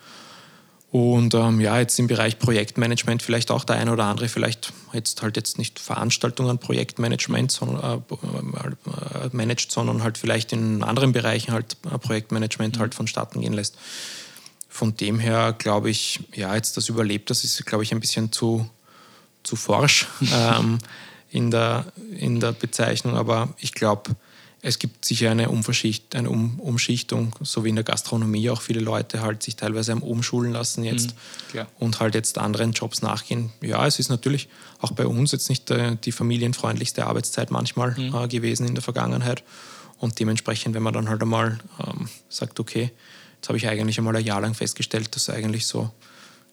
Und 0.92 1.34
ähm, 1.36 1.62
ja, 1.62 1.80
jetzt 1.80 1.98
im 2.00 2.08
Bereich 2.08 2.38
Projektmanagement 2.38 3.24
vielleicht 3.24 3.50
auch 3.50 3.64
der 3.64 3.78
eine 3.78 3.94
oder 3.94 4.04
andere, 4.04 4.28
vielleicht 4.28 4.74
jetzt 4.92 5.22
halt 5.22 5.38
jetzt 5.38 5.58
nicht 5.58 5.80
Veranstaltungen 5.80 6.58
Projektmanagement 6.58 7.50
sondern, 7.50 8.04
äh, 8.12 9.26
äh, 9.26 9.30
managt, 9.32 9.72
sondern 9.72 10.04
halt 10.04 10.18
vielleicht 10.18 10.52
in 10.52 10.84
anderen 10.84 11.14
Bereichen 11.14 11.54
halt 11.54 11.78
äh, 11.86 11.98
Projektmanagement 11.98 12.76
mhm. 12.76 12.82
halt 12.82 12.94
vonstatten 12.94 13.40
gehen 13.40 13.54
lässt. 13.54 13.78
Von 14.74 14.98
dem 14.98 15.20
her 15.20 15.54
glaube 15.56 15.92
ich, 15.92 16.22
ja, 16.34 16.56
jetzt 16.56 16.78
das 16.78 16.90
überlebt, 16.90 17.30
das 17.30 17.44
ist, 17.44 17.64
glaube 17.64 17.84
ich, 17.84 17.92
ein 17.92 18.00
bisschen 18.00 18.32
zu, 18.32 18.68
zu 19.44 19.56
forsch 19.56 20.08
ähm, 20.34 20.80
in, 21.30 21.52
der, 21.52 21.86
in 22.18 22.40
der 22.40 22.54
Bezeichnung. 22.54 23.16
Aber 23.16 23.54
ich 23.60 23.74
glaube, 23.74 24.16
es 24.64 24.80
gibt 24.80 25.06
sicher 25.06 25.30
eine, 25.30 25.50
Umverschicht, 25.50 26.16
eine 26.16 26.32
um 26.32 26.60
Umschichtung, 26.60 27.36
so 27.42 27.64
wie 27.64 27.70
in 27.70 27.76
der 27.76 27.84
Gastronomie 27.84 28.50
auch 28.50 28.64
viele 28.64 28.80
Leute 28.80 29.22
halt 29.22 29.44
sich 29.44 29.56
teilweise 29.56 29.92
am 29.92 30.02
Umschulen 30.02 30.54
lassen 30.54 30.84
jetzt 30.84 31.14
mhm, 31.54 31.68
und 31.78 32.00
halt 32.00 32.16
jetzt 32.16 32.40
anderen 32.40 32.72
Jobs 32.72 33.04
nachgehen. 33.04 33.52
Ja, 33.62 33.86
es 33.86 34.00
ist 34.00 34.10
natürlich 34.10 34.50
auch 34.82 34.94
bei 34.94 35.06
uns 35.06 35.34
jetzt 35.34 35.50
nicht 35.50 35.70
äh, 35.70 35.98
die 36.04 36.12
familienfreundlichste 36.12 37.06
Arbeitszeit 37.06 37.52
manchmal 37.52 37.92
mhm. 37.92 38.16
äh, 38.16 38.28
gewesen 38.28 38.66
in 38.66 38.74
der 38.74 38.82
Vergangenheit. 38.82 39.44
Und 40.00 40.20
dementsprechend, 40.20 40.74
wenn 40.74 40.82
man 40.82 40.96
dann 40.96 41.10
halt 41.10 41.22
einmal 41.22 41.60
ähm, 41.86 42.10
sagt, 42.28 42.60
okay, 42.60 42.92
Jetzt 43.44 43.50
habe 43.50 43.58
ich 43.58 43.68
eigentlich 43.68 43.98
einmal 43.98 44.16
ein 44.16 44.24
Jahr 44.24 44.40
lang 44.40 44.54
festgestellt, 44.54 45.14
dass 45.14 45.28
es 45.28 45.36
eigentlich 45.36 45.68
so 45.68 45.92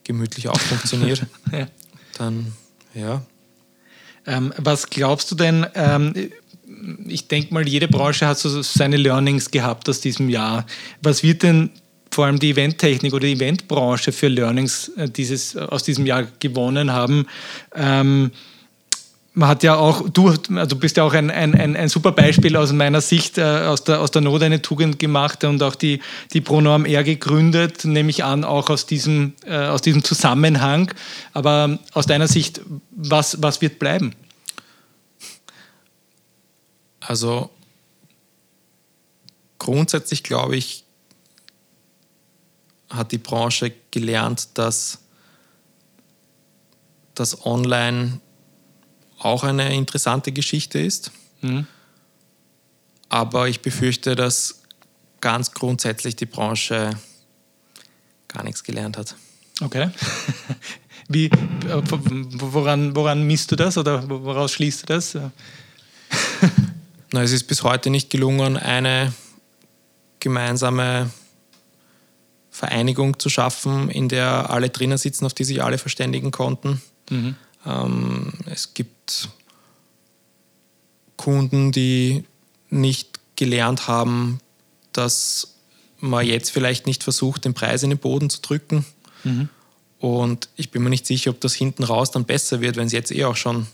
gemütlich 0.03 0.49
auch 0.49 0.59
funktioniert. 0.59 1.25
ja. 1.53 1.67
Dann, 2.17 2.51
ja. 2.93 3.21
Ähm, 4.27 4.53
was 4.57 4.89
glaubst 4.89 5.31
du 5.31 5.35
denn? 5.35 5.65
Ähm, 5.73 6.31
ich 7.07 7.29
denke 7.29 7.53
mal, 7.53 7.65
jede 7.65 7.87
Branche 7.87 8.27
hat 8.27 8.39
so 8.39 8.61
seine 8.61 8.97
Learnings 8.97 9.51
gehabt 9.51 9.87
aus 9.87 10.01
diesem 10.01 10.27
Jahr. 10.27 10.65
Was 11.01 11.23
wird 11.23 11.43
denn 11.43 11.69
vor 12.11 12.25
allem 12.25 12.39
die 12.39 12.49
Eventtechnik 12.49 13.13
oder 13.13 13.25
die 13.25 13.35
Eventbranche 13.35 14.11
für 14.11 14.27
Learnings 14.27 14.89
äh, 14.97 15.09
dieses, 15.09 15.55
aus 15.55 15.83
diesem 15.83 16.05
Jahr 16.05 16.27
gewonnen 16.41 16.91
haben? 16.91 17.25
Ähm, 17.73 18.31
man 19.33 19.47
hat 19.47 19.63
ja 19.63 19.75
auch, 19.75 20.09
du, 20.09 20.33
also 20.55 20.75
bist 20.75 20.97
ja 20.97 21.03
auch 21.03 21.13
ein, 21.13 21.31
ein, 21.31 21.55
ein, 21.55 21.89
super 21.89 22.11
Beispiel 22.11 22.57
aus 22.57 22.73
meiner 22.73 22.99
Sicht, 22.99 23.37
äh, 23.37 23.43
aus, 23.43 23.83
der, 23.85 24.01
aus 24.01 24.11
der 24.11 24.21
Not 24.21 24.43
eine 24.43 24.61
Tugend 24.61 24.99
gemacht 24.99 25.43
und 25.45 25.63
auch 25.63 25.75
die, 25.75 26.01
die 26.33 26.41
Pronorm 26.41 26.85
R 26.85 27.03
gegründet, 27.03 27.85
nehme 27.85 28.09
ich 28.09 28.25
an, 28.25 28.43
auch 28.43 28.69
aus 28.69 28.85
diesem, 28.85 29.33
äh, 29.45 29.55
aus 29.55 29.81
diesem 29.81 30.03
Zusammenhang. 30.03 30.93
Aber 31.31 31.79
aus 31.93 32.07
deiner 32.07 32.27
Sicht, 32.27 32.61
was, 32.91 33.41
was 33.41 33.61
wird 33.61 33.79
bleiben? 33.79 34.13
Also 36.99 37.49
grundsätzlich 39.59 40.23
glaube 40.23 40.57
ich, 40.57 40.83
hat 42.89 43.13
die 43.13 43.17
Branche 43.17 43.71
gelernt, 43.91 44.49
dass 44.55 44.99
das 47.15 47.45
Online 47.45 48.19
auch 49.25 49.43
eine 49.43 49.73
interessante 49.75 50.31
Geschichte 50.31 50.79
ist. 50.79 51.11
Mhm. 51.41 51.67
Aber 53.09 53.47
ich 53.47 53.61
befürchte, 53.61 54.15
dass 54.15 54.61
ganz 55.19 55.51
grundsätzlich 55.51 56.15
die 56.15 56.25
Branche 56.25 56.91
gar 58.27 58.43
nichts 58.43 58.63
gelernt 58.63 58.97
hat. 58.97 59.15
Okay. 59.61 59.89
Wie, 61.07 61.29
woran, 61.67 62.95
woran 62.95 63.23
misst 63.23 63.51
du 63.51 63.55
das 63.55 63.77
oder 63.77 64.07
woraus 64.07 64.53
schließt 64.53 64.83
du 64.83 64.85
das? 64.93 65.17
Na, 67.11 67.21
es 67.21 67.31
ist 67.31 67.43
bis 67.43 67.63
heute 67.63 67.89
nicht 67.89 68.09
gelungen, 68.09 68.55
eine 68.55 69.13
gemeinsame 70.19 71.11
Vereinigung 72.49 73.19
zu 73.19 73.29
schaffen, 73.29 73.89
in 73.89 74.07
der 74.07 74.49
alle 74.49 74.69
drinnen 74.69 74.97
sitzen, 74.97 75.25
auf 75.25 75.33
die 75.33 75.43
sich 75.43 75.61
alle 75.61 75.77
verständigen 75.77 76.31
konnten. 76.31 76.81
Mhm. 77.09 77.35
Ähm, 77.65 78.33
es 78.45 78.73
gibt 78.73 79.29
Kunden, 81.17 81.71
die 81.71 82.23
nicht 82.69 83.19
gelernt 83.35 83.87
haben, 83.87 84.39
dass 84.93 85.55
man 85.99 86.25
jetzt 86.25 86.49
vielleicht 86.51 86.87
nicht 86.87 87.03
versucht, 87.03 87.45
den 87.45 87.53
Preis 87.53 87.83
in 87.83 87.89
den 87.89 87.99
Boden 87.99 88.29
zu 88.29 88.41
drücken. 88.41 88.85
Mhm. 89.23 89.49
Und 89.99 90.49
ich 90.55 90.71
bin 90.71 90.81
mir 90.81 90.89
nicht 90.89 91.05
sicher, 91.05 91.29
ob 91.29 91.39
das 91.41 91.53
hinten 91.53 91.83
raus 91.83 92.09
dann 92.09 92.25
besser 92.25 92.59
wird, 92.59 92.75
wenn 92.75 92.87
es 92.87 92.91
jetzt 92.91 93.11
eh 93.11 93.25
auch 93.25 93.35
schon 93.35 93.67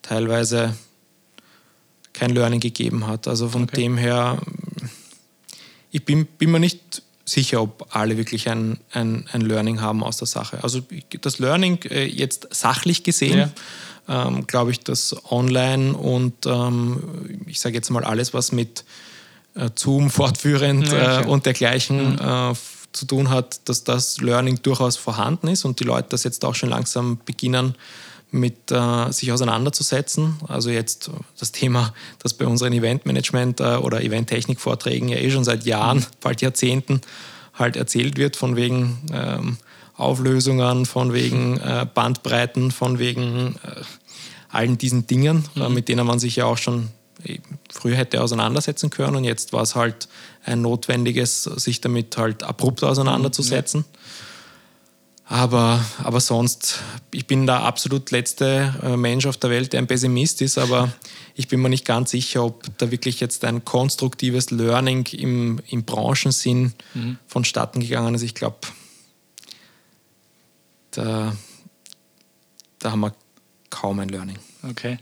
teilweise 0.00 0.74
kein 2.14 2.30
Learning 2.30 2.60
gegeben 2.60 3.06
hat. 3.06 3.28
Also 3.28 3.50
von 3.50 3.64
okay. 3.64 3.82
dem 3.82 3.98
her, 3.98 4.40
ich 5.90 6.04
bin, 6.04 6.24
bin 6.24 6.50
mir 6.50 6.60
nicht 6.60 7.02
sicher, 7.28 7.60
ob 7.60 7.88
alle 7.94 8.16
wirklich 8.16 8.48
ein, 8.48 8.78
ein, 8.92 9.28
ein 9.32 9.40
Learning 9.40 9.80
haben 9.80 10.02
aus 10.02 10.16
der 10.16 10.28
Sache. 10.28 10.62
Also 10.62 10.80
das 11.20 11.38
Learning 11.38 11.80
äh, 11.90 12.04
jetzt 12.04 12.48
sachlich 12.52 13.02
gesehen, 13.02 13.50
ja. 14.08 14.26
ähm, 14.28 14.46
glaube 14.46 14.70
ich, 14.70 14.80
dass 14.80 15.14
online 15.30 15.94
und 15.94 16.46
ähm, 16.46 17.42
ich 17.46 17.60
sage 17.60 17.74
jetzt 17.74 17.90
mal 17.90 18.04
alles, 18.04 18.32
was 18.32 18.52
mit 18.52 18.84
äh, 19.54 19.70
Zoom 19.74 20.08
fortführend 20.10 20.90
ja, 20.90 21.22
äh, 21.22 21.26
und 21.26 21.46
dergleichen 21.46 22.12
mhm. 22.12 22.18
Äh, 22.20 22.54
zu 22.92 23.06
tun 23.06 23.28
hat, 23.28 23.68
dass 23.68 23.84
das 23.84 24.20
Learning 24.20 24.62
durchaus 24.62 24.96
vorhanden 24.96 25.48
ist 25.48 25.64
und 25.64 25.80
die 25.80 25.84
Leute 25.84 26.08
das 26.10 26.24
jetzt 26.24 26.44
auch 26.44 26.54
schon 26.54 26.70
langsam 26.70 27.18
beginnen, 27.26 27.74
mit 28.36 28.70
äh, 28.70 29.10
sich 29.10 29.32
auseinanderzusetzen. 29.32 30.36
Also 30.48 30.70
jetzt 30.70 31.10
das 31.38 31.52
Thema, 31.52 31.92
das 32.22 32.34
bei 32.34 32.46
unseren 32.46 32.72
Eventmanagement- 32.72 33.60
äh, 33.60 33.78
oder 33.78 34.02
Eventtechnik-Vorträgen 34.02 35.08
ja 35.08 35.18
eh 35.18 35.30
schon 35.30 35.44
seit 35.44 35.64
Jahren, 35.64 35.98
mhm. 35.98 36.06
bald 36.20 36.42
Jahrzehnten 36.42 37.00
halt 37.54 37.76
erzählt 37.76 38.18
wird, 38.18 38.36
von 38.36 38.56
wegen 38.56 38.98
ähm, 39.12 39.56
Auflösungen, 39.96 40.86
von 40.86 41.12
wegen 41.12 41.58
äh, 41.58 41.86
Bandbreiten, 41.92 42.70
von 42.70 42.98
wegen 42.98 43.56
äh, 43.64 43.80
allen 44.50 44.78
diesen 44.78 45.06
Dingen, 45.06 45.44
äh, 45.56 45.68
mhm. 45.68 45.74
mit 45.74 45.88
denen 45.88 46.06
man 46.06 46.18
sich 46.18 46.36
ja 46.36 46.44
auch 46.44 46.58
schon 46.58 46.88
äh, 47.24 47.38
früher 47.72 47.96
hätte 47.96 48.22
auseinandersetzen 48.22 48.90
können 48.90 49.16
und 49.16 49.24
jetzt 49.24 49.52
war 49.52 49.62
es 49.62 49.74
halt 49.74 50.08
ein 50.44 50.62
notwendiges, 50.62 51.44
sich 51.44 51.80
damit 51.80 52.16
halt 52.16 52.42
abrupt 52.42 52.84
auseinanderzusetzen. 52.84 53.80
Mhm. 53.80 54.05
Aber, 55.28 55.84
aber 56.04 56.20
sonst, 56.20 56.80
ich 57.10 57.26
bin 57.26 57.46
der 57.46 57.62
absolut 57.62 58.12
letzte 58.12 58.74
äh, 58.82 58.96
Mensch 58.96 59.26
auf 59.26 59.36
der 59.36 59.50
Welt, 59.50 59.72
der 59.72 59.80
ein 59.80 59.88
Pessimist 59.88 60.40
ist, 60.40 60.56
aber 60.56 60.92
ich 61.34 61.48
bin 61.48 61.60
mir 61.60 61.68
nicht 61.68 61.84
ganz 61.84 62.12
sicher, 62.12 62.44
ob 62.44 62.64
da 62.78 62.92
wirklich 62.92 63.18
jetzt 63.18 63.44
ein 63.44 63.64
konstruktives 63.64 64.52
Learning 64.52 65.04
im, 65.06 65.60
im 65.68 65.82
Branchensinn 65.82 66.74
mhm. 66.94 67.18
vonstatten 67.26 67.80
gegangen 67.80 68.14
ist. 68.14 68.22
Ich 68.22 68.34
glaube, 68.34 68.58
da, 70.92 71.36
da 72.78 72.92
haben 72.92 73.00
wir 73.00 73.12
kaum 73.68 73.98
ein 73.98 74.08
Learning. 74.08 74.38
Okay. 74.62 74.98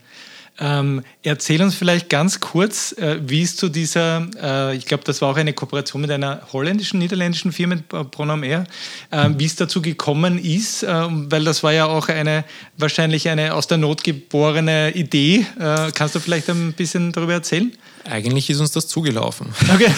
Ähm, 0.60 1.02
erzähl 1.24 1.60
uns 1.62 1.74
vielleicht 1.74 2.08
ganz 2.08 2.38
kurz, 2.38 2.92
äh, 2.92 3.18
wie 3.20 3.42
es 3.42 3.56
zu 3.56 3.68
dieser, 3.68 4.28
äh, 4.40 4.76
ich 4.76 4.86
glaube, 4.86 5.02
das 5.02 5.20
war 5.20 5.30
auch 5.30 5.36
eine 5.36 5.52
Kooperation 5.52 6.00
mit 6.00 6.12
einer 6.12 6.42
holländischen, 6.52 7.00
niederländischen 7.00 7.50
Firma, 7.50 7.76
Pronom 7.76 8.44
Air, 8.44 8.64
äh, 9.10 9.30
wie 9.36 9.46
es 9.46 9.56
dazu 9.56 9.82
gekommen 9.82 10.38
ist, 10.38 10.84
äh, 10.84 10.88
weil 10.88 11.42
das 11.42 11.64
war 11.64 11.72
ja 11.72 11.86
auch 11.86 12.08
eine, 12.08 12.44
wahrscheinlich 12.76 13.28
eine 13.28 13.54
aus 13.54 13.66
der 13.66 13.78
Not 13.78 14.04
geborene 14.04 14.92
Idee. 14.92 15.44
Äh, 15.58 15.90
kannst 15.92 16.14
du 16.14 16.20
vielleicht 16.20 16.48
ein 16.48 16.72
bisschen 16.72 17.10
darüber 17.10 17.32
erzählen? 17.32 17.72
Eigentlich 18.08 18.48
ist 18.48 18.60
uns 18.60 18.70
das 18.70 18.86
zugelaufen. 18.86 19.48
Okay. 19.72 19.92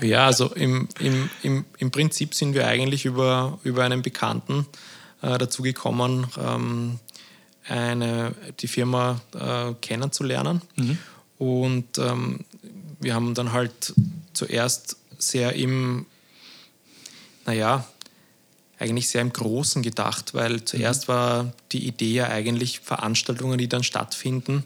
ja, 0.06 0.26
also 0.26 0.54
im, 0.54 0.88
im, 0.98 1.28
im, 1.42 1.64
im 1.76 1.90
Prinzip 1.90 2.34
sind 2.34 2.54
wir 2.54 2.66
eigentlich 2.66 3.04
über, 3.04 3.58
über 3.64 3.84
einen 3.84 4.00
Bekannten 4.00 4.66
äh, 5.22 5.36
dazu 5.38 5.62
gekommen, 5.62 6.26
ähm, 6.38 7.00
eine, 7.68 8.34
die 8.60 8.68
Firma 8.68 9.20
äh, 9.34 9.74
kennenzulernen. 9.80 10.62
Mhm. 10.76 10.98
Und 11.38 11.98
ähm, 11.98 12.44
wir 13.00 13.14
haben 13.14 13.34
dann 13.34 13.52
halt 13.52 13.94
zuerst 14.32 14.96
sehr 15.18 15.54
im, 15.54 16.06
naja, 17.44 17.86
eigentlich 18.78 19.08
sehr 19.08 19.22
im 19.22 19.32
Großen 19.32 19.82
gedacht, 19.82 20.34
weil 20.34 20.64
zuerst 20.64 21.08
mhm. 21.08 21.12
war 21.12 21.52
die 21.72 21.86
Idee 21.86 22.12
ja 22.12 22.28
eigentlich 22.28 22.80
Veranstaltungen, 22.80 23.58
die 23.58 23.68
dann 23.68 23.82
stattfinden, 23.82 24.64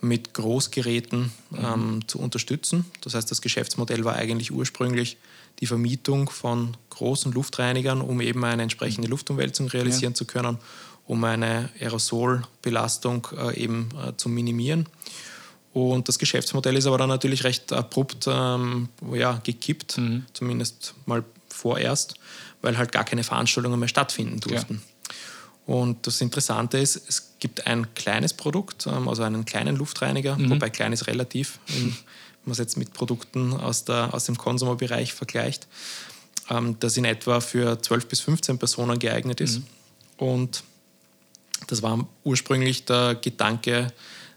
mit 0.00 0.34
Großgeräten 0.34 1.32
mhm. 1.50 1.58
ähm, 1.62 2.00
zu 2.08 2.18
unterstützen. 2.18 2.84
Das 3.02 3.14
heißt, 3.14 3.30
das 3.30 3.40
Geschäftsmodell 3.40 4.04
war 4.04 4.16
eigentlich 4.16 4.52
ursprünglich 4.52 5.16
die 5.60 5.66
Vermietung 5.66 6.28
von 6.28 6.76
großen 6.90 7.30
Luftreinigern, 7.32 8.00
um 8.00 8.20
eben 8.20 8.44
eine 8.44 8.62
entsprechende 8.62 9.06
mhm. 9.06 9.12
Luftumwälzung 9.12 9.68
realisieren 9.68 10.12
ja. 10.12 10.16
zu 10.16 10.24
können 10.24 10.58
um 11.06 11.22
eine 11.24 11.68
Aerosolbelastung 11.80 13.28
äh, 13.36 13.56
eben 13.62 13.88
äh, 14.06 14.16
zu 14.16 14.28
minimieren. 14.28 14.86
Und 15.72 16.08
das 16.08 16.18
Geschäftsmodell 16.18 16.76
ist 16.76 16.86
aber 16.86 16.98
dann 16.98 17.08
natürlich 17.08 17.44
recht 17.44 17.72
abrupt 17.72 18.26
ähm, 18.26 18.88
ja, 19.12 19.40
gekippt, 19.42 19.98
mhm. 19.98 20.26
zumindest 20.32 20.94
mal 21.06 21.24
vorerst, 21.48 22.14
weil 22.60 22.76
halt 22.76 22.92
gar 22.92 23.04
keine 23.04 23.24
Veranstaltungen 23.24 23.78
mehr 23.78 23.88
stattfinden 23.88 24.40
durften. 24.40 24.74
Ja. 24.74 25.74
Und 25.74 26.06
das 26.06 26.20
Interessante 26.20 26.78
ist, 26.78 26.96
es 27.08 27.34
gibt 27.38 27.66
ein 27.66 27.94
kleines 27.94 28.34
Produkt, 28.34 28.86
ähm, 28.86 29.08
also 29.08 29.22
einen 29.22 29.44
kleinen 29.44 29.76
Luftreiniger, 29.76 30.36
mhm. 30.36 30.50
wobei 30.50 30.70
klein 30.70 30.92
ist 30.92 31.06
relativ, 31.06 31.58
wenn 31.68 31.96
man 32.44 32.52
es 32.52 32.58
jetzt 32.58 32.76
mit 32.76 32.92
Produkten 32.92 33.54
aus, 33.54 33.84
der, 33.84 34.12
aus 34.12 34.24
dem 34.24 34.36
Konsumerbereich 34.36 35.14
vergleicht, 35.14 35.68
ähm, 36.50 36.76
das 36.80 36.96
in 36.96 37.04
etwa 37.04 37.40
für 37.40 37.80
12 37.80 38.08
bis 38.08 38.20
15 38.20 38.58
Personen 38.58 38.98
geeignet 38.98 39.40
ist. 39.40 39.60
Mhm. 39.60 39.66
Und 40.18 40.64
das 41.66 41.82
war 41.82 42.06
ursprünglich 42.24 42.84
der 42.84 43.14
Gedanke, 43.14 43.92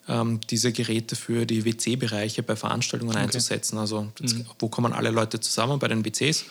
ähm, 0.08 0.40
diese 0.50 0.72
Geräte 0.72 1.16
für 1.16 1.46
die 1.46 1.66
WC-Bereiche 1.66 2.44
bei 2.44 2.56
Veranstaltungen 2.56 3.12
okay. 3.12 3.24
einzusetzen. 3.24 3.78
Also 3.78 4.04
mhm. 4.20 4.46
wo 4.60 4.70
kommen 4.70 4.94
alle 4.94 5.12
Leute 5.12 5.40
zusammen 5.40 5.80
bei 5.80 5.88
den 5.88 6.06
WCs? 6.06 6.46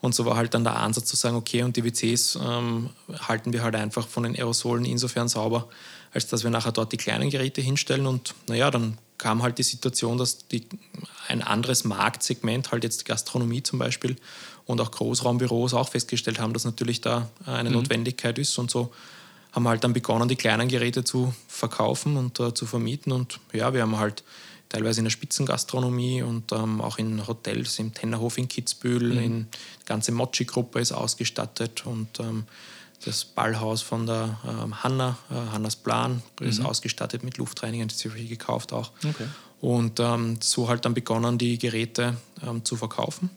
Und 0.00 0.16
so 0.16 0.24
war 0.24 0.36
halt 0.36 0.52
dann 0.54 0.64
der 0.64 0.76
Ansatz 0.76 1.06
zu 1.06 1.16
sagen, 1.16 1.36
okay, 1.36 1.62
und 1.62 1.76
die 1.76 1.84
WCs 1.84 2.36
ähm, 2.36 2.90
halten 3.20 3.52
wir 3.52 3.62
halt 3.62 3.76
einfach 3.76 4.08
von 4.08 4.24
den 4.24 4.34
Aerosolen 4.34 4.84
insofern 4.84 5.28
sauber, 5.28 5.68
als 6.12 6.26
dass 6.26 6.42
wir 6.42 6.50
nachher 6.50 6.72
dort 6.72 6.92
die 6.92 6.96
kleinen 6.96 7.30
Geräte 7.30 7.60
hinstellen. 7.60 8.06
Und 8.06 8.34
naja, 8.48 8.70
dann 8.72 8.98
kam 9.18 9.44
halt 9.44 9.58
die 9.58 9.62
Situation, 9.62 10.18
dass 10.18 10.48
die, 10.48 10.66
ein 11.28 11.40
anderes 11.40 11.84
Marktsegment, 11.84 12.72
halt 12.72 12.82
jetzt 12.82 13.02
die 13.02 13.04
Gastronomie 13.04 13.62
zum 13.62 13.78
Beispiel 13.78 14.16
und 14.66 14.80
auch 14.80 14.90
Großraumbüros 14.90 15.72
auch 15.74 15.88
festgestellt 15.88 16.40
haben, 16.40 16.52
dass 16.52 16.64
natürlich 16.64 17.00
da 17.00 17.30
eine 17.46 17.68
mhm. 17.68 17.76
Notwendigkeit 17.76 18.38
ist. 18.38 18.58
Und 18.58 18.72
so 18.72 18.92
haben 19.52 19.68
halt 19.68 19.84
dann 19.84 19.92
begonnen, 19.92 20.28
die 20.28 20.36
kleinen 20.36 20.68
Geräte 20.68 21.04
zu 21.04 21.34
verkaufen 21.46 22.16
und 22.16 22.40
äh, 22.40 22.54
zu 22.54 22.66
vermieten. 22.66 23.12
Und 23.12 23.38
ja, 23.52 23.72
wir 23.74 23.82
haben 23.82 23.98
halt 23.98 24.24
teilweise 24.68 25.00
in 25.00 25.04
der 25.04 25.10
Spitzengastronomie 25.10 26.22
und 26.22 26.50
ähm, 26.52 26.80
auch 26.80 26.98
in 26.98 27.26
Hotels, 27.26 27.78
im 27.78 27.92
Tennerhof 27.92 28.38
in 28.38 28.48
Kitzbühel, 28.48 29.12
mhm. 29.12 29.22
in, 29.22 29.46
die 29.82 29.84
ganze 29.84 30.12
Mochi-Gruppe 30.12 30.80
ist 30.80 30.92
ausgestattet 30.92 31.84
und 31.84 32.18
ähm, 32.20 32.44
das 33.04 33.24
Ballhaus 33.24 33.82
von 33.82 34.06
der 34.06 34.38
ähm, 34.48 34.82
Hanna, 34.82 35.18
äh, 35.30 35.34
Hannas 35.52 35.76
Plan, 35.76 36.22
ist 36.40 36.60
mhm. 36.60 36.66
ausgestattet 36.66 37.22
mit 37.22 37.36
Luftreinigern, 37.36 37.88
die 37.88 38.08
habe 38.08 38.18
ich 38.18 38.28
gekauft 38.30 38.72
auch. 38.72 38.92
Okay. 39.04 39.26
Und 39.60 40.00
ähm, 40.00 40.38
so 40.40 40.68
halt 40.68 40.84
dann 40.84 40.94
begonnen, 40.94 41.36
die 41.36 41.58
Geräte 41.58 42.16
ähm, 42.46 42.64
zu 42.64 42.76
verkaufen. 42.76 43.30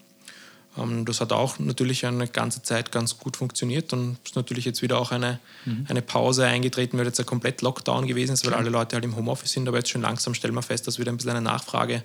Ähm, 0.78 1.04
das 1.04 1.20
hat 1.20 1.32
auch 1.32 1.58
natürlich 1.58 2.04
eine 2.06 2.28
ganze 2.28 2.62
Zeit 2.62 2.92
ganz 2.92 3.18
gut 3.18 3.36
funktioniert. 3.36 3.92
Dann 3.92 4.18
ist 4.24 4.36
natürlich 4.36 4.64
jetzt 4.64 4.82
wieder 4.82 4.98
auch 4.98 5.12
eine, 5.12 5.38
mhm. 5.64 5.86
eine 5.88 6.02
Pause 6.02 6.46
eingetreten, 6.46 6.98
weil 6.98 7.06
jetzt 7.06 7.20
ein 7.20 7.26
komplett 7.26 7.62
Lockdown 7.62 8.06
gewesen 8.06 8.32
ist, 8.32 8.46
weil 8.46 8.54
alle 8.54 8.70
Leute 8.70 8.96
halt 8.96 9.04
im 9.04 9.16
Homeoffice 9.16 9.52
sind. 9.52 9.68
Aber 9.68 9.78
jetzt 9.78 9.90
schon 9.90 10.02
langsam 10.02 10.34
stellen 10.34 10.54
wir 10.54 10.62
fest, 10.62 10.86
dass 10.86 10.98
wieder 10.98 11.12
ein 11.12 11.16
bisschen 11.16 11.30
eine 11.30 11.42
Nachfrage 11.42 12.02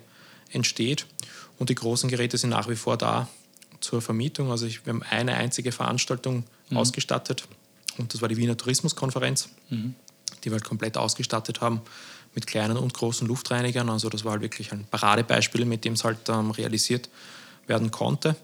entsteht. 0.50 1.06
Und 1.58 1.70
die 1.70 1.74
großen 1.74 2.08
Geräte 2.08 2.38
sind 2.38 2.50
nach 2.50 2.68
wie 2.68 2.76
vor 2.76 2.96
da 2.96 3.28
zur 3.80 4.00
Vermietung. 4.00 4.50
Also 4.50 4.66
ich, 4.66 4.86
wir 4.86 4.92
haben 4.92 5.02
eine 5.02 5.34
einzige 5.34 5.72
Veranstaltung 5.72 6.44
mhm. 6.70 6.76
ausgestattet 6.76 7.44
und 7.98 8.14
das 8.14 8.22
war 8.22 8.28
die 8.28 8.36
Wiener 8.36 8.56
Tourismuskonferenz, 8.56 9.48
mhm. 9.70 9.94
die 10.42 10.50
wir 10.50 10.54
halt 10.54 10.64
komplett 10.64 10.96
ausgestattet 10.96 11.60
haben 11.60 11.82
mit 12.34 12.46
kleinen 12.46 12.76
und 12.76 12.94
großen 12.94 13.26
Luftreinigern. 13.26 13.90
Also 13.90 14.08
das 14.08 14.24
war 14.24 14.32
halt 14.32 14.42
wirklich 14.42 14.72
ein 14.72 14.86
Paradebeispiel, 14.90 15.64
mit 15.64 15.84
dem 15.84 15.94
es 15.94 16.04
halt 16.04 16.28
ähm, 16.28 16.50
realisiert 16.50 17.10
werden 17.66 17.90
konnte. 17.90 18.36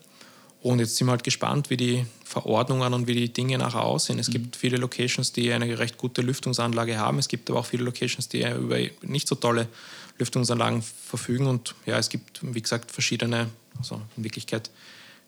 Und 0.61 0.81
jetzt 0.81 0.97
sind 0.97 1.07
wir 1.07 1.13
halt 1.13 1.25
gespannt, 1.25 1.71
wie 1.71 1.77
die 1.77 2.07
Verordnungen 2.25 2.93
und 2.93 3.07
wie 3.07 3.15
die 3.15 3.33
Dinge 3.33 3.59
nachher 3.59 3.83
aussehen. 3.83 4.19
Es 4.19 4.29
mhm. 4.29 4.33
gibt 4.33 4.57
viele 4.57 4.77
Locations, 4.77 5.33
die 5.33 5.53
eine 5.53 5.79
recht 5.79 5.99
gute 5.99 6.23
Lüftungsanlage 6.23 6.99
haben. 6.99 7.19
Es 7.19 7.29
gibt 7.29 7.49
aber 7.49 7.61
auch 7.61 7.67
viele 7.67 7.85
Locations, 7.85 8.29
die 8.29 8.43
über 8.43 8.79
nicht 9.03 9.29
so 9.29 9.35
tolle 9.35 9.69
Lüftungsanlagen 10.19 10.83
verfügen. 10.83 11.47
Und 11.47 11.75
ja, 11.87 11.99
es 11.99 12.09
gibt, 12.09 12.41
wie 12.43 12.61
gesagt, 12.61 12.91
verschiedene, 12.91 13.49
also 13.79 14.01
in 14.17 14.25
Wirklichkeit 14.25 14.71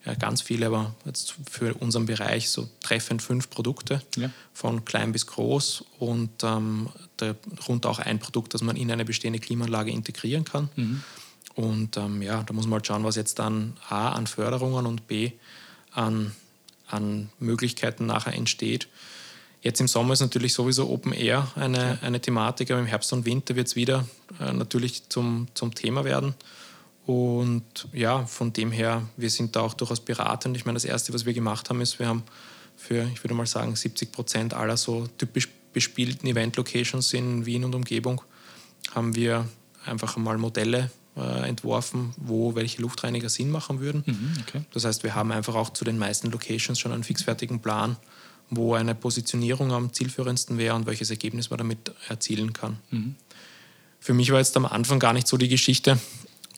ja, 0.04 0.14
ganz 0.14 0.40
viele, 0.40 0.66
aber 0.66 0.94
jetzt 1.04 1.34
für 1.50 1.74
unseren 1.74 2.06
Bereich 2.06 2.48
so 2.48 2.68
treffend 2.80 3.22
fünf 3.22 3.50
Produkte, 3.50 4.02
ja. 4.16 4.30
von 4.54 4.84
klein 4.84 5.12
bis 5.12 5.26
groß 5.26 5.84
und 5.98 6.30
ähm, 6.42 6.88
darunter 7.18 7.90
auch 7.90 7.98
ein 7.98 8.18
Produkt, 8.18 8.54
das 8.54 8.62
man 8.62 8.76
in 8.76 8.90
eine 8.90 9.04
bestehende 9.04 9.38
Klimaanlage 9.38 9.90
integrieren 9.90 10.44
kann. 10.44 10.70
Mhm. 10.76 11.02
Und 11.54 11.96
ähm, 11.96 12.22
ja, 12.22 12.42
da 12.42 12.52
muss 12.52 12.66
man 12.66 12.74
halt 12.74 12.86
schauen, 12.86 13.04
was 13.04 13.16
jetzt 13.16 13.38
dann 13.38 13.76
A 13.88 14.10
an 14.10 14.26
Förderungen 14.26 14.86
und 14.86 15.06
B 15.06 15.32
an, 15.92 16.32
an 16.86 17.30
Möglichkeiten 17.38 18.06
nachher 18.06 18.34
entsteht. 18.34 18.88
Jetzt 19.62 19.80
im 19.80 19.88
Sommer 19.88 20.14
ist 20.14 20.20
natürlich 20.20 20.54
sowieso 20.54 20.88
Open 20.88 21.12
Air 21.12 21.48
eine, 21.54 21.98
eine 22.02 22.20
Thematik, 22.20 22.70
aber 22.70 22.80
im 22.80 22.86
Herbst 22.86 23.12
und 23.12 23.26
Winter 23.26 23.56
wird 23.56 23.66
es 23.66 23.76
wieder 23.76 24.06
äh, 24.40 24.52
natürlich 24.52 25.08
zum, 25.08 25.48
zum 25.54 25.74
Thema 25.74 26.04
werden. 26.04 26.34
Und 27.04 27.88
ja, 27.92 28.24
von 28.24 28.52
dem 28.52 28.72
her, 28.72 29.02
wir 29.16 29.30
sind 29.30 29.56
da 29.56 29.60
auch 29.60 29.74
durchaus 29.74 30.00
beratend. 30.00 30.56
Ich 30.56 30.64
meine, 30.64 30.76
das 30.76 30.84
Erste, 30.84 31.12
was 31.12 31.26
wir 31.26 31.34
gemacht 31.34 31.68
haben, 31.68 31.80
ist, 31.80 31.98
wir 31.98 32.06
haben 32.06 32.22
für, 32.76 33.04
ich 33.12 33.22
würde 33.22 33.34
mal 33.34 33.46
sagen, 33.46 33.76
70 33.76 34.12
Prozent 34.12 34.54
aller 34.54 34.76
so 34.76 35.06
typisch 35.18 35.48
bespielten 35.72 36.26
Event-Locations 36.26 37.12
in 37.12 37.44
Wien 37.46 37.64
und 37.64 37.74
Umgebung, 37.74 38.22
haben 38.92 39.14
wir 39.14 39.46
einfach 39.84 40.16
mal 40.16 40.38
Modelle 40.38 40.90
äh, 41.16 41.48
entworfen, 41.48 42.14
wo 42.16 42.54
welche 42.54 42.80
Luftreiniger 42.82 43.28
Sinn 43.28 43.50
machen 43.50 43.80
würden. 43.80 44.04
Mhm, 44.06 44.32
okay. 44.40 44.62
Das 44.72 44.84
heißt, 44.84 45.02
wir 45.02 45.14
haben 45.14 45.32
einfach 45.32 45.54
auch 45.54 45.70
zu 45.70 45.84
den 45.84 45.98
meisten 45.98 46.30
Locations 46.30 46.78
schon 46.78 46.92
einen 46.92 47.04
fixfertigen 47.04 47.60
Plan, 47.60 47.96
wo 48.50 48.74
eine 48.74 48.94
Positionierung 48.94 49.72
am 49.72 49.92
zielführendsten 49.92 50.58
wäre 50.58 50.74
und 50.74 50.86
welches 50.86 51.10
Ergebnis 51.10 51.50
man 51.50 51.58
damit 51.58 51.92
erzielen 52.08 52.52
kann. 52.52 52.78
Mhm. 52.90 53.14
Für 54.00 54.14
mich 54.14 54.30
war 54.32 54.38
jetzt 54.38 54.56
am 54.56 54.66
Anfang 54.66 54.98
gar 54.98 55.12
nicht 55.12 55.28
so 55.28 55.36
die 55.36 55.48
Geschichte, 55.48 55.98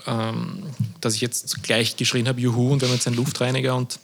ähm, 0.07 0.63
dass 1.01 1.15
ich 1.15 1.21
jetzt 1.21 1.63
gleich 1.63 1.97
geschrien 1.97 2.29
habe, 2.29 2.41
juhu, 2.41 2.73
und 2.73 2.81
wir 2.81 2.89
haben 2.89 2.95
jetzt 2.95 3.07
einen 3.07 3.17
Luftreiniger 3.17 3.75
und 3.75 3.99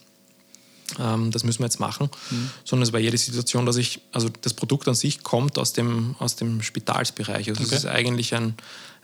ähm, 0.99 1.31
das 1.31 1.45
müssen 1.45 1.61
wir 1.61 1.67
jetzt 1.67 1.81
machen, 1.81 2.11
mhm. 2.31 2.51
sondern 2.65 2.87
es 2.87 2.93
war 2.93 3.01
die 3.01 3.17
Situation, 3.17 3.67
dass 3.67 3.77
ich, 3.77 4.01
also 4.13 4.29
das 4.41 4.55
Produkt 4.55 4.89
an 4.89 4.95
sich 4.95 5.23
kommt 5.23 5.59
aus 5.59 5.73
dem, 5.73 6.17
aus 6.19 6.37
dem 6.37 6.63
Spitalsbereich. 6.63 7.49
Also 7.49 7.63
okay. 7.63 7.75
es 7.75 7.85
ist 7.85 7.87
eigentlich 7.87 8.35
ein, 8.35 8.55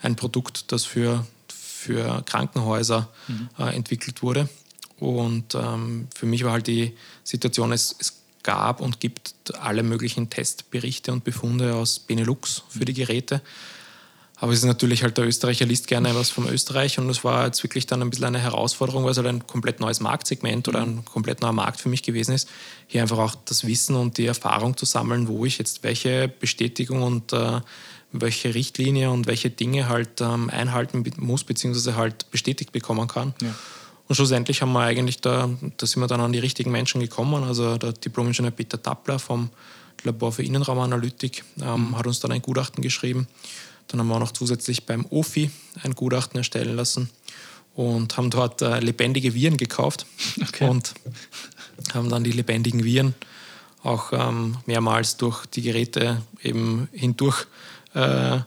ein 0.01 0.15
Produkt, 0.15 0.71
das 0.71 0.85
für, 0.85 1.25
für 1.47 2.23
Krankenhäuser 2.25 3.09
mhm. 3.27 3.49
äh, 3.59 3.75
entwickelt 3.75 4.23
wurde. 4.23 4.49
Und 4.99 5.55
ähm, 5.55 6.07
für 6.15 6.25
mich 6.25 6.43
war 6.43 6.53
halt 6.53 6.67
die 6.67 6.93
Situation, 7.23 7.71
es, 7.71 7.95
es 7.99 8.13
gab 8.43 8.79
und 8.79 8.99
gibt 8.99 9.33
alle 9.59 9.83
möglichen 9.83 10.29
Testberichte 10.29 11.11
und 11.11 11.23
Befunde 11.23 11.75
aus 11.75 11.99
Benelux 11.99 12.63
für 12.69 12.85
die 12.85 12.93
Geräte. 12.93 13.41
Aber 14.45 14.53
es 14.53 14.59
ist 14.59 14.65
natürlich 14.65 15.01
halt, 15.01 15.17
der 15.17 15.25
Österreicher 15.25 15.65
liest 15.65 15.87
gerne 15.87 16.13
was 16.13 16.29
vom 16.29 16.47
Österreich 16.47 16.99
und 16.99 17.09
es 17.09 17.23
war 17.23 17.47
jetzt 17.47 17.63
wirklich 17.63 17.87
dann 17.87 18.03
ein 18.03 18.11
bisschen 18.11 18.25
eine 18.25 18.37
Herausforderung, 18.37 19.03
weil 19.03 19.09
es 19.09 19.17
halt 19.17 19.25
ein 19.25 19.47
komplett 19.47 19.79
neues 19.79 20.01
Marktsegment 20.01 20.67
oder 20.67 20.83
ein 20.83 21.03
komplett 21.03 21.41
neuer 21.41 21.51
Markt 21.51 21.81
für 21.81 21.89
mich 21.89 22.03
gewesen 22.03 22.35
ist, 22.35 22.47
hier 22.85 23.01
einfach 23.01 23.17
auch 23.17 23.33
das 23.45 23.65
Wissen 23.65 23.95
und 23.95 24.19
die 24.19 24.27
Erfahrung 24.27 24.77
zu 24.77 24.85
sammeln, 24.85 25.27
wo 25.27 25.45
ich 25.45 25.57
jetzt 25.57 25.81
welche 25.81 26.27
Bestätigung 26.27 27.01
und 27.01 27.33
äh, 27.33 27.59
welche 28.11 28.53
Richtlinie 28.53 29.09
und 29.09 29.25
welche 29.25 29.49
Dinge 29.49 29.89
halt 29.89 30.21
ähm, 30.21 30.51
einhalten 30.51 31.03
muss, 31.17 31.43
beziehungsweise 31.43 31.95
halt 31.95 32.29
bestätigt 32.29 32.71
bekommen 32.71 33.07
kann. 33.07 33.33
Ja. 33.41 33.55
Und 34.07 34.15
schlussendlich 34.15 34.61
haben 34.61 34.73
wir 34.73 34.81
eigentlich 34.81 35.21
da, 35.21 35.49
da 35.77 35.87
sind 35.87 36.03
wir 36.03 36.07
dann 36.07 36.21
an 36.21 36.33
die 36.33 36.37
richtigen 36.37 36.69
Menschen 36.69 37.01
gekommen. 37.01 37.43
Also 37.45 37.79
der 37.79 37.93
Diplom-Ingenieur 37.93 38.51
Peter 38.51 38.79
Tappler 38.79 39.17
vom 39.17 39.49
Labor 40.03 40.31
für 40.31 40.43
Innenraumanalytik 40.43 41.43
ähm, 41.63 41.87
mhm. 41.87 41.97
hat 41.97 42.05
uns 42.05 42.19
dann 42.19 42.31
ein 42.31 42.43
Gutachten 42.43 42.83
geschrieben. 42.83 43.27
Dann 43.87 43.99
haben 43.99 44.07
wir 44.07 44.15
auch 44.15 44.19
noch 44.19 44.31
zusätzlich 44.31 44.85
beim 44.85 45.05
OFI 45.09 45.51
ein 45.83 45.93
Gutachten 45.93 46.37
erstellen 46.37 46.75
lassen 46.75 47.09
und 47.75 48.17
haben 48.17 48.29
dort 48.29 48.61
äh, 48.61 48.79
lebendige 48.79 49.33
Viren 49.33 49.57
gekauft 49.57 50.05
okay. 50.41 50.67
und 50.67 50.93
haben 51.93 52.09
dann 52.09 52.23
die 52.23 52.31
lebendigen 52.31 52.83
Viren 52.83 53.13
auch 53.83 54.11
ähm, 54.13 54.57
mehrmals 54.65 55.17
durch 55.17 55.45
die 55.45 55.61
Geräte 55.61 56.21
eben 56.41 56.89
hindurch 56.91 57.45
äh, 57.93 58.39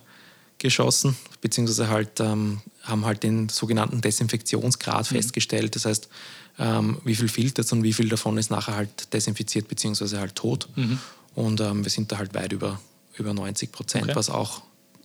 geschossen, 0.57 1.15
beziehungsweise 1.41 1.87
halt 1.87 2.19
ähm, 2.19 2.61
haben 2.83 3.05
halt 3.05 3.23
den 3.23 3.47
sogenannten 3.47 4.01
Desinfektionsgrad 4.01 5.09
mhm. 5.09 5.15
festgestellt. 5.15 5.75
Das 5.75 5.85
heißt, 5.85 6.09
ähm, 6.57 6.99
wie 7.05 7.15
viel 7.15 7.29
filtert 7.29 7.71
und 7.71 7.83
wie 7.83 7.93
viel 7.93 8.09
davon 8.09 8.37
ist 8.37 8.51
nachher 8.51 8.75
halt 8.75 9.13
desinfiziert 9.13 9.67
beziehungsweise 9.69 10.19
halt 10.19 10.35
tot. 10.35 10.67
Mhm. 10.75 10.99
Und 11.35 11.61
ähm, 11.61 11.85
wir 11.85 11.91
sind 11.91 12.11
da 12.11 12.17
halt 12.17 12.33
weit 12.33 12.51
über, 12.51 12.79
über 13.17 13.33
90 13.33 13.71
Prozent, 13.71 14.03
okay. 14.05 14.15
was 14.15 14.29
auch 14.29 14.61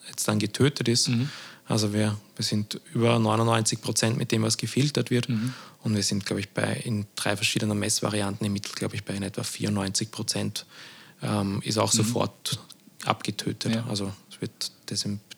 jetzt 0.09 0.27
dann 0.29 0.39
getötet 0.39 0.89
ist. 0.89 1.09
Mhm. 1.09 1.29
Also 1.67 1.95
wir, 1.95 2.17
wir 2.37 2.45
sind 2.45 2.81
über 2.93 3.19
99 3.19 3.81
Prozent 3.81 4.19
mit 4.19 4.33
dem, 4.33 4.43
was 4.43 4.57
gefiltert 4.57 5.11
wird. 5.11 5.29
Mhm. 5.29 5.55
Und 5.83 5.95
wir 5.95 6.03
sind, 6.03 6.27
glaube 6.27 6.41
ich, 6.41 6.51
bei 6.51 6.75
in 6.85 7.07
drei 7.17 7.37
verschiedenen 7.37 7.79
Messvarianten 7.79 8.47
im 8.47 8.53
Mittel, 8.53 8.73
glaube 8.75 8.97
ich, 8.97 9.05
bei 9.05 9.15
in 9.15 9.23
etwa 9.23 9.43
94 9.43 10.11
Prozent 10.11 10.67
ähm, 11.23 11.63
ist 11.65 11.79
auch 11.79 11.93
mhm. 11.93 11.99
sofort 11.99 12.59
abgetötet. 13.05 13.75
Ja. 13.75 13.87
Also 13.89 14.13
es 14.31 14.41
wird 14.41 14.73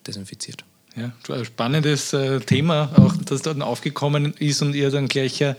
desinfiziert. 0.05 0.63
Ja, 0.95 1.11
spannendes 1.43 2.11
äh, 2.13 2.39
Thema, 2.39 2.91
auch 2.97 3.15
das 3.23 3.43
dann 3.43 3.61
aufgekommen 3.61 4.33
ist 4.33 4.63
und 4.63 4.73
ihr 4.73 4.89
dann 4.89 5.07
gleich 5.07 5.41
äh, 5.41 5.53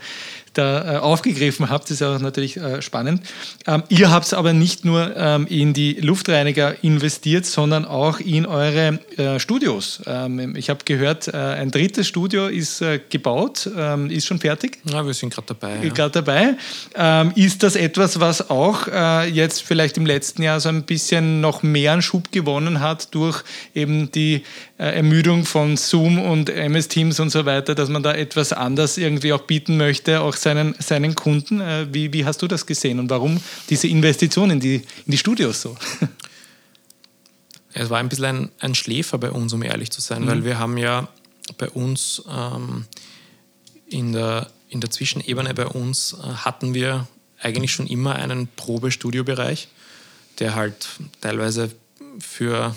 da 0.53 0.95
äh, 0.95 0.97
aufgegriffen 0.97 1.69
habt, 1.69 1.89
ist 1.91 2.01
auch 2.01 2.19
natürlich 2.19 2.57
äh, 2.57 2.81
spannend. 2.81 3.21
Ähm, 3.67 3.83
ihr 3.89 4.11
habt 4.11 4.33
aber 4.33 4.53
nicht 4.53 4.85
nur 4.85 5.15
ähm, 5.15 5.47
in 5.47 5.73
die 5.73 5.93
Luftreiniger 5.93 6.83
investiert, 6.83 7.45
sondern 7.45 7.85
auch 7.85 8.19
in 8.19 8.45
eure 8.45 8.99
äh, 9.17 9.39
Studios. 9.39 10.01
Ähm, 10.05 10.55
ich 10.55 10.69
habe 10.69 10.79
gehört, 10.85 11.27
äh, 11.27 11.37
ein 11.37 11.71
drittes 11.71 12.07
Studio 12.07 12.47
ist 12.47 12.81
äh, 12.81 12.99
gebaut, 13.09 13.69
ähm, 13.75 14.09
ist 14.09 14.25
schon 14.25 14.39
fertig. 14.39 14.79
Ja, 14.85 15.05
wir 15.05 15.13
sind 15.13 15.33
gerade 15.33 15.47
dabei. 15.47 15.75
Ja. 15.83 15.93
Gerade 15.93 16.11
dabei. 16.11 16.55
Ähm, 16.95 17.31
ist 17.35 17.63
das 17.63 17.75
etwas, 17.75 18.19
was 18.19 18.49
auch 18.49 18.87
äh, 18.87 19.29
jetzt 19.29 19.63
vielleicht 19.63 19.97
im 19.97 20.05
letzten 20.05 20.43
Jahr 20.43 20.59
so 20.59 20.69
ein 20.69 20.83
bisschen 20.83 21.41
noch 21.41 21.63
mehr 21.63 21.93
einen 21.93 22.01
Schub 22.01 22.31
gewonnen 22.31 22.79
hat 22.79 23.13
durch 23.13 23.43
eben 23.73 24.11
die 24.11 24.43
Ermüdung 24.77 25.43
von 25.43 25.75
Zoom 25.75 26.19
und 26.19 26.49
MS 26.49 26.87
Teams 26.87 27.19
und 27.19 27.29
so 27.31 27.45
weiter, 27.45 27.75
dass 27.75 27.89
man 27.89 28.01
da 28.01 28.13
etwas 28.13 28.53
anders 28.53 28.97
irgendwie 28.97 29.33
auch 29.33 29.41
bieten 29.41 29.75
möchte, 29.75 30.21
auch 30.21 30.35
seinen, 30.41 30.75
seinen 30.79 31.15
Kunden. 31.15 31.61
Äh, 31.61 31.87
wie, 31.91 32.11
wie 32.13 32.25
hast 32.25 32.41
du 32.41 32.47
das 32.47 32.65
gesehen 32.65 32.99
und 32.99 33.09
warum 33.09 33.39
diese 33.69 33.87
Investition 33.87 34.51
in 34.51 34.59
die, 34.59 34.75
in 34.75 35.11
die 35.11 35.17
Studios 35.17 35.61
so? 35.61 35.75
Es 37.71 37.89
war 37.89 37.99
ein 37.99 38.09
bisschen 38.09 38.25
ein, 38.25 38.51
ein 38.59 38.75
Schläfer 38.75 39.19
bei 39.19 39.29
uns, 39.29 39.53
um 39.53 39.61
ehrlich 39.61 39.91
zu 39.91 40.01
sein, 40.01 40.23
mhm. 40.23 40.27
weil 40.27 40.43
wir 40.43 40.57
haben 40.57 40.77
ja 40.77 41.07
bei 41.57 41.69
uns 41.69 42.23
ähm, 42.29 42.85
in, 43.87 44.13
der, 44.13 44.49
in 44.69 44.81
der 44.81 44.89
Zwischenebene 44.89 45.53
bei 45.53 45.67
uns 45.67 46.13
äh, 46.13 46.27
hatten 46.27 46.73
wir 46.73 47.07
eigentlich 47.39 47.71
schon 47.71 47.87
immer 47.87 48.15
einen 48.15 48.47
Probestudiobereich, 48.55 49.67
der 50.39 50.55
halt 50.55 50.87
teilweise 51.21 51.71
für 52.19 52.75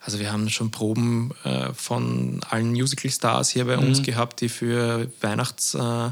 also 0.00 0.20
wir 0.20 0.32
haben 0.32 0.48
schon 0.48 0.70
Proben 0.70 1.32
äh, 1.44 1.72
von 1.74 2.40
allen 2.48 2.70
Musical-Stars 2.70 3.50
hier 3.50 3.66
bei 3.66 3.76
mhm. 3.76 3.88
uns 3.88 4.02
gehabt, 4.02 4.40
die 4.40 4.48
für 4.48 5.10
Weihnachts, 5.20 5.74
äh, 5.74 6.10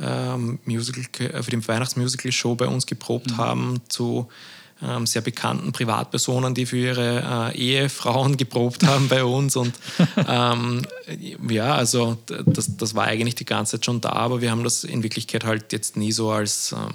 ähm, 0.00 0.58
Musical, 0.64 1.04
äh, 1.18 1.42
für 1.42 1.50
die 1.50 1.66
Weihnachtsmusical-Show 1.66 2.54
bei 2.54 2.66
uns 2.66 2.86
geprobt 2.86 3.32
mhm. 3.32 3.36
haben, 3.36 3.80
zu 3.88 4.28
ähm, 4.82 5.06
sehr 5.06 5.22
bekannten 5.22 5.72
Privatpersonen, 5.72 6.54
die 6.54 6.66
für 6.66 6.76
ihre 6.76 7.52
äh, 7.54 7.58
Ehefrauen 7.58 8.36
geprobt 8.36 8.84
haben 8.84 9.08
bei 9.08 9.24
uns. 9.24 9.56
Und 9.56 9.74
ähm, 10.28 10.82
ja, 11.48 11.74
also 11.74 12.18
das, 12.46 12.76
das 12.76 12.94
war 12.94 13.04
eigentlich 13.04 13.34
die 13.34 13.44
ganze 13.44 13.72
Zeit 13.72 13.86
schon 13.86 14.00
da, 14.00 14.10
aber 14.10 14.40
wir 14.40 14.50
haben 14.50 14.64
das 14.64 14.84
in 14.84 15.02
Wirklichkeit 15.02 15.44
halt 15.44 15.72
jetzt 15.72 15.96
nie 15.96 16.12
so 16.12 16.30
als 16.30 16.72
ähm, 16.72 16.92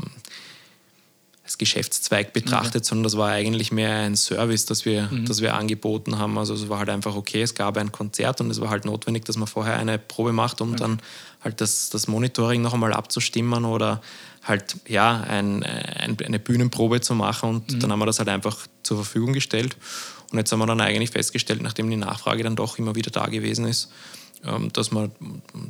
als 1.43 1.57
Geschäftszweig 1.57 2.31
betrachtet, 2.31 2.77
okay. 2.77 2.85
sondern 2.85 3.03
das 3.03 3.17
war 3.17 3.29
eigentlich 3.29 3.71
mehr 3.71 3.97
ein 3.97 4.15
Service, 4.15 4.65
das 4.65 4.85
wir, 4.85 5.09
mhm. 5.11 5.25
das 5.25 5.41
wir 5.41 5.55
angeboten 5.55 6.17
haben. 6.17 6.37
Also 6.37 6.53
es 6.53 6.69
war 6.69 6.79
halt 6.79 6.89
einfach 6.89 7.15
okay, 7.15 7.41
es 7.41 7.53
gab 7.53 7.77
ein 7.77 7.91
Konzert 7.91 8.39
und 8.39 8.49
es 8.49 8.61
war 8.61 8.69
halt 8.69 8.85
notwendig, 8.85 9.25
dass 9.25 9.35
man 9.35 9.47
vorher 9.47 9.77
eine 9.77 9.99
Probe 9.99 10.31
macht, 10.31 10.61
um 10.61 10.69
okay. 10.69 10.79
dann 10.79 11.01
halt 11.43 11.61
das, 11.61 11.89
das 11.89 12.07
Monitoring 12.07 12.61
noch 12.61 12.73
einmal 12.73 12.93
abzustimmen 12.93 13.65
oder 13.65 14.01
halt 14.43 14.75
ja 14.87 15.21
ein, 15.21 15.63
ein, 15.63 16.17
eine 16.23 16.39
Bühnenprobe 16.39 17.01
zu 17.01 17.15
machen 17.15 17.49
und 17.49 17.71
mhm. 17.71 17.79
dann 17.79 17.91
haben 17.91 17.99
wir 17.99 18.05
das 18.05 18.19
halt 18.19 18.29
einfach 18.29 18.67
zur 18.83 18.97
Verfügung 18.97 19.33
gestellt. 19.33 19.77
Und 20.31 20.39
jetzt 20.39 20.51
haben 20.51 20.59
wir 20.59 20.65
dann 20.65 20.81
eigentlich 20.81 21.11
festgestellt, 21.11 21.61
nachdem 21.61 21.89
die 21.89 21.95
Nachfrage 21.95 22.43
dann 22.43 22.55
doch 22.55 22.77
immer 22.79 22.95
wieder 22.95 23.11
da 23.11 23.27
gewesen 23.27 23.65
ist, 23.65 23.89
ähm, 24.45 24.73
dass 24.73 24.91
man 24.91 25.11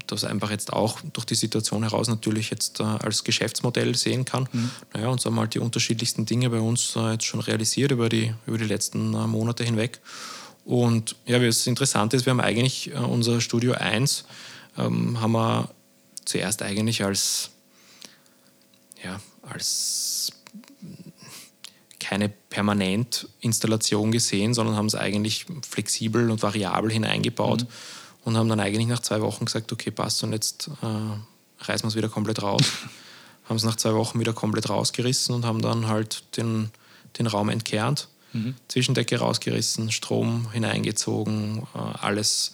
das 0.07 0.23
einfach 0.23 0.49
jetzt 0.49 0.73
auch 0.73 0.99
durch 1.13 1.25
die 1.25 1.35
Situation 1.35 1.83
heraus 1.83 2.07
natürlich 2.07 2.49
jetzt 2.49 2.79
äh, 2.79 2.83
als 2.83 3.23
Geschäftsmodell 3.23 3.93
sehen 3.95 4.25
kann. 4.25 4.47
Mhm. 4.51 4.71
Naja, 4.93 5.07
und 5.09 5.21
so 5.21 5.29
haben 5.29 5.39
halt 5.39 5.53
die 5.53 5.59
unterschiedlichsten 5.59 6.25
Dinge 6.25 6.49
bei 6.49 6.59
uns 6.59 6.95
äh, 6.95 7.11
jetzt 7.11 7.25
schon 7.25 7.41
realisiert 7.41 7.91
über 7.91 8.09
die, 8.09 8.33
über 8.47 8.57
die 8.57 8.65
letzten 8.65 9.13
äh, 9.13 9.27
Monate 9.27 9.63
hinweg. 9.63 9.99
Und 10.65 11.17
ja, 11.25 11.37
das 11.39 11.67
Interessante 11.67 12.15
ist, 12.15 12.25
wir 12.25 12.31
haben 12.31 12.39
eigentlich 12.39 12.93
unser 12.93 13.41
Studio 13.41 13.73
1 13.73 14.23
ähm, 14.77 15.19
haben 15.19 15.31
wir 15.33 15.69
zuerst 16.25 16.61
eigentlich 16.61 17.03
als, 17.03 17.51
ja, 19.03 19.19
als 19.41 20.31
keine 21.99 22.29
Permanentinstallation 22.29 24.11
gesehen, 24.11 24.53
sondern 24.53 24.75
haben 24.75 24.85
es 24.85 24.95
eigentlich 24.95 25.45
flexibel 25.67 26.29
und 26.29 26.43
variabel 26.43 26.91
hineingebaut. 26.91 27.63
Mhm 27.63 27.67
und 28.25 28.37
haben 28.37 28.49
dann 28.49 28.59
eigentlich 28.59 28.87
nach 28.87 28.99
zwei 28.99 29.21
Wochen 29.21 29.45
gesagt, 29.45 29.71
okay, 29.71 29.91
passt 29.91 30.23
und 30.23 30.31
jetzt 30.31 30.69
äh, 30.81 31.65
reißen 31.65 31.83
wir 31.83 31.89
es 31.89 31.95
wieder 31.95 32.09
komplett 32.09 32.41
raus. 32.41 32.63
haben 33.49 33.57
es 33.57 33.63
nach 33.63 33.75
zwei 33.75 33.93
Wochen 33.93 34.19
wieder 34.19 34.33
komplett 34.33 34.69
rausgerissen 34.69 35.35
und 35.35 35.45
haben 35.45 35.61
dann 35.61 35.87
halt 35.87 36.23
den, 36.37 36.71
den 37.17 37.27
Raum 37.27 37.49
entkernt, 37.49 38.07
mhm. 38.31 38.55
Zwischendecke 38.69 39.19
rausgerissen, 39.19 39.91
Strom 39.91 40.51
hineingezogen, 40.51 41.63
äh, 41.75 41.77
alles 41.77 42.53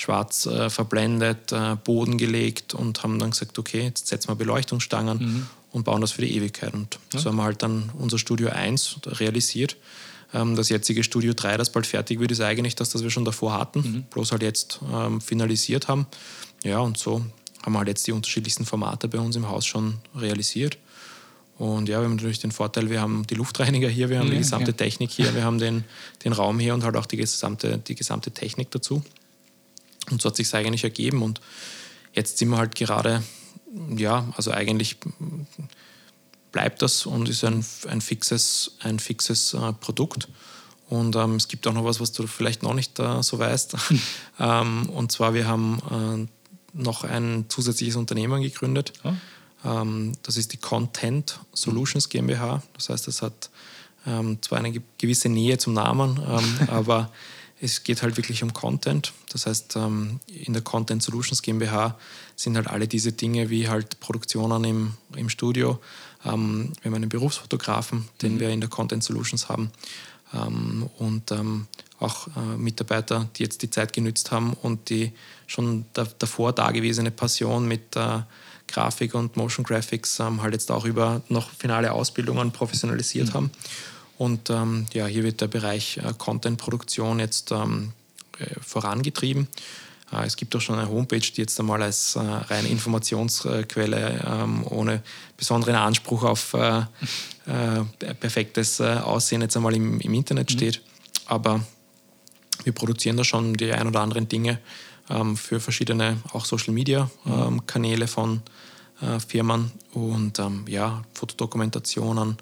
schwarz 0.00 0.46
äh, 0.46 0.70
verblendet, 0.70 1.52
äh, 1.52 1.76
Boden 1.76 2.16
gelegt 2.16 2.72
und 2.72 3.02
haben 3.02 3.18
dann 3.18 3.30
gesagt, 3.30 3.58
okay, 3.58 3.82
jetzt 3.82 4.06
setzen 4.06 4.28
wir 4.28 4.34
Beleuchtungsstangen 4.34 5.18
mhm. 5.18 5.46
und 5.72 5.84
bauen 5.84 6.00
das 6.00 6.12
für 6.12 6.22
die 6.22 6.34
Ewigkeit. 6.36 6.72
Und 6.72 6.98
ja. 7.12 7.20
so 7.20 7.28
haben 7.28 7.36
wir 7.36 7.44
halt 7.44 7.62
dann 7.62 7.90
unser 7.98 8.18
Studio 8.18 8.48
1 8.48 9.00
realisiert. 9.06 9.76
Ähm, 10.32 10.56
das 10.56 10.70
jetzige 10.70 11.04
Studio 11.04 11.34
3, 11.34 11.58
das 11.58 11.70
bald 11.70 11.86
fertig 11.86 12.18
wird, 12.18 12.32
ist 12.32 12.40
eigentlich 12.40 12.76
das, 12.76 12.90
das 12.90 13.02
wir 13.02 13.10
schon 13.10 13.26
davor 13.26 13.52
hatten, 13.52 13.80
mhm. 13.80 14.02
bloß 14.10 14.32
halt 14.32 14.42
jetzt 14.42 14.80
ähm, 14.90 15.20
finalisiert 15.20 15.88
haben. 15.88 16.06
Ja, 16.64 16.78
und 16.78 16.96
so 16.96 17.24
haben 17.62 17.72
wir 17.72 17.78
halt 17.78 17.88
jetzt 17.88 18.06
die 18.06 18.12
unterschiedlichsten 18.12 18.64
Formate 18.64 19.06
bei 19.06 19.18
uns 19.18 19.36
im 19.36 19.48
Haus 19.48 19.66
schon 19.66 19.98
realisiert. 20.16 20.78
Und 21.58 21.90
ja, 21.90 21.98
wir 21.98 22.04
haben 22.06 22.16
natürlich 22.16 22.38
den 22.38 22.52
Vorteil, 22.52 22.88
wir 22.88 23.02
haben 23.02 23.26
die 23.26 23.34
Luftreiniger 23.34 23.88
hier, 23.90 24.08
wir 24.08 24.18
haben 24.18 24.28
ja, 24.28 24.32
die 24.32 24.38
gesamte 24.38 24.70
ja. 24.70 24.76
Technik 24.78 25.10
hier, 25.10 25.34
wir 25.34 25.44
haben 25.44 25.58
den, 25.58 25.84
den 26.24 26.32
Raum 26.32 26.58
hier 26.58 26.72
und 26.72 26.84
halt 26.84 26.96
auch 26.96 27.04
die 27.04 27.18
gesamte, 27.18 27.76
die 27.76 27.94
gesamte 27.94 28.30
Technik 28.30 28.70
dazu. 28.70 29.02
Und 30.10 30.22
so 30.22 30.28
hat 30.28 30.36
sich 30.36 30.54
eigentlich 30.54 30.84
ergeben. 30.84 31.22
Und 31.22 31.40
jetzt 32.12 32.38
sind 32.38 32.50
wir 32.50 32.58
halt 32.58 32.74
gerade, 32.74 33.22
ja, 33.96 34.28
also 34.36 34.50
eigentlich 34.50 34.96
bleibt 36.52 36.82
das 36.82 37.06
und 37.06 37.28
ist 37.28 37.44
ein, 37.44 37.64
ein 37.88 38.00
fixes, 38.00 38.76
ein 38.80 38.98
fixes 38.98 39.54
äh, 39.54 39.72
Produkt. 39.72 40.28
Und 40.88 41.14
ähm, 41.14 41.36
es 41.36 41.46
gibt 41.46 41.66
auch 41.68 41.72
noch 41.72 41.84
was, 41.84 42.00
was 42.00 42.10
du 42.10 42.26
vielleicht 42.26 42.62
noch 42.64 42.74
nicht 42.74 42.98
äh, 42.98 43.22
so 43.22 43.38
weißt. 43.38 43.76
ähm, 44.40 44.88
und 44.90 45.12
zwar, 45.12 45.34
wir 45.34 45.46
haben 45.46 46.28
äh, 46.76 46.80
noch 46.82 47.04
ein 47.04 47.44
zusätzliches 47.48 47.96
Unternehmen 47.96 48.42
gegründet. 48.42 48.92
Oh. 49.04 49.12
Ähm, 49.64 50.12
das 50.22 50.36
ist 50.36 50.52
die 50.52 50.56
Content 50.56 51.38
Solutions 51.52 52.08
GmbH. 52.08 52.62
Das 52.74 52.88
heißt, 52.88 53.06
es 53.08 53.22
hat 53.22 53.50
ähm, 54.06 54.38
zwar 54.42 54.58
eine 54.58 54.72
gewisse 54.98 55.28
Nähe 55.28 55.58
zum 55.58 55.74
Namen, 55.74 56.20
ähm, 56.26 56.68
aber 56.68 57.12
es 57.60 57.84
geht 57.84 58.02
halt 58.02 58.16
wirklich 58.16 58.42
um 58.42 58.52
Content. 58.52 59.12
Das 59.30 59.46
heißt, 59.46 59.76
ähm, 59.76 60.20
in 60.26 60.52
der 60.52 60.62
Content 60.62 61.02
Solutions 61.02 61.42
GmbH 61.42 61.98
sind 62.34 62.56
halt 62.56 62.68
alle 62.68 62.88
diese 62.88 63.12
Dinge 63.12 63.50
wie 63.50 63.68
halt 63.68 64.00
Produktionen 64.00 64.64
im, 64.64 64.94
im 65.14 65.28
Studio. 65.28 65.78
Ähm, 66.24 66.72
wir 66.80 66.90
haben 66.90 66.94
einen 66.94 67.08
Berufsfotografen, 67.08 68.08
den 68.22 68.34
mhm. 68.34 68.40
wir 68.40 68.48
in 68.50 68.60
der 68.60 68.70
Content 68.70 69.04
Solutions 69.04 69.48
haben. 69.48 69.70
Ähm, 70.32 70.88
und 70.98 71.32
auch 71.98 72.28
äh, 72.28 72.56
Mitarbeiter, 72.56 73.28
die 73.36 73.42
jetzt 73.42 73.62
die 73.62 73.70
Zeit 73.70 73.92
genützt 73.92 74.30
haben 74.30 74.54
und 74.54 74.88
die 74.88 75.12
schon 75.46 75.84
davor 75.92 76.52
dagewesene 76.52 77.10
Passion 77.10 77.68
mit 77.68 77.94
äh, 77.96 78.20
Grafik 78.68 79.14
und 79.14 79.36
Motion 79.36 79.64
Graphics 79.64 80.20
halt 80.20 80.52
jetzt 80.54 80.70
auch 80.70 80.84
über 80.84 81.22
noch 81.28 81.50
finale 81.50 81.92
Ausbildungen 81.92 82.52
professionalisiert 82.52 83.28
mhm. 83.28 83.34
haben. 83.34 83.50
Und 84.20 84.50
ähm, 84.50 84.84
ja, 84.92 85.06
hier 85.06 85.24
wird 85.24 85.40
der 85.40 85.46
Bereich 85.46 85.96
äh, 85.96 86.12
Content-Produktion 86.18 87.20
jetzt 87.20 87.52
ähm, 87.52 87.92
äh, 88.38 88.44
vorangetrieben. 88.60 89.48
Äh, 90.12 90.26
es 90.26 90.36
gibt 90.36 90.54
auch 90.54 90.60
schon 90.60 90.78
eine 90.78 90.90
Homepage, 90.90 91.20
die 91.20 91.40
jetzt 91.40 91.58
einmal 91.58 91.82
als 91.82 92.16
äh, 92.16 92.18
reine 92.18 92.68
Informationsquelle 92.68 94.22
ähm, 94.26 94.66
ohne 94.68 95.02
besonderen 95.38 95.76
Anspruch 95.76 96.24
auf 96.24 96.52
äh, 96.52 96.80
äh, 96.80 98.14
perfektes 98.20 98.82
Aussehen 98.82 99.40
jetzt 99.40 99.56
einmal 99.56 99.74
im, 99.74 99.98
im 100.00 100.12
Internet 100.12 100.50
mhm. 100.50 100.54
steht. 100.54 100.82
Aber 101.24 101.64
wir 102.64 102.74
produzieren 102.74 103.16
da 103.16 103.24
schon 103.24 103.54
die 103.54 103.72
ein 103.72 103.86
oder 103.86 104.00
anderen 104.00 104.28
Dinge 104.28 104.58
ähm, 105.08 105.34
für 105.34 105.60
verschiedene 105.60 106.18
auch 106.34 106.44
Social 106.44 106.74
Media 106.74 107.10
ähm, 107.24 107.64
Kanäle 107.66 108.06
von 108.06 108.42
Firmen 109.26 109.72
und 109.94 110.38
ähm, 110.38 110.66
ja, 110.68 111.02
Fotodokumentationen 111.14 112.36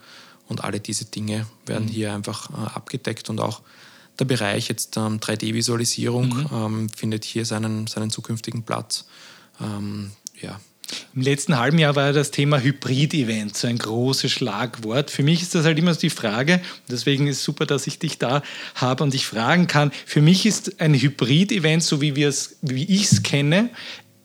und 0.49 0.65
alle 0.65 0.81
diese 0.81 1.05
Dinge 1.05 1.47
werden 1.67 1.87
mhm. 1.87 1.91
hier 1.91 2.15
einfach 2.15 2.51
äh, 2.51 2.75
abgedeckt 2.75 3.31
und 3.31 3.41
auch 3.41 3.63
der 4.19 4.25
Bereich 4.25 4.69
jetzt 4.69 4.97
ähm, 4.97 5.21
3D-Visualisierung 5.21 6.29
mhm. 6.29 6.49
ähm, 6.53 6.89
findet 6.89 7.25
hier 7.25 7.45
seinen, 7.45 7.87
seinen 7.87 8.11
zukünftigen 8.11 8.65
Platz. 8.65 9.07
Ähm, 9.61 10.11
ja. 10.41 10.61
Im 11.15 11.21
letzten 11.21 11.59
halben 11.59 11.79
Jahr 11.79 11.97
war 11.97 12.07
ja 12.07 12.13
das 12.13 12.31
Thema 12.31 12.61
Hybrid-Event 12.61 13.57
so 13.57 13.69
ein 13.69 13.77
großes 13.77 14.33
Schlagwort. 14.33 15.11
Für 15.11 15.23
mich 15.23 15.43
ist 15.43 15.55
das 15.55 15.67
halt 15.67 15.79
immer 15.79 15.93
so 15.93 16.01
die 16.01 16.11
Frage, 16.11 16.61
deswegen 16.91 17.27
ist 17.27 17.39
es 17.39 17.45
super, 17.45 17.67
dass 17.67 17.87
ich 17.87 17.99
dich 17.99 18.19
da 18.19 18.43
habe 18.75 19.05
und 19.05 19.13
dich 19.13 19.27
fragen 19.27 19.67
kann. 19.67 19.93
Für 20.07 20.23
mich 20.23 20.47
ist 20.47 20.81
ein 20.81 20.95
Hybrid-Event, 20.95 21.83
so 21.83 22.01
wie, 22.01 22.17
wie 22.17 22.85
ich 22.85 23.13
es 23.13 23.23
kenne, 23.23 23.69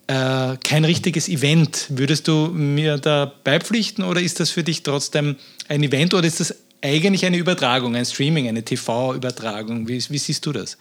äh, 0.06 0.56
kein 0.62 0.84
richtiges 0.84 1.28
Event. 1.28 1.86
Würdest 1.88 2.28
du 2.28 2.48
mir 2.48 2.98
da 2.98 3.32
beipflichten 3.44 4.04
oder 4.04 4.20
ist 4.20 4.40
das 4.40 4.50
für 4.50 4.62
dich 4.62 4.82
trotzdem 4.82 5.36
ein 5.68 5.82
Event 5.82 6.14
oder 6.14 6.26
ist 6.26 6.40
das 6.40 6.54
eigentlich 6.82 7.24
eine 7.24 7.38
Übertragung, 7.38 7.96
ein 7.96 8.04
Streaming, 8.04 8.48
eine 8.48 8.64
TV-Übertragung? 8.64 9.88
Wie, 9.88 10.02
wie 10.10 10.18
siehst 10.18 10.44
du 10.44 10.52
das? 10.52 10.76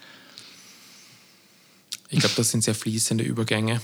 Ich 2.09 2.19
glaube, 2.19 2.35
das 2.35 2.51
sind 2.51 2.63
sehr 2.63 2.75
fließende 2.75 3.23
Übergänge. 3.23 3.81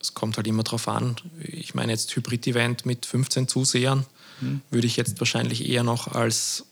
Es 0.00 0.12
kommt 0.12 0.36
halt 0.36 0.46
immer 0.46 0.64
darauf 0.64 0.88
an. 0.88 1.16
Ich 1.40 1.74
meine, 1.74 1.92
jetzt 1.92 2.14
Hybrid-Event 2.14 2.84
mit 2.84 3.06
15 3.06 3.48
Zusehern 3.48 4.04
hm. 4.40 4.60
würde 4.70 4.86
ich 4.86 4.96
jetzt 4.96 5.18
wahrscheinlich 5.20 5.66
eher 5.68 5.82
noch 5.82 6.08
als 6.08 6.66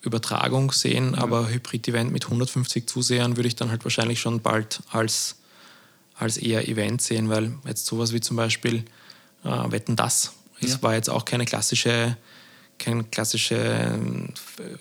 Übertragung 0.00 0.72
sehen, 0.72 1.12
ja. 1.14 1.22
aber 1.22 1.50
Hybrid-Event 1.50 2.10
mit 2.10 2.24
150 2.24 2.88
Zusehern 2.88 3.36
würde 3.36 3.48
ich 3.48 3.56
dann 3.56 3.70
halt 3.70 3.84
wahrscheinlich 3.84 4.20
schon 4.20 4.40
bald 4.40 4.80
als 4.90 5.36
als 6.18 6.36
eher 6.36 6.68
Event 6.68 7.00
sehen, 7.00 7.28
weil 7.28 7.52
jetzt 7.66 7.86
sowas 7.86 8.12
wie 8.12 8.20
zum 8.20 8.36
Beispiel 8.36 8.84
äh, 9.44 9.70
Wetten 9.70 9.96
das, 9.96 10.32
es 10.60 10.72
ja. 10.72 10.82
war 10.82 10.94
jetzt 10.94 11.10
auch 11.10 11.24
keine 11.24 11.44
klassische 11.44 12.16
keine 12.78 13.02
klassische 13.02 13.98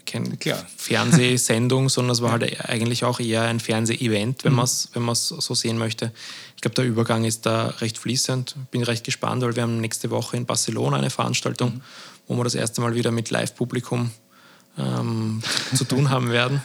keine 0.06 0.38
Fernsehsendung, 0.78 1.90
sondern 1.90 2.12
es 2.14 2.22
war 2.22 2.32
halt 2.32 2.70
eigentlich 2.70 3.04
auch 3.04 3.20
eher 3.20 3.44
ein 3.44 3.60
Fernseh-Event, 3.60 4.44
wenn 4.44 4.52
mhm. 4.52 4.56
man 4.58 4.66
es 4.66 4.90
wenn 4.94 5.16
so 5.16 5.56
sehen 5.56 5.80
möchte. 5.80 6.12
Ich 6.56 6.62
glaube, 6.62 6.76
der 6.76 6.86
Übergang 6.86 7.26
ist 7.26 7.48
da 7.48 7.68
recht 7.80 7.98
fließend. 7.98 8.56
Bin 8.70 8.84
recht 8.84 9.04
gespannt, 9.04 9.42
weil 9.42 9.56
wir 9.56 9.64
haben 9.64 9.82
nächste 9.82 10.12
Woche 10.12 10.38
in 10.38 10.46
Barcelona 10.46 10.98
eine 10.98 11.10
Veranstaltung, 11.10 11.74
mhm. 11.74 11.82
wo 12.28 12.36
wir 12.36 12.44
das 12.44 12.54
erste 12.56 12.82
Mal 12.82 12.94
wieder 12.94 13.10
mit 13.10 13.32
Live-Publikum 13.32 14.12
ähm, 14.78 15.42
zu 15.74 15.84
tun 15.84 16.12
haben 16.12 16.30
werden. 16.30 16.62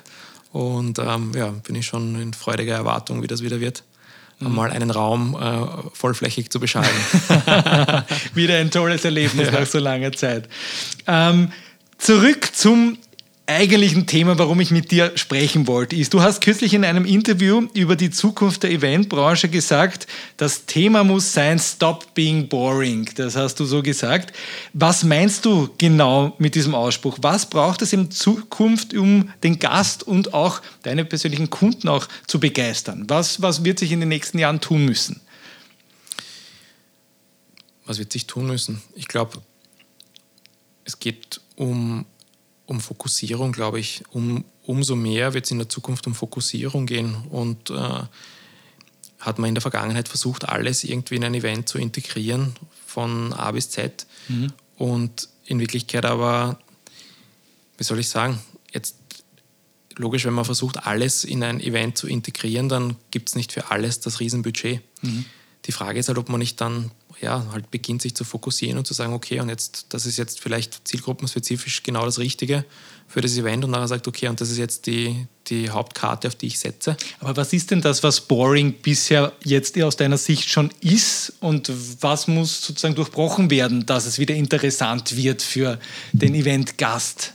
Und 0.53 0.99
ähm, 0.99 1.33
ja, 1.35 1.49
bin 1.49 1.77
ich 1.77 1.87
schon 1.87 2.21
in 2.21 2.35
freudiger 2.35 2.75
Erwartung, 2.75 3.23
wie 3.23 3.27
das 3.27 3.43
wieder 3.43 3.59
wird 3.59 3.85
mhm. 4.45 4.55
mal 4.55 4.71
einen 4.71 4.91
Raum 4.91 5.37
äh, 5.41 5.91
vollflächig 5.93 6.51
zu 6.51 6.61
beschreiben. 6.61 6.89
Wieder 8.35 8.59
ein 8.59 8.71
tolles 8.71 9.05
Erlebnis 9.05 9.49
ja. 9.49 9.61
nach 9.61 9.67
so 9.67 9.79
langer 9.79 10.13
Zeit. 10.13 10.49
Ähm, 11.07 11.53
zurück 11.99 12.49
zum 12.55 12.99
eigentlichen 13.47 14.07
Thema, 14.07 14.39
warum 14.39 14.61
ich 14.61 14.71
mit 14.71 14.91
dir 14.91 15.13
sprechen 15.17 15.67
wollte, 15.67 15.97
ist, 15.97 16.15
du 16.15 16.23
hast 16.23 16.41
kürzlich 16.41 16.75
in 16.75 16.85
einem 16.85 17.05
Interview 17.05 17.69
über 17.75 17.97
die 17.97 18.11
Zukunft 18.11 18.63
der 18.63 18.71
Eventbranche 18.71 19.49
gesagt, 19.49 20.07
das 20.37 20.67
Thema 20.67 21.03
muss 21.03 21.33
sein, 21.33 21.59
stop 21.59 22.15
being 22.15 22.49
boring. 22.49 23.09
Das 23.17 23.35
hast 23.35 23.59
du 23.59 23.65
so 23.65 23.83
gesagt. 23.83 24.35
Was 24.73 25.03
meinst 25.03 25.45
du 25.45 25.69
genau 25.77 26.35
mit 26.39 26.55
diesem 26.55 26.75
Ausspruch? 26.75 27.19
Was 27.21 27.49
braucht 27.49 27.83
es 27.83 27.93
in 27.93 28.11
Zukunft, 28.11 28.95
um 28.95 29.31
den 29.43 29.59
Gast 29.59 30.05
und 30.05 30.35
auch 30.35 30.63
deine 30.83 31.05
persönlichen 31.05 31.51
Kunden 31.51 31.89
auch 31.89 32.07
zu 32.27 32.39
begeistern? 32.39 33.05
Was, 33.09 33.43
was 33.43 33.65
wird 33.65 33.79
sich 33.81 33.91
in 33.91 34.01
den 34.01 34.09
nächsten 34.09 34.39
Jahren 34.39 34.61
tun 34.61 34.85
müssen? 34.85 35.21
Was 37.87 37.99
wird 37.99 38.13
sich 38.13 38.27
tun 38.27 38.47
müssen? 38.47 38.81
Ich 38.95 39.09
glaube, 39.09 39.43
es 40.85 40.99
geht 40.99 41.41
um 41.57 42.07
um 42.73 42.81
Fokussierung, 42.81 43.53
glaube 43.53 43.79
ich. 43.79 44.03
Um, 44.11 44.45
umso 44.65 44.97
mehr 44.97 45.35
wird 45.35 45.45
es 45.45 45.51
in 45.51 45.59
der 45.59 45.69
Zukunft 45.69 46.07
um 46.07 46.15
Fokussierung 46.15 46.87
gehen. 46.87 47.15
Und 47.31 47.71
äh, 47.71 48.03
hat 49.21 49.39
man 49.39 49.49
in 49.49 49.55
der 49.55 49.63
Vergangenheit 49.63 50.09
versucht, 50.09 50.49
alles 50.49 50.83
irgendwie 50.83 51.17
in 51.17 51.25
ein 51.25 51.35
Event 51.35 51.69
zu 51.69 51.79
integrieren, 51.79 52.55
von 52.87 53.33
A 53.33 53.53
bis 53.53 53.71
Z. 53.71 54.07
Mhm. 54.29 54.53
Und 54.77 55.29
in 55.45 55.61
Wirklichkeit 55.61 56.05
aber, 56.05 56.59
wie 57.79 57.85
soll 57.85 58.01
ich 58.01 58.09
sagen, 58.09 58.41
jetzt 58.73 58.97
logisch, 59.97 60.25
wenn 60.25 60.33
man 60.33 60.45
versucht, 60.45 60.87
alles 60.87 61.25
in 61.25 61.45
ein 61.45 61.61
Event 61.61 61.99
zu 61.99 62.09
integrieren, 62.09 62.69
dann 62.69 62.97
gibt 63.11 63.29
es 63.29 63.35
nicht 63.37 63.53
für 63.53 63.71
alles 63.71 64.01
das 64.01 64.19
Riesenbudget. 64.19 64.81
Mhm. 65.03 65.25
Die 65.67 65.73
Frage 65.73 66.01
ist 66.01 66.09
halt, 66.09 66.19
ob 66.19 66.29
man 66.29 66.41
nicht 66.41 66.61
dann 66.61 66.91
ja, 67.21 67.47
halt 67.53 67.71
beginnt, 67.71 68.03
sich 68.03 68.17
zu 68.17 68.25
fokussieren 68.25 68.79
und 68.79 68.87
zu 68.87 68.95
sagen, 68.95 69.13
okay, 69.13 69.41
und 69.41 69.49
jetzt, 69.49 69.87
das 69.91 70.07
ist 70.07 70.19
jetzt 70.19 70.41
vielleicht 70.41 70.87
zielgruppenspezifisch 70.89 71.83
genau 71.85 72.05
das 72.05 72.19
Richtige 72.19 72.65
für 73.07 73.21
das 73.21 73.37
Event 73.37 73.65
und 73.65 73.71
nachher 73.71 73.89
sagt, 73.89 74.09
okay, 74.09 74.27
und 74.29 74.41
das 74.41 74.51
ist 74.51 74.59
jetzt 74.59 74.87
die, 74.87 75.27
die 75.47 75.71
Hauptkarte, 75.71 76.29
auf 76.29 76.35
die 76.35 76.47
ich 76.47 76.59
setze. 76.59 76.97
Aber 77.21 77.37
was 77.37 77.53
ist 77.53 77.71
denn 77.71 77.81
das, 77.81 78.03
was 78.03 78.23
Boring 78.23 78.73
bisher 78.83 79.33
jetzt 79.45 79.81
aus 79.81 79.97
deiner 79.97 80.19
Sicht 80.19 80.49
schon 80.49 80.71
ist 80.81 81.35
und 81.41 81.71
was 82.01 82.27
muss 82.27 82.63
sozusagen 82.63 82.95
durchbrochen 82.95 83.51
werden, 83.51 83.87
dass 83.87 84.07
es 84.07 84.19
wieder 84.19 84.35
interessant 84.35 85.17
wird 85.17 85.43
für 85.43 85.79
den 86.13 86.35
Eventgast? 86.35 87.35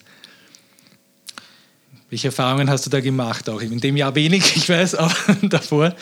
Welche 2.09 2.29
Erfahrungen 2.29 2.69
hast 2.69 2.85
du 2.85 2.89
da 2.89 2.99
gemacht? 2.99 3.49
Auch 3.49 3.61
in 3.61 3.79
dem 3.79 3.95
Jahr 3.97 4.15
wenig, 4.15 4.43
ich 4.55 4.67
weiß, 4.67 4.95
aber 4.95 5.15
davor. 5.43 5.95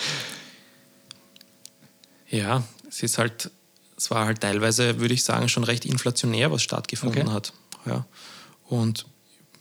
Ja, 2.38 2.64
es 2.88 3.04
ist 3.04 3.18
halt 3.18 3.50
es 3.98 4.12
war 4.12 4.26
halt 4.26 4.42
teilweise, 4.42 5.00
würde 5.00 5.14
ich 5.14 5.24
sagen, 5.24 5.50
schon 5.50 5.64
recht 5.64 5.86
inflationär, 5.86 6.52
was 6.52 6.62
stattgefunden 6.62 7.28
okay. 7.28 7.32
hat. 7.32 7.54
Ja. 7.86 8.06
Und 8.68 9.06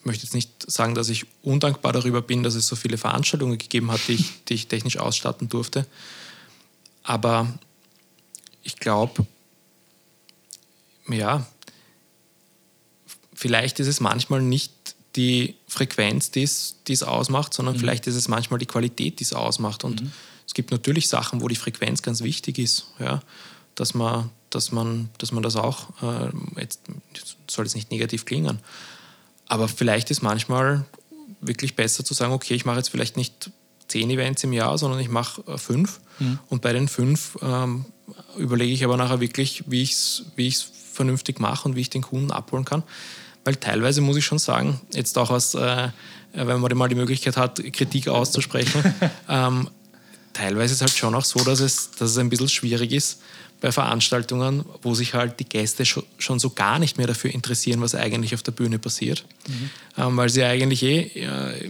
ich 0.01 0.07
möchte 0.07 0.25
jetzt 0.25 0.35
nicht 0.35 0.71
sagen, 0.71 0.95
dass 0.95 1.09
ich 1.09 1.27
undankbar 1.43 1.93
darüber 1.93 2.21
bin, 2.21 2.43
dass 2.43 2.55
es 2.55 2.67
so 2.67 2.77
viele 2.77 2.99
Veranstaltungen 2.99 3.59
gegeben 3.59 3.91
hat, 3.91 4.01
die 4.09 4.15
ich, 4.15 4.45
die 4.49 4.55
ich 4.55 4.69
technisch 4.69 4.99
ausstatten 4.99 5.49
durfte. 5.49 5.87
Aber 7.03 7.47
ich 8.63 8.77
glaube, 8.77 9.27
ja, 11.09 11.47
vielleicht 13.35 13.79
ist 13.79 13.89
es 13.89 14.01
manchmal 14.01 14.43
nicht 14.43 14.73
die 15.17 15.55
Frequenz, 15.69 16.31
die 16.33 16.43
es 16.43 17.03
ausmacht, 17.03 17.55
sondern 17.55 17.77
mhm. 17.77 17.81
vielleicht 17.81 18.07
ist 18.07 18.17
es 18.17 18.27
manchmal 18.27 18.59
die 18.59 18.67
Qualität, 18.67 19.21
die 19.21 19.25
es 19.25 19.33
ausmacht. 19.33 19.85
Und 19.85 20.03
mhm. 20.03 20.13
Es 20.55 20.62
gibt 20.62 20.71
natürlich 20.71 21.09
Sachen, 21.09 21.40
wo 21.40 21.49
die 21.49 21.57
Frequenz 21.57 22.03
ganz 22.03 22.23
wichtig 22.23 22.59
ist. 22.59 22.87
Ja 22.99 23.23
dass 23.75 23.95
man, 23.95 24.31
dass 24.51 24.73
man, 24.73 25.11
dass 25.19 25.33
man 25.33 25.43
das 25.43 25.57
auch, 25.57 25.90
äh, 26.03 26.31
jetzt 26.61 26.81
soll 27.49 27.67
es 27.67 27.75
nicht 27.75 27.90
negativ 27.90 28.25
klingen, 28.25 28.61
aber 29.46 29.69
vielleicht 29.69 30.11
ist 30.11 30.23
manchmal 30.23 30.85
wirklich 31.40 31.77
besser 31.77 32.05
zu 32.05 32.15
sagen, 32.15 32.33
okay, 32.33 32.55
ich 32.55 32.65
mache 32.65 32.79
jetzt 32.79 32.88
vielleicht 32.88 33.17
nicht 33.17 33.50
zehn 33.88 34.09
Events 34.11 34.42
im 34.44 34.52
Jahr, 34.52 34.79
sondern 34.79 35.00
ich 35.00 35.09
mache 35.09 35.42
äh, 35.46 35.59
fünf. 35.59 36.00
Mhm. 36.19 36.38
Und 36.48 36.63
bei 36.63 36.73
den 36.73 36.88
fünf 36.88 37.37
ähm, 37.42 37.85
überlege 38.37 38.73
ich 38.73 38.85
aber 38.85 38.96
nachher 38.96 39.21
wirklich, 39.21 39.65
wie 39.67 39.83
ich 39.83 39.92
es 39.92 40.25
wie 40.37 40.55
vernünftig 40.92 41.40
mache 41.40 41.69
und 41.69 41.77
wie 41.77 41.83
ich 41.83 41.90
den 41.90 42.02
Kunden 42.02 42.31
abholen 42.31 42.65
kann. 42.65 42.83
Weil 43.44 43.57
teilweise 43.57 44.00
muss 44.00 44.17
ich 44.17 44.25
schon 44.25 44.38
sagen, 44.38 44.81
jetzt 44.94 45.19
auch 45.19 45.31
aus, 45.31 45.55
äh, 45.55 45.88
wenn 46.33 46.61
man 46.61 46.77
mal 46.77 46.88
die 46.88 46.94
Möglichkeit 46.94 47.37
hat, 47.37 47.63
Kritik 47.73 48.09
auszusprechen, 48.09 48.94
ähm, 49.29 49.69
teilweise 50.35 50.75
ist 50.75 50.79
es 50.79 50.81
halt 50.83 50.91
schon 50.91 51.15
auch 51.15 51.25
so, 51.25 51.43
dass 51.43 51.61
es, 51.61 51.93
dass 51.93 52.11
es 52.11 52.19
ein 52.19 52.29
bisschen 52.29 52.49
schwierig 52.49 52.93
ist, 52.93 53.23
bei 53.61 53.73
Veranstaltungen, 53.73 54.65
wo 54.83 54.95
sich 54.95 55.15
halt 55.15 55.41
die 55.41 55.49
Gäste 55.49 55.85
schon 55.87 56.39
so 56.39 56.51
gar 56.51 56.79
nicht 56.79 56.99
mehr 56.99 57.07
dafür 57.07 57.33
interessieren, 57.33 57.81
was 57.81 57.95
eigentlich 57.95 58.35
auf 58.35 58.43
der 58.43 58.53
Bühne 58.53 58.79
passiert, 58.79 59.25
mhm. 59.49 59.71
ähm, 59.97 60.17
weil 60.19 60.29
sie 60.29 60.45
eigentlich 60.45 60.83
eh 60.83 61.01
äh, 61.15 61.67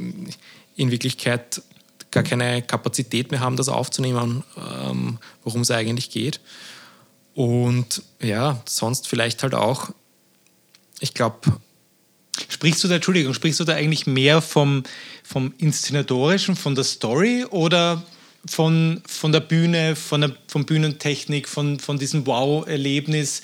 in 0.74 0.90
Wirklichkeit 0.90 1.62
gar 2.10 2.24
keine 2.24 2.62
Kapazität 2.62 3.30
mehr 3.30 3.40
haben, 3.40 3.56
das 3.56 3.68
aufzunehmen, 3.68 4.42
ähm, 4.56 5.18
worum 5.44 5.60
es 5.60 5.70
eigentlich 5.70 6.10
geht. 6.10 6.40
Und 7.34 8.02
ja, 8.20 8.60
sonst 8.66 9.06
vielleicht 9.06 9.42
halt 9.42 9.54
auch, 9.54 9.90
ich 11.00 11.14
glaube, 11.14 11.38
Sprichst 12.48 12.82
du 12.82 12.88
da, 12.88 12.96
Entschuldigung, 12.96 13.32
sprichst 13.32 13.60
du 13.60 13.64
da 13.64 13.74
eigentlich 13.74 14.06
mehr 14.06 14.42
vom, 14.42 14.82
vom 15.22 15.54
Inszenatorischen, 15.58 16.56
von 16.56 16.74
der 16.74 16.84
Story 16.84 17.44
oder 17.48 18.02
von, 18.46 19.02
von 19.06 19.32
der 19.32 19.40
Bühne, 19.40 19.96
von 19.96 20.20
der 20.20 20.36
von 20.48 20.66
Bühnentechnik, 20.66 21.48
von, 21.48 21.78
von 21.78 21.98
diesem 21.98 22.26
Wow-Erlebnis? 22.26 23.42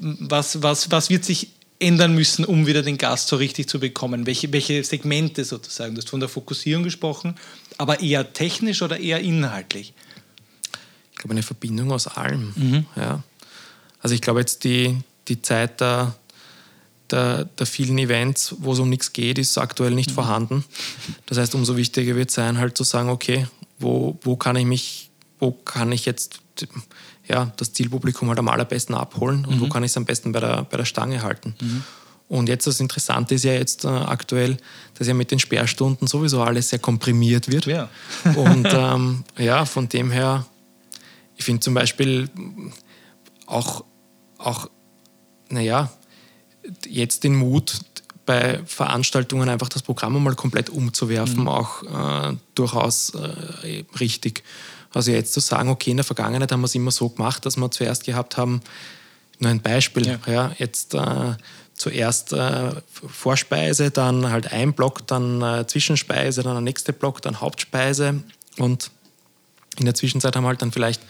Was, 0.00 0.62
was, 0.62 0.90
was 0.90 1.10
wird 1.10 1.24
sich 1.24 1.50
ändern 1.78 2.14
müssen, 2.14 2.44
um 2.44 2.66
wieder 2.66 2.82
den 2.82 2.98
Gast 2.98 3.28
so 3.28 3.36
richtig 3.36 3.68
zu 3.68 3.80
bekommen? 3.80 4.26
Welche, 4.26 4.52
welche 4.52 4.84
Segmente 4.84 5.44
sozusagen? 5.44 5.94
Du 5.94 6.00
hast 6.00 6.10
von 6.10 6.20
der 6.20 6.28
Fokussierung 6.28 6.84
gesprochen, 6.84 7.36
aber 7.78 8.00
eher 8.00 8.32
technisch 8.32 8.82
oder 8.82 9.00
eher 9.00 9.20
inhaltlich? 9.20 9.92
Ich 11.12 11.18
glaube, 11.18 11.32
eine 11.32 11.42
Verbindung 11.42 11.90
aus 11.92 12.06
allem. 12.06 12.52
Mhm. 12.56 12.86
Ja. 12.96 13.22
Also 14.00 14.14
ich 14.14 14.20
glaube 14.20 14.40
jetzt 14.40 14.64
die, 14.64 14.96
die 15.28 15.40
Zeit 15.42 15.80
der 15.80 16.14
der, 17.12 17.44
der 17.44 17.66
vielen 17.66 17.98
Events, 17.98 18.54
wo 18.58 18.72
es 18.72 18.78
um 18.78 18.88
nichts 18.88 19.12
geht, 19.12 19.38
ist 19.38 19.56
aktuell 19.58 19.92
nicht 19.92 20.10
mhm. 20.10 20.14
vorhanden. 20.14 20.64
Das 21.26 21.38
heißt, 21.38 21.54
umso 21.54 21.76
wichtiger 21.76 22.16
wird 22.16 22.30
es 22.30 22.34
sein, 22.34 22.58
halt 22.58 22.76
zu 22.76 22.84
sagen, 22.84 23.10
okay, 23.10 23.46
wo, 23.82 24.18
wo 24.22 24.36
kann 24.36 24.56
ich 24.56 24.66
mich, 24.66 25.10
wo 25.38 25.52
kann 25.52 25.92
ich 25.92 26.04
jetzt 26.04 26.40
ja, 27.28 27.52
das 27.56 27.72
Zielpublikum 27.72 28.28
halt 28.28 28.38
am 28.38 28.48
allerbesten 28.48 28.94
abholen 28.94 29.44
und 29.44 29.56
mhm. 29.56 29.60
wo 29.60 29.68
kann 29.68 29.84
ich 29.84 29.90
es 29.92 29.96
am 29.96 30.04
besten 30.04 30.32
bei 30.32 30.40
der, 30.40 30.64
bei 30.64 30.76
der 30.76 30.84
Stange 30.84 31.22
halten. 31.22 31.54
Mhm. 31.60 31.84
Und 32.28 32.48
jetzt 32.48 32.66
das 32.66 32.80
Interessante 32.80 33.34
ist 33.34 33.44
ja 33.44 33.52
jetzt 33.52 33.84
äh, 33.84 33.88
aktuell, 33.88 34.56
dass 34.94 35.06
ja 35.06 35.14
mit 35.14 35.30
den 35.30 35.38
Sperrstunden 35.38 36.08
sowieso 36.08 36.42
alles 36.42 36.70
sehr 36.70 36.78
komprimiert 36.78 37.50
wird. 37.50 37.66
Ja. 37.66 37.88
und 38.36 38.68
ähm, 38.72 39.24
ja, 39.38 39.64
von 39.64 39.88
dem 39.88 40.10
her, 40.10 40.46
ich 41.36 41.44
finde 41.44 41.60
zum 41.60 41.74
Beispiel 41.74 42.30
auch, 43.46 43.84
auch 44.38 44.70
naja, 45.50 45.92
jetzt 46.86 47.24
den 47.24 47.36
Mut, 47.36 47.80
bei 48.32 48.60
Veranstaltungen 48.64 49.50
einfach 49.50 49.68
das 49.68 49.82
Programm 49.82 50.22
mal 50.24 50.34
komplett 50.34 50.70
umzuwerfen, 50.70 51.40
mhm. 51.40 51.48
auch 51.48 51.82
äh, 51.82 52.34
durchaus 52.54 53.10
äh, 53.10 53.84
richtig. 54.00 54.42
Also 54.94 55.10
jetzt 55.10 55.34
zu 55.34 55.40
sagen, 55.40 55.68
okay, 55.68 55.90
in 55.90 55.98
der 55.98 56.04
Vergangenheit 56.04 56.50
haben 56.50 56.62
wir 56.62 56.66
es 56.66 56.74
immer 56.74 56.90
so 56.90 57.10
gemacht, 57.10 57.44
dass 57.44 57.58
wir 57.58 57.70
zuerst 57.70 58.04
gehabt 58.04 58.38
haben, 58.38 58.62
nur 59.38 59.50
ein 59.50 59.60
Beispiel, 59.60 60.06
ja, 60.06 60.32
ja 60.32 60.52
jetzt 60.56 60.94
äh, 60.94 61.34
zuerst 61.74 62.32
äh, 62.32 62.70
Vorspeise, 63.06 63.90
dann 63.90 64.30
halt 64.30 64.50
ein 64.50 64.72
Block, 64.72 65.06
dann 65.06 65.42
äh, 65.42 65.66
Zwischenspeise, 65.66 66.42
dann 66.42 66.54
der 66.54 66.62
nächste 66.62 66.94
Block, 66.94 67.20
dann 67.20 67.38
Hauptspeise 67.38 68.22
und 68.56 68.90
in 69.78 69.84
der 69.84 69.94
Zwischenzeit 69.94 70.34
haben 70.36 70.44
wir 70.44 70.48
halt 70.48 70.62
dann 70.62 70.72
vielleicht 70.72 71.02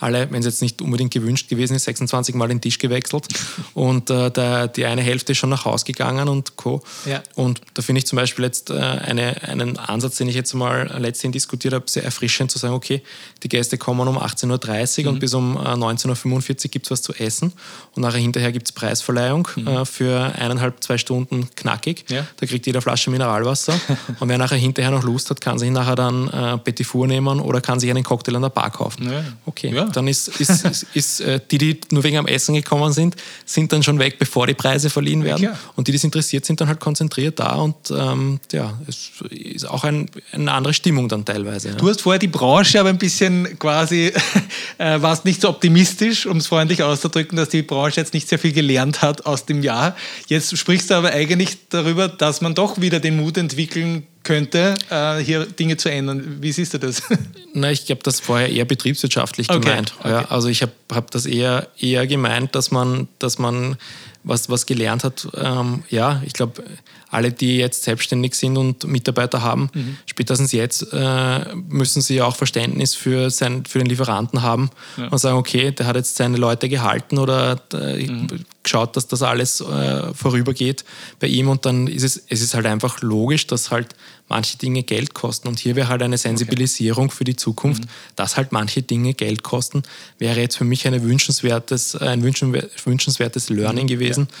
alle, 0.00 0.30
wenn 0.30 0.40
es 0.40 0.46
jetzt 0.46 0.62
nicht 0.62 0.82
unbedingt 0.82 1.12
gewünscht 1.12 1.48
gewesen 1.48 1.76
ist, 1.76 1.84
26 1.84 2.34
Mal 2.34 2.48
den 2.48 2.60
Tisch 2.60 2.78
gewechselt 2.78 3.28
und 3.74 4.10
äh, 4.10 4.30
der, 4.30 4.68
die 4.68 4.86
eine 4.86 5.02
Hälfte 5.02 5.32
ist 5.32 5.38
schon 5.38 5.50
nach 5.50 5.64
Hause 5.64 5.84
gegangen 5.84 6.28
und 6.28 6.56
Co. 6.56 6.82
Ja. 7.04 7.22
Und 7.34 7.60
da 7.74 7.82
finde 7.82 7.98
ich 8.00 8.06
zum 8.06 8.16
Beispiel 8.16 8.44
jetzt 8.44 8.70
äh, 8.70 8.74
eine, 8.74 9.42
einen 9.42 9.78
Ansatz, 9.78 10.16
den 10.16 10.28
ich 10.28 10.34
jetzt 10.34 10.54
mal 10.54 10.90
letztens 10.98 11.32
diskutiert 11.32 11.74
habe, 11.74 11.84
sehr 11.88 12.04
erfrischend 12.04 12.50
zu 12.50 12.58
sagen, 12.58 12.74
okay, 12.74 13.02
die 13.42 13.48
Gäste 13.48 13.78
kommen 13.78 14.08
um 14.08 14.18
18.30 14.18 14.98
Uhr 14.98 15.04
mhm. 15.04 15.08
und 15.10 15.20
bis 15.20 15.34
um 15.34 15.56
äh, 15.56 15.60
19.45 15.60 16.64
Uhr 16.64 16.70
gibt 16.70 16.86
es 16.86 16.90
was 16.90 17.02
zu 17.02 17.12
essen 17.14 17.52
und 17.94 18.02
nachher 18.02 18.18
hinterher 18.18 18.52
gibt 18.52 18.68
es 18.68 18.72
Preisverleihung 18.72 19.48
mhm. 19.56 19.68
äh, 19.68 19.84
für 19.84 20.32
eineinhalb, 20.36 20.82
zwei 20.82 20.98
Stunden 20.98 21.48
knackig. 21.54 22.04
Ja. 22.08 22.26
Da 22.38 22.46
kriegt 22.46 22.66
jeder 22.66 22.80
Flasche 22.80 23.10
Mineralwasser 23.10 23.78
und 24.20 24.28
wer 24.28 24.38
nachher 24.38 24.58
hinterher 24.58 24.90
noch 24.90 25.02
Lust 25.02 25.30
hat, 25.30 25.40
kann 25.40 25.58
sich 25.58 25.70
nachher 25.70 25.94
dann 25.94 26.28
äh, 26.28 26.58
Petit 26.58 26.86
Four 26.86 27.06
nehmen 27.06 27.40
oder 27.40 27.60
kann 27.60 27.78
sich 27.80 27.90
einen 27.90 28.04
Cocktail 28.04 28.36
an 28.36 28.42
der 28.42 28.48
Bar 28.50 28.70
kaufen. 28.70 29.10
Ja. 29.10 29.24
Okay, 29.46 29.74
ja 29.74 29.89
dann 29.92 30.08
ist, 30.08 30.28
ist, 30.40 30.64
ist, 30.64 30.86
ist 30.94 31.20
äh, 31.20 31.40
die, 31.50 31.58
die 31.58 31.80
nur 31.90 32.02
wegen 32.02 32.18
am 32.18 32.26
Essen 32.26 32.54
gekommen 32.54 32.92
sind, 32.92 33.16
sind 33.44 33.72
dann 33.72 33.82
schon 33.82 33.98
weg, 33.98 34.18
bevor 34.18 34.46
die 34.46 34.54
Preise 34.54 34.90
verliehen 34.90 35.24
werden. 35.24 35.42
Ja, 35.42 35.58
und 35.76 35.88
die, 35.88 35.92
die 35.92 36.04
interessiert 36.04 36.44
sind, 36.44 36.60
dann 36.60 36.68
halt 36.68 36.80
konzentriert 36.80 37.38
da 37.38 37.56
und 37.56 37.76
ähm, 37.90 38.40
ja, 38.52 38.78
es 38.88 39.10
ist 39.30 39.68
auch 39.68 39.84
ein, 39.84 40.10
eine 40.32 40.52
andere 40.52 40.74
Stimmung 40.74 41.08
dann 41.08 41.24
teilweise. 41.24 41.70
Du 41.74 41.88
hast 41.88 42.02
vorher 42.02 42.18
die 42.18 42.28
Branche 42.28 42.80
aber 42.80 42.88
ein 42.88 42.98
bisschen 42.98 43.58
quasi, 43.58 44.12
äh, 44.78 45.00
warst 45.02 45.24
nicht 45.24 45.40
so 45.40 45.48
optimistisch, 45.48 46.26
um 46.26 46.38
es 46.38 46.46
freundlich 46.46 46.82
auszudrücken, 46.82 47.36
dass 47.36 47.48
die 47.48 47.62
Branche 47.62 48.00
jetzt 48.00 48.14
nicht 48.14 48.28
sehr 48.28 48.38
viel 48.38 48.52
gelernt 48.52 49.02
hat 49.02 49.26
aus 49.26 49.46
dem 49.46 49.62
Jahr. 49.62 49.96
Jetzt 50.26 50.56
sprichst 50.56 50.90
du 50.90 50.94
aber 50.94 51.10
eigentlich 51.10 51.68
darüber, 51.68 52.08
dass 52.08 52.40
man 52.40 52.54
doch 52.54 52.80
wieder 52.80 53.00
den 53.00 53.16
Mut 53.16 53.36
entwickeln 53.36 54.06
könnte, 54.30 54.76
äh, 54.90 55.18
hier 55.18 55.44
Dinge 55.44 55.76
zu 55.76 55.90
ändern. 55.90 56.36
Wie 56.40 56.52
siehst 56.52 56.72
du 56.72 56.78
das? 56.78 57.02
Na, 57.52 57.72
ich 57.72 57.90
habe 57.90 58.00
das 58.04 58.20
vorher 58.20 58.48
eher 58.48 58.64
betriebswirtschaftlich 58.64 59.50
okay. 59.50 59.58
gemeint. 59.58 59.92
Okay. 59.98 60.08
Ja, 60.08 60.24
also 60.30 60.46
ich 60.46 60.62
habe 60.62 60.70
hab 60.92 61.10
das 61.10 61.26
eher, 61.26 61.66
eher 61.80 62.06
gemeint, 62.06 62.54
dass 62.54 62.70
man, 62.70 63.08
dass 63.18 63.40
man 63.40 63.76
was, 64.22 64.48
was 64.48 64.66
gelernt 64.66 65.02
hat. 65.02 65.26
Ähm, 65.34 65.82
ja, 65.88 66.22
ich 66.24 66.32
glaube, 66.32 66.62
alle, 67.10 67.32
die 67.32 67.56
jetzt 67.56 67.82
selbstständig 67.82 68.34
sind 68.34 68.56
und 68.56 68.84
Mitarbeiter 68.84 69.42
haben, 69.42 69.68
mhm. 69.72 69.96
spätestens 70.06 70.52
jetzt 70.52 70.92
äh, 70.92 71.54
müssen 71.68 72.02
sie 72.02 72.22
auch 72.22 72.36
Verständnis 72.36 72.94
für, 72.94 73.30
sein, 73.30 73.64
für 73.64 73.78
den 73.78 73.88
Lieferanten 73.88 74.42
haben 74.42 74.70
ja. 74.96 75.08
und 75.08 75.18
sagen, 75.18 75.36
okay, 75.36 75.72
der 75.72 75.86
hat 75.86 75.96
jetzt 75.96 76.16
seine 76.16 76.36
Leute 76.36 76.68
gehalten 76.68 77.18
oder 77.18 77.60
äh, 77.72 78.06
mhm. 78.06 78.28
geschaut, 78.62 78.96
dass 78.96 79.08
das 79.08 79.22
alles 79.22 79.60
äh, 79.60 80.14
vorübergeht 80.14 80.84
bei 81.18 81.26
ihm 81.26 81.48
und 81.48 81.66
dann 81.66 81.88
ist 81.88 82.04
es, 82.04 82.22
es 82.28 82.42
ist 82.42 82.54
halt 82.54 82.66
einfach 82.66 83.00
logisch, 83.00 83.46
dass 83.46 83.70
halt 83.70 83.88
manche 84.30 84.56
Dinge 84.56 84.82
Geld 84.82 85.12
kosten 85.12 85.48
und 85.48 85.58
hier 85.58 85.76
wäre 85.76 85.88
halt 85.88 86.02
eine 86.02 86.16
Sensibilisierung 86.16 87.06
okay. 87.06 87.14
für 87.16 87.24
die 87.24 87.36
Zukunft, 87.36 87.84
mhm. 87.84 87.88
dass 88.16 88.38
halt 88.38 88.52
manche 88.52 88.82
Dinge 88.82 89.12
Geld 89.12 89.42
kosten, 89.42 89.82
wäre 90.18 90.40
jetzt 90.40 90.56
für 90.56 90.64
mich 90.64 90.86
eine 90.86 91.02
wünschenswertes, 91.02 91.96
ein 91.96 92.22
wünschenswertes 92.22 93.50
Learning 93.50 93.84
mhm. 93.84 93.88
gewesen. 93.88 94.28
Ja 94.30 94.36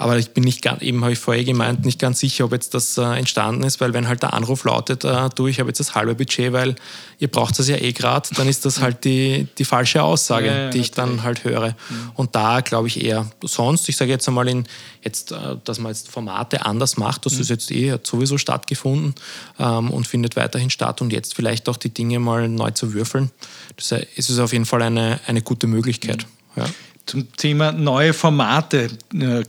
aber 0.00 0.16
ich 0.16 0.30
bin 0.30 0.44
nicht 0.44 0.62
ganz, 0.62 0.80
eben 0.80 1.02
habe 1.02 1.12
ich 1.12 1.18
vorher 1.18 1.44
gemeint, 1.44 1.84
nicht 1.84 1.98
ganz 1.98 2.20
sicher, 2.20 2.46
ob 2.46 2.52
jetzt 2.52 2.72
das 2.72 2.96
äh, 2.96 3.02
entstanden 3.02 3.64
ist, 3.64 3.82
weil 3.82 3.92
wenn 3.92 4.08
halt 4.08 4.22
der 4.22 4.32
Anruf 4.32 4.64
lautet, 4.64 5.04
äh, 5.04 5.28
du, 5.34 5.46
ich 5.46 5.60
habe 5.60 5.68
jetzt 5.68 5.78
das 5.78 5.94
halbe 5.94 6.14
Budget, 6.14 6.54
weil 6.54 6.74
ihr 7.18 7.28
braucht 7.28 7.58
das 7.58 7.68
ja 7.68 7.76
eh 7.76 7.92
gerade, 7.92 8.26
dann 8.34 8.48
ist 8.48 8.64
das 8.64 8.80
halt 8.80 9.04
die, 9.04 9.46
die 9.58 9.64
falsche 9.66 10.02
Aussage, 10.02 10.46
ja, 10.46 10.56
ja, 10.56 10.70
die 10.70 10.78
ich 10.78 10.92
dann 10.92 11.22
halt 11.22 11.44
höre. 11.44 11.68
Mhm. 11.68 12.12
Und 12.14 12.34
da 12.34 12.62
glaube 12.62 12.88
ich 12.88 13.04
eher 13.04 13.30
sonst, 13.44 13.90
ich 13.90 13.96
sage 13.98 14.10
jetzt 14.10 14.26
einmal 14.26 14.48
in, 14.48 14.64
jetzt, 15.02 15.32
äh, 15.32 15.56
dass 15.64 15.78
man 15.78 15.92
jetzt 15.92 16.08
Formate 16.08 16.64
anders 16.64 16.96
macht, 16.96 17.26
das 17.26 17.34
mhm. 17.34 17.40
ist 17.42 17.50
jetzt 17.50 17.70
eh, 17.70 17.92
hat 17.92 18.06
sowieso 18.06 18.38
stattgefunden 18.38 19.14
ähm, 19.58 19.90
und 19.90 20.06
findet 20.06 20.34
weiterhin 20.34 20.70
statt 20.70 21.02
und 21.02 21.12
jetzt 21.12 21.34
vielleicht 21.34 21.68
auch 21.68 21.76
die 21.76 21.92
Dinge 21.92 22.20
mal 22.20 22.48
neu 22.48 22.70
zu 22.70 22.94
würfeln. 22.94 23.30
Das 23.76 23.92
ist 23.92 24.38
auf 24.38 24.54
jeden 24.54 24.64
Fall 24.64 24.80
eine, 24.80 25.20
eine 25.26 25.42
gute 25.42 25.66
Möglichkeit. 25.66 26.24
Mhm. 26.56 26.62
Ja 26.62 26.70
zum 27.06 27.32
Thema 27.36 27.72
neue 27.72 28.12
Formate. 28.12 28.88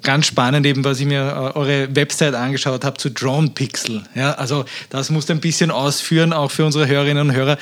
Ganz 0.01 0.25
spannend 0.25 0.65
eben, 0.65 0.83
was 0.83 0.99
ich 0.99 1.05
mir 1.05 1.21
äh, 1.21 1.57
eure 1.57 1.95
Website 1.95 2.33
angeschaut 2.33 2.83
habe 2.83 2.97
zu 2.97 3.09
Drone 3.09 3.49
Pixel. 3.49 4.03
Ja, 4.15 4.33
also 4.33 4.65
das 4.89 5.09
musst 5.09 5.29
du 5.29 5.33
ein 5.33 5.41
bisschen 5.41 5.71
ausführen, 5.71 6.33
auch 6.33 6.51
für 6.51 6.65
unsere 6.65 6.87
Hörerinnen 6.87 7.29
und 7.29 7.35
Hörer. 7.35 7.57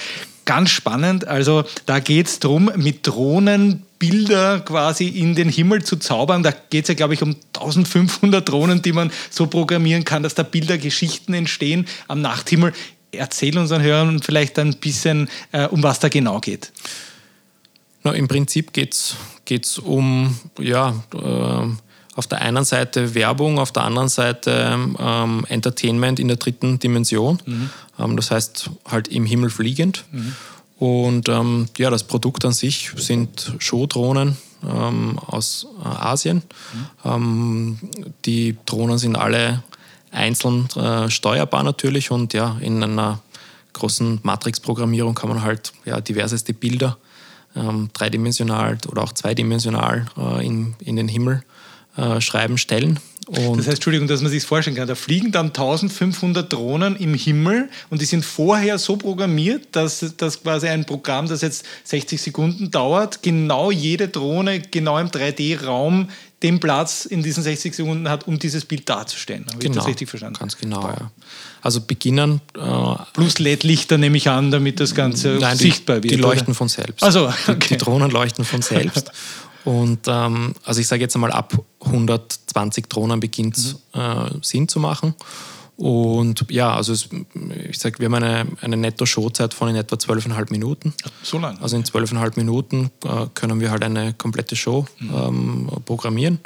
Ganz 0.46 0.70
spannend. 0.70 1.28
Also 1.28 1.64
da 1.86 2.00
geht 2.00 2.28
es 2.28 2.40
darum, 2.40 2.72
mit 2.76 3.06
Drohnen 3.06 3.84
Bilder 4.00 4.62
quasi 4.62 5.08
in 5.08 5.36
den 5.36 5.50
Himmel 5.50 5.84
zu 5.84 5.98
zaubern. 5.98 6.42
Da 6.42 6.52
geht 6.52 6.86
es 6.86 6.90
ja, 6.90 6.96
glaube 6.96 7.14
ich, 7.14 7.22
um 7.22 7.36
1500 7.54 8.48
Drohnen, 8.48 8.82
die 8.82 8.94
man 8.94 9.12
so 9.30 9.48
programmieren 9.48 10.06
kann, 10.06 10.24
dass 10.24 10.36
da 10.36 10.44
Bilder, 10.44 10.78
Geschichten 10.78 11.34
entstehen 11.34 11.86
am 12.08 12.22
Nachthimmel. 12.22 12.74
Erzähl 13.12 13.58
unseren 13.58 13.82
Hörern 13.82 14.22
vielleicht 14.22 14.58
ein 14.58 14.76
bisschen, 14.78 15.30
äh, 15.52 15.68
um 15.68 15.84
was 15.84 16.00
da 16.00 16.08
genau 16.08 16.40
geht. 16.40 16.72
Na, 18.04 18.14
Im 18.14 18.30
Prinzip 18.30 18.72
geht 18.72 18.94
es 18.94 19.16
um, 19.80 20.38
ja, 20.60 20.94
äh, 21.14 21.68
auf 22.16 22.28
der 22.28 22.42
einen 22.42 22.66
Seite 22.66 23.16
Werbung, 23.16 23.60
auf 23.60 23.72
der 23.72 23.84
anderen 23.84 24.10
Seite 24.10 24.78
ähm, 25.00 25.46
Entertainment 25.48 26.20
in 26.20 26.28
der 26.28 26.38
dritten 26.38 26.78
Dimension. 26.78 27.42
Mhm. 27.46 27.70
Ähm, 27.98 28.16
das 28.18 28.32
heißt 28.32 28.70
halt 28.86 29.08
im 29.08 29.26
Himmel 29.26 29.50
fliegend. 29.50 30.04
Mhm. 30.12 30.36
Und 30.78 31.30
ähm, 31.30 31.68
ja, 31.78 31.90
das 31.90 32.04
Produkt 32.04 32.46
an 32.46 32.54
sich 32.54 32.92
sind 32.96 33.54
Show-Drohnen 33.60 34.38
ähm, 34.64 35.20
aus 35.20 35.68
äh, 35.84 35.88
Asien. 35.88 36.44
Mhm. 36.74 36.88
Ähm, 37.06 37.80
die 38.26 38.58
Drohnen 38.66 38.98
sind 38.98 39.16
alle 39.16 39.64
einzeln 40.12 40.68
äh, 40.76 41.10
steuerbar 41.10 41.64
natürlich 41.64 42.12
und 42.12 42.34
ja, 42.34 42.58
in 42.62 42.84
einer 42.84 43.20
großen 43.74 44.20
Matrix-Programmierung 44.24 45.16
kann 45.16 45.30
man 45.30 45.44
halt 45.44 45.72
ja, 45.86 46.02
diverseste 46.02 46.54
Bilder 46.54 46.98
ähm, 47.56 47.90
dreidimensional 47.94 48.78
oder 48.90 49.04
auch 49.04 49.14
zweidimensional 49.14 50.06
äh, 50.18 50.46
in, 50.46 50.76
in 50.80 50.96
den 50.96 51.08
Himmel 51.08 51.44
äh, 51.98 52.22
schreiben, 52.22 52.58
stellen. 52.58 53.00
Und 53.30 53.58
das 53.58 53.68
heißt, 53.68 53.76
Entschuldigung, 53.76 54.08
dass 54.08 54.22
man 54.22 54.32
sich 54.32 54.44
vorstellen 54.44 54.76
kann, 54.76 54.88
da 54.88 54.96
fliegen 54.96 55.32
dann 55.32 55.48
1500 55.48 56.52
Drohnen 56.52 56.96
im 56.96 57.14
Himmel 57.14 57.70
und 57.92 58.02
die 58.02 58.06
sind 58.06 58.26
vorher 58.26 58.80
so 58.80 58.98
programmiert, 58.98 59.68
dass 59.74 60.04
das 60.18 60.42
quasi 60.42 60.68
ein 60.68 60.86
Programm, 60.86 61.28
das 61.28 61.42
jetzt 61.42 61.64
60 61.84 62.20
Sekunden 62.20 62.72
dauert, 62.72 63.22
genau 63.22 63.70
jede 63.70 64.08
Drohne 64.08 64.62
genau 64.62 64.98
im 64.98 65.10
3D-Raum 65.10 66.10
den 66.44 66.60
Platz 66.60 67.06
in 67.06 67.22
diesen 67.22 67.44
60 67.44 67.76
Sekunden 67.76 68.10
hat, 68.10 68.28
um 68.28 68.40
dieses 68.40 68.66
Bild 68.66 68.88
darzustellen. 68.88 69.46
Habe 69.48 69.60
genau, 69.60 69.72
ich 69.72 69.78
das 69.78 69.88
richtig 69.88 70.10
verstanden? 70.10 70.40
Ganz 70.40 70.58
genau, 70.58 70.84
ja. 70.84 71.12
Also 71.62 71.82
beginnen. 71.82 72.42
Äh, 72.58 72.96
Plus 73.14 73.40
LED-Lichter 73.40 73.98
nehme 73.98 74.18
ich 74.18 74.30
an, 74.30 74.50
damit 74.52 74.80
das 74.80 74.96
Ganze 74.96 75.38
nein, 75.40 75.58
sichtbar 75.58 75.98
wird. 75.98 76.12
Die 76.12 76.16
leuchten 76.16 76.48
oder? 76.48 76.56
von 76.56 76.70
selbst. 76.70 77.04
Also, 77.04 77.28
okay. 77.28 77.56
die, 77.62 77.68
die 77.70 77.78
Drohnen 77.78 78.10
leuchten 78.10 78.46
von 78.46 78.62
selbst. 78.62 79.12
Und 79.66 80.08
ähm, 80.08 80.56
also 80.64 80.80
ich 80.80 80.88
sage 80.88 81.02
jetzt 81.02 81.16
einmal, 81.16 81.32
ab 81.32 81.54
120 81.82 82.88
Drohnen 82.88 83.20
beginnt 83.20 83.58
es 83.58 83.76
mhm. 83.94 84.02
äh, 84.02 84.30
Sinn 84.42 84.68
zu 84.68 84.80
machen. 84.80 85.16
Und 85.80 86.46
ja, 86.50 86.76
also 86.76 86.92
es, 86.92 87.08
ich 87.70 87.80
sage, 87.80 88.00
wir 88.00 88.08
haben 88.08 88.16
eine, 88.16 88.46
eine 88.60 88.76
Netto-Showzeit 88.76 89.54
von 89.54 89.70
in 89.70 89.78
etwa 89.78 89.96
12,5 89.96 90.52
Minuten. 90.52 90.94
So 91.24 91.40
lange? 91.40 91.62
Also 91.62 91.78
in 91.78 91.86
12,5 91.86 92.34
Minuten 92.36 92.92
äh, 93.06 93.28
können 93.34 93.62
wir 93.62 93.72
halt 93.72 93.84
eine 93.84 94.14
komplette 94.14 94.58
Show 94.58 94.86
mhm. 95.00 95.10
ähm, 95.16 95.70
programmieren. 95.86 96.40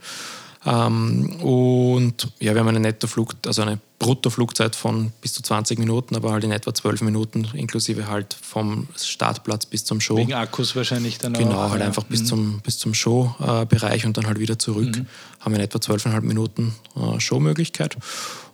Ähm, 0.68 1.42
und 1.42 2.32
ja, 2.40 2.54
wir 2.54 2.60
haben 2.62 2.68
eine 2.68 2.80
Netto-Flug, 2.80 3.34
also 3.48 3.64
eine 3.64 3.80
Bruttoflugzeit 3.98 4.76
von 4.76 5.12
bis 5.20 5.34
zu 5.34 5.42
20 5.42 5.80
Minuten, 5.80 6.16
aber 6.16 6.32
halt 6.32 6.44
in 6.44 6.52
etwa 6.52 6.72
12 6.72 7.02
Minuten, 7.02 7.48
inklusive 7.54 8.08
halt 8.08 8.36
vom 8.40 8.88
Startplatz 8.96 9.66
bis 9.66 9.84
zum 9.84 10.00
Show. 10.00 10.18
Wegen 10.18 10.34
Akkus 10.34 10.76
wahrscheinlich 10.76 11.18
dann 11.18 11.34
genau, 11.34 11.52
auch. 11.52 11.54
Genau, 11.54 11.70
halt 11.72 11.82
ja. 11.82 11.88
einfach 11.88 12.04
bis 12.04 12.22
mhm. 12.22 12.26
zum, 12.26 12.60
bis 12.62 12.78
zum 12.78 12.94
Show-Bereich 12.94 14.06
und 14.06 14.16
dann 14.16 14.28
halt 14.28 14.40
wieder 14.40 14.60
zurück. 14.60 14.96
Mhm. 14.96 15.08
Haben 15.40 15.52
wir 15.54 15.60
in 15.60 15.66
etwa 15.66 15.80
12,5 15.80 16.22
Minuten 16.22 16.76
äh, 16.96 17.20
Showmöglichkeit. 17.20 17.98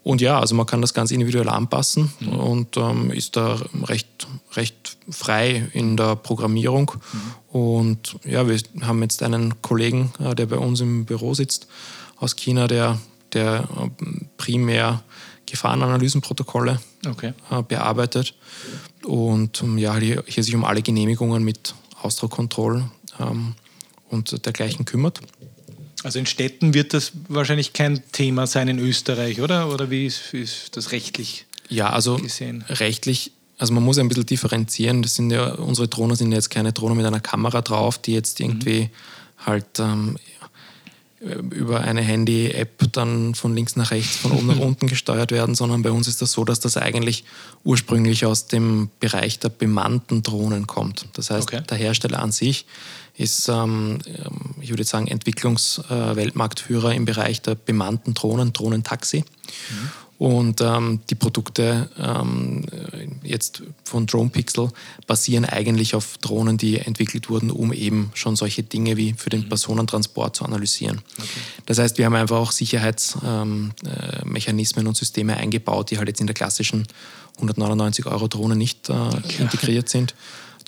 Und 0.04 0.22
ja, 0.22 0.40
also 0.40 0.56
man 0.56 0.66
kann 0.66 0.82
das 0.82 0.94
ganz 0.94 1.12
individuell 1.12 1.50
anpassen 1.50 2.12
mhm. 2.20 2.34
und 2.40 2.78
ähm, 2.78 3.12
ist 3.12 3.36
da 3.36 3.60
recht, 3.84 4.28
recht 4.54 4.98
frei 5.10 5.68
in 5.74 5.98
der 5.98 6.16
Programmierung. 6.16 6.92
Mhm. 7.12 7.60
Und 7.60 8.16
ja, 8.24 8.48
wir 8.48 8.60
haben 8.82 9.02
jetzt 9.02 9.22
einen 9.24 9.62
Kollegen, 9.62 10.12
äh, 10.20 10.36
der 10.36 10.46
bei 10.46 10.58
uns 10.58 10.80
im 10.82 11.06
Büro 11.06 11.34
sitzt, 11.34 11.68
aus 12.18 12.36
China, 12.36 12.68
der, 12.68 13.00
der 13.34 13.68
äh, 13.78 14.06
primär 14.38 15.04
Gefahrenanalysenprotokolle 15.46 16.80
okay. 17.08 17.34
äh, 17.50 17.64
bearbeitet 17.64 18.36
und 19.04 19.62
ähm, 19.64 19.78
ja, 19.78 19.96
hier, 19.98 20.24
hier, 20.28 20.44
sich 20.44 20.56
um 20.56 20.64
alle 20.64 20.82
Genehmigungen 20.82 21.44
mit 21.44 21.74
Ausdruckkontroll 22.02 22.84
ähm, 23.20 23.56
und 24.10 24.46
dergleichen 24.46 24.86
kümmert. 24.86 25.22
Also 26.04 26.20
in 26.20 26.26
Städten 26.26 26.74
wird 26.74 26.94
das 26.94 27.12
wahrscheinlich 27.28 27.74
kein 27.74 28.02
Thema 28.12 28.48
sein 28.48 28.68
in 28.68 28.80
Österreich, 28.80 29.42
oder? 29.42 29.72
Oder 29.72 29.90
wie 29.90 30.06
ist, 30.06 30.32
wie 30.32 30.42
ist 30.42 30.78
das 30.78 30.92
rechtlich? 30.92 31.46
Ja, 31.68 31.90
also 31.90 32.16
gesehen? 32.18 32.64
rechtlich, 32.70 33.32
also 33.58 33.74
man 33.74 33.84
muss 33.84 33.98
ein 33.98 34.08
bisschen 34.08 34.26
differenzieren. 34.26 35.02
Das 35.02 35.16
sind 35.16 35.30
ja, 35.30 35.54
unsere 35.56 35.88
Drohnen 35.88 36.16
sind 36.16 36.32
jetzt 36.32 36.50
keine 36.50 36.72
Drohnen 36.72 36.98
mit 36.98 37.06
einer 37.06 37.20
Kamera 37.20 37.62
drauf, 37.62 37.98
die 37.98 38.14
jetzt 38.14 38.40
irgendwie 38.40 38.84
mhm. 38.84 39.46
halt 39.46 39.80
ähm, 39.80 40.18
über 41.20 41.82
eine 41.82 42.02
Handy-App 42.02 42.94
dann 42.94 43.36
von 43.36 43.54
links 43.54 43.76
nach 43.76 43.92
rechts, 43.92 44.16
von 44.16 44.32
oben 44.32 44.48
nach 44.48 44.60
unten 44.60 44.88
gesteuert 44.88 45.32
werden, 45.32 45.54
sondern 45.54 45.82
bei 45.82 45.92
uns 45.92 46.08
ist 46.08 46.22
das 46.22 46.32
so, 46.32 46.46
dass 46.46 46.62
das 46.62 46.78
eigentlich 46.78 47.26
ursprünglich 47.66 48.26
aus 48.26 48.48
dem 48.48 48.90
Bereich 49.02 49.38
der 49.40 49.50
bemannten 49.50 50.24
Drohnen 50.24 50.66
kommt. 50.66 51.08
Das 51.14 51.30
heißt, 51.30 51.52
okay. 51.52 51.62
der 51.70 51.78
Hersteller 51.78 52.20
an 52.20 52.32
sich 52.32 52.66
ist, 53.20 53.50
ähm, 53.50 54.00
ich 54.62 54.70
würde 54.70 54.86
sagen, 54.86 55.08
Entwicklungsweltmarktführer 55.08 56.96
im 56.96 57.04
Bereich 57.04 57.42
der 57.42 57.56
bemannten 57.56 58.14
Drohnen, 58.14 58.54
Drohnentaxi. 58.54 59.20
Mhm. 59.20 59.90
Und 60.20 60.60
ähm, 60.60 61.00
die 61.10 61.16
Produkte 61.16 61.90
ähm, 61.98 62.66
jetzt 63.24 63.64
von 63.86 64.06
Drone 64.06 64.30
Pixel 64.30 64.70
basieren 65.08 65.46
eigentlich 65.46 65.96
auf 65.96 66.18
Drohnen, 66.18 66.58
die 66.58 66.78
entwickelt 66.78 67.30
wurden, 67.30 67.52
um 67.52 67.72
eben 67.72 68.12
schon 68.14 68.36
solche 68.36 68.64
Dinge 68.64 68.98
wie 68.98 69.14
für 69.14 69.30
den 69.30 69.42
mhm. 69.42 69.50
Personentransport 69.50 70.36
zu 70.36 70.46
analysieren. 70.46 71.02
Okay. 71.18 71.28
Das 71.66 71.78
heißt, 71.78 71.98
wir 71.98 72.06
haben 72.06 72.16
einfach 72.16 72.38
auch 72.38 72.52
Sicherheitsmechanismen 72.52 74.82
ähm, 74.82 74.86
äh, 74.86 74.90
und 74.90 74.98
Systeme 74.98 75.38
eingebaut, 75.38 75.92
die 75.92 75.98
halt 75.98 76.10
jetzt 76.10 76.20
in 76.20 76.28
der 76.28 76.34
klassischen 76.34 76.86
199 77.36 78.06
Euro 78.06 78.28
Drohne 78.28 78.58
nicht 78.58 78.90
äh, 78.90 78.94
integriert 79.40 79.88
sind. 79.88 80.16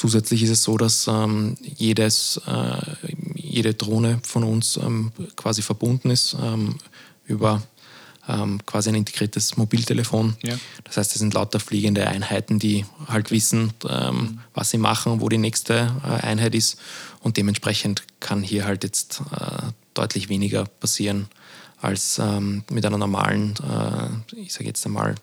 Zusätzlich 0.02 0.42
ist 0.42 0.50
es 0.50 0.64
so, 0.64 0.80
dass 0.80 1.06
ähm, 1.08 1.58
jedes, 1.62 2.42
äh, 2.48 3.08
jede 3.36 3.76
Drohne 3.76 4.20
von 4.24 4.44
uns 4.44 4.78
ähm, 4.78 5.12
quasi 5.36 5.62
verbunden 5.62 6.10
ist 6.10 6.36
ähm, 6.42 6.80
über 7.26 7.62
ähm, 8.28 8.66
quasi 8.66 8.90
ein 8.90 8.96
integriertes 8.96 9.58
Mobiltelefon. 9.58 10.38
Ja. 10.42 10.56
Das 10.86 10.98
heißt, 10.98 11.12
es 11.12 11.20
sind 11.20 11.36
lauter 11.36 11.60
fliegende 11.60 12.08
Einheiten, 12.08 12.58
die 12.58 12.84
halt 13.10 13.30
wissen, 13.30 13.74
mhm. 13.84 14.40
was 14.56 14.72
sie 14.72 14.80
machen, 14.80 15.22
wo 15.22 15.30
die 15.30 15.38
nächste 15.38 15.96
äh, 16.04 16.26
Einheit 16.26 16.56
ist. 16.56 16.80
Und 17.20 17.38
dementsprechend 17.38 18.02
kann 18.20 18.42
hier 18.42 18.66
halt 18.66 18.84
jetzt 18.84 19.22
äh, 19.40 19.68
deutlich 19.94 20.30
weniger 20.30 20.66
passieren 20.66 21.28
als 21.80 22.18
ähm, 22.18 22.64
mit 22.72 22.84
einer 22.88 22.98
normalen, 22.98 23.54
äh, 24.34 24.36
ich 24.36 24.52
sage 24.52 24.66
jetzt 24.66 24.84
einmal, 24.84 25.14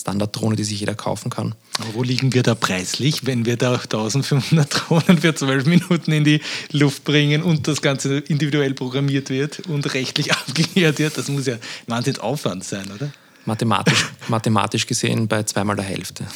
Standarddrohne, 0.00 0.56
die 0.56 0.64
sich 0.64 0.80
jeder 0.80 0.94
kaufen 0.94 1.30
kann. 1.30 1.54
Aber 1.78 1.94
wo 1.94 2.02
liegen 2.02 2.32
wir 2.32 2.42
da 2.42 2.54
preislich, 2.54 3.26
wenn 3.26 3.44
wir 3.46 3.56
da 3.56 3.74
1500 3.82 4.68
Drohnen 4.72 5.20
für 5.20 5.34
12 5.34 5.66
Minuten 5.66 6.12
in 6.12 6.24
die 6.24 6.40
Luft 6.72 7.04
bringen 7.04 7.42
und 7.42 7.68
das 7.68 7.82
Ganze 7.82 8.18
individuell 8.18 8.74
programmiert 8.74 9.30
wird 9.30 9.60
und 9.68 9.92
rechtlich 9.94 10.32
abgeklärt 10.32 10.98
wird? 10.98 11.16
Das 11.16 11.28
muss 11.28 11.46
ja 11.46 11.56
Wahnsinn 11.86 12.18
Aufwand 12.18 12.64
sein, 12.64 12.90
oder? 12.94 13.10
Mathematisch, 13.44 14.06
mathematisch 14.28 14.86
gesehen 14.86 15.26
bei 15.28 15.42
zweimal 15.44 15.76
der 15.76 15.84
Hälfte. 15.84 16.26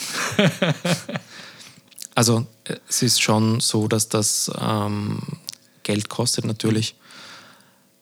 also 2.15 2.47
es 2.89 3.03
ist 3.03 3.21
schon 3.21 3.61
so, 3.61 3.89
dass 3.89 4.09
das 4.09 4.51
ähm, 4.59 5.21
Geld 5.83 6.09
kostet 6.09 6.47
natürlich. 6.47 6.95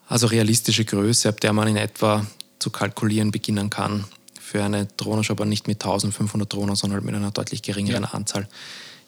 Also 0.06 0.26
realistische 0.26 0.84
Größe, 0.84 1.28
ab 1.28 1.40
der 1.40 1.52
man 1.52 1.68
in 1.68 1.76
etwa 1.76 2.24
zu 2.58 2.70
kalkulieren 2.70 3.32
beginnen 3.32 3.70
kann, 3.70 4.04
für 4.52 4.62
eine 4.62 4.84
Drohnenshop, 4.84 5.40
aber 5.40 5.46
nicht 5.46 5.66
mit 5.66 5.82
1500 5.82 6.52
Drohnen, 6.52 6.76
sondern 6.76 7.02
mit 7.02 7.14
einer 7.14 7.30
deutlich 7.30 7.62
geringeren 7.62 8.02
ja. 8.02 8.10
Anzahl, 8.10 8.46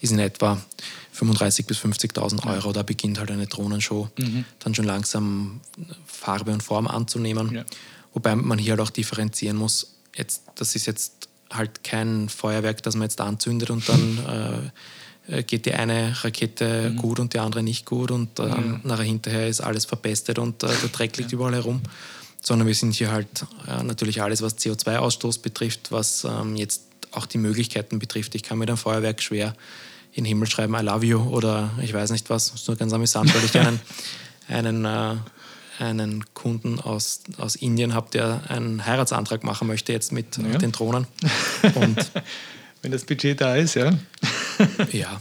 ist 0.00 0.10
in 0.10 0.18
etwa 0.18 0.58
35.000 1.14 1.66
bis 1.66 1.78
50.000 1.80 2.46
Euro. 2.46 2.72
Da 2.72 2.82
beginnt 2.82 3.18
halt 3.18 3.30
eine 3.30 3.46
Drohnenshow 3.46 4.08
mhm. 4.18 4.46
dann 4.60 4.74
schon 4.74 4.86
langsam 4.86 5.60
Farbe 6.06 6.50
und 6.50 6.62
Form 6.62 6.86
anzunehmen. 6.86 7.54
Ja. 7.56 7.64
Wobei 8.14 8.34
man 8.36 8.58
hier 8.58 8.72
halt 8.72 8.80
auch 8.80 8.88
differenzieren 8.88 9.58
muss. 9.58 9.96
Jetzt, 10.16 10.44
das 10.54 10.74
ist 10.76 10.86
jetzt 10.86 11.28
halt 11.52 11.84
kein 11.84 12.30
Feuerwerk, 12.30 12.82
das 12.82 12.94
man 12.94 13.02
jetzt 13.02 13.20
anzündet 13.20 13.68
und 13.68 13.86
dann 13.86 14.72
äh, 15.28 15.42
geht 15.42 15.66
die 15.66 15.74
eine 15.74 16.16
Rakete 16.24 16.90
mhm. 16.90 16.96
gut 16.96 17.20
und 17.20 17.34
die 17.34 17.38
andere 17.38 17.62
nicht 17.62 17.84
gut 17.84 18.10
und 18.10 18.38
äh, 18.38 18.48
ja. 18.48 18.80
nachher 18.82 19.04
hinterher 19.04 19.46
ist 19.46 19.60
alles 19.60 19.84
verpestet 19.84 20.38
und 20.38 20.62
äh, 20.62 20.68
der 20.68 20.88
Dreck 20.88 21.18
liegt 21.18 21.32
ja. 21.32 21.36
überall 21.36 21.54
herum 21.54 21.82
sondern 22.44 22.68
wir 22.68 22.74
sind 22.74 22.94
hier 22.94 23.10
halt 23.10 23.46
äh, 23.66 23.82
natürlich 23.82 24.22
alles, 24.22 24.42
was 24.42 24.58
CO2-Ausstoß 24.58 25.40
betrifft, 25.40 25.90
was 25.90 26.24
ähm, 26.24 26.56
jetzt 26.56 26.82
auch 27.10 27.26
die 27.26 27.38
Möglichkeiten 27.38 27.98
betrifft. 27.98 28.34
Ich 28.34 28.42
kann 28.42 28.58
mit 28.58 28.68
einem 28.68 28.76
Feuerwerk 28.76 29.22
schwer 29.22 29.54
in 30.12 30.24
den 30.24 30.26
Himmel 30.26 30.48
schreiben, 30.48 30.74
I 30.74 30.82
love 30.82 31.04
you 31.04 31.20
oder 31.20 31.70
ich 31.82 31.92
weiß 31.92 32.10
nicht 32.10 32.28
was. 32.30 32.52
Das 32.52 32.60
ist 32.60 32.68
nur 32.68 32.76
ganz 32.76 32.92
amüsant, 32.92 33.34
weil 33.34 33.44
ich 33.44 33.58
einen, 33.58 33.80
einen, 34.48 34.84
äh, 34.84 35.16
einen 35.82 36.24
Kunden 36.34 36.78
aus, 36.78 37.22
aus 37.38 37.56
Indien 37.56 37.94
habe, 37.94 38.10
der 38.12 38.42
einen 38.48 38.84
Heiratsantrag 38.84 39.42
machen 39.42 39.66
möchte 39.66 39.92
jetzt 39.92 40.12
mit 40.12 40.36
ja. 40.36 40.58
den 40.58 40.70
Drohnen. 40.70 41.06
Und 41.74 42.10
Wenn 42.82 42.92
das 42.92 43.04
Budget 43.04 43.40
da 43.40 43.56
ist, 43.56 43.74
ja. 43.74 43.92
ja. 44.92 45.20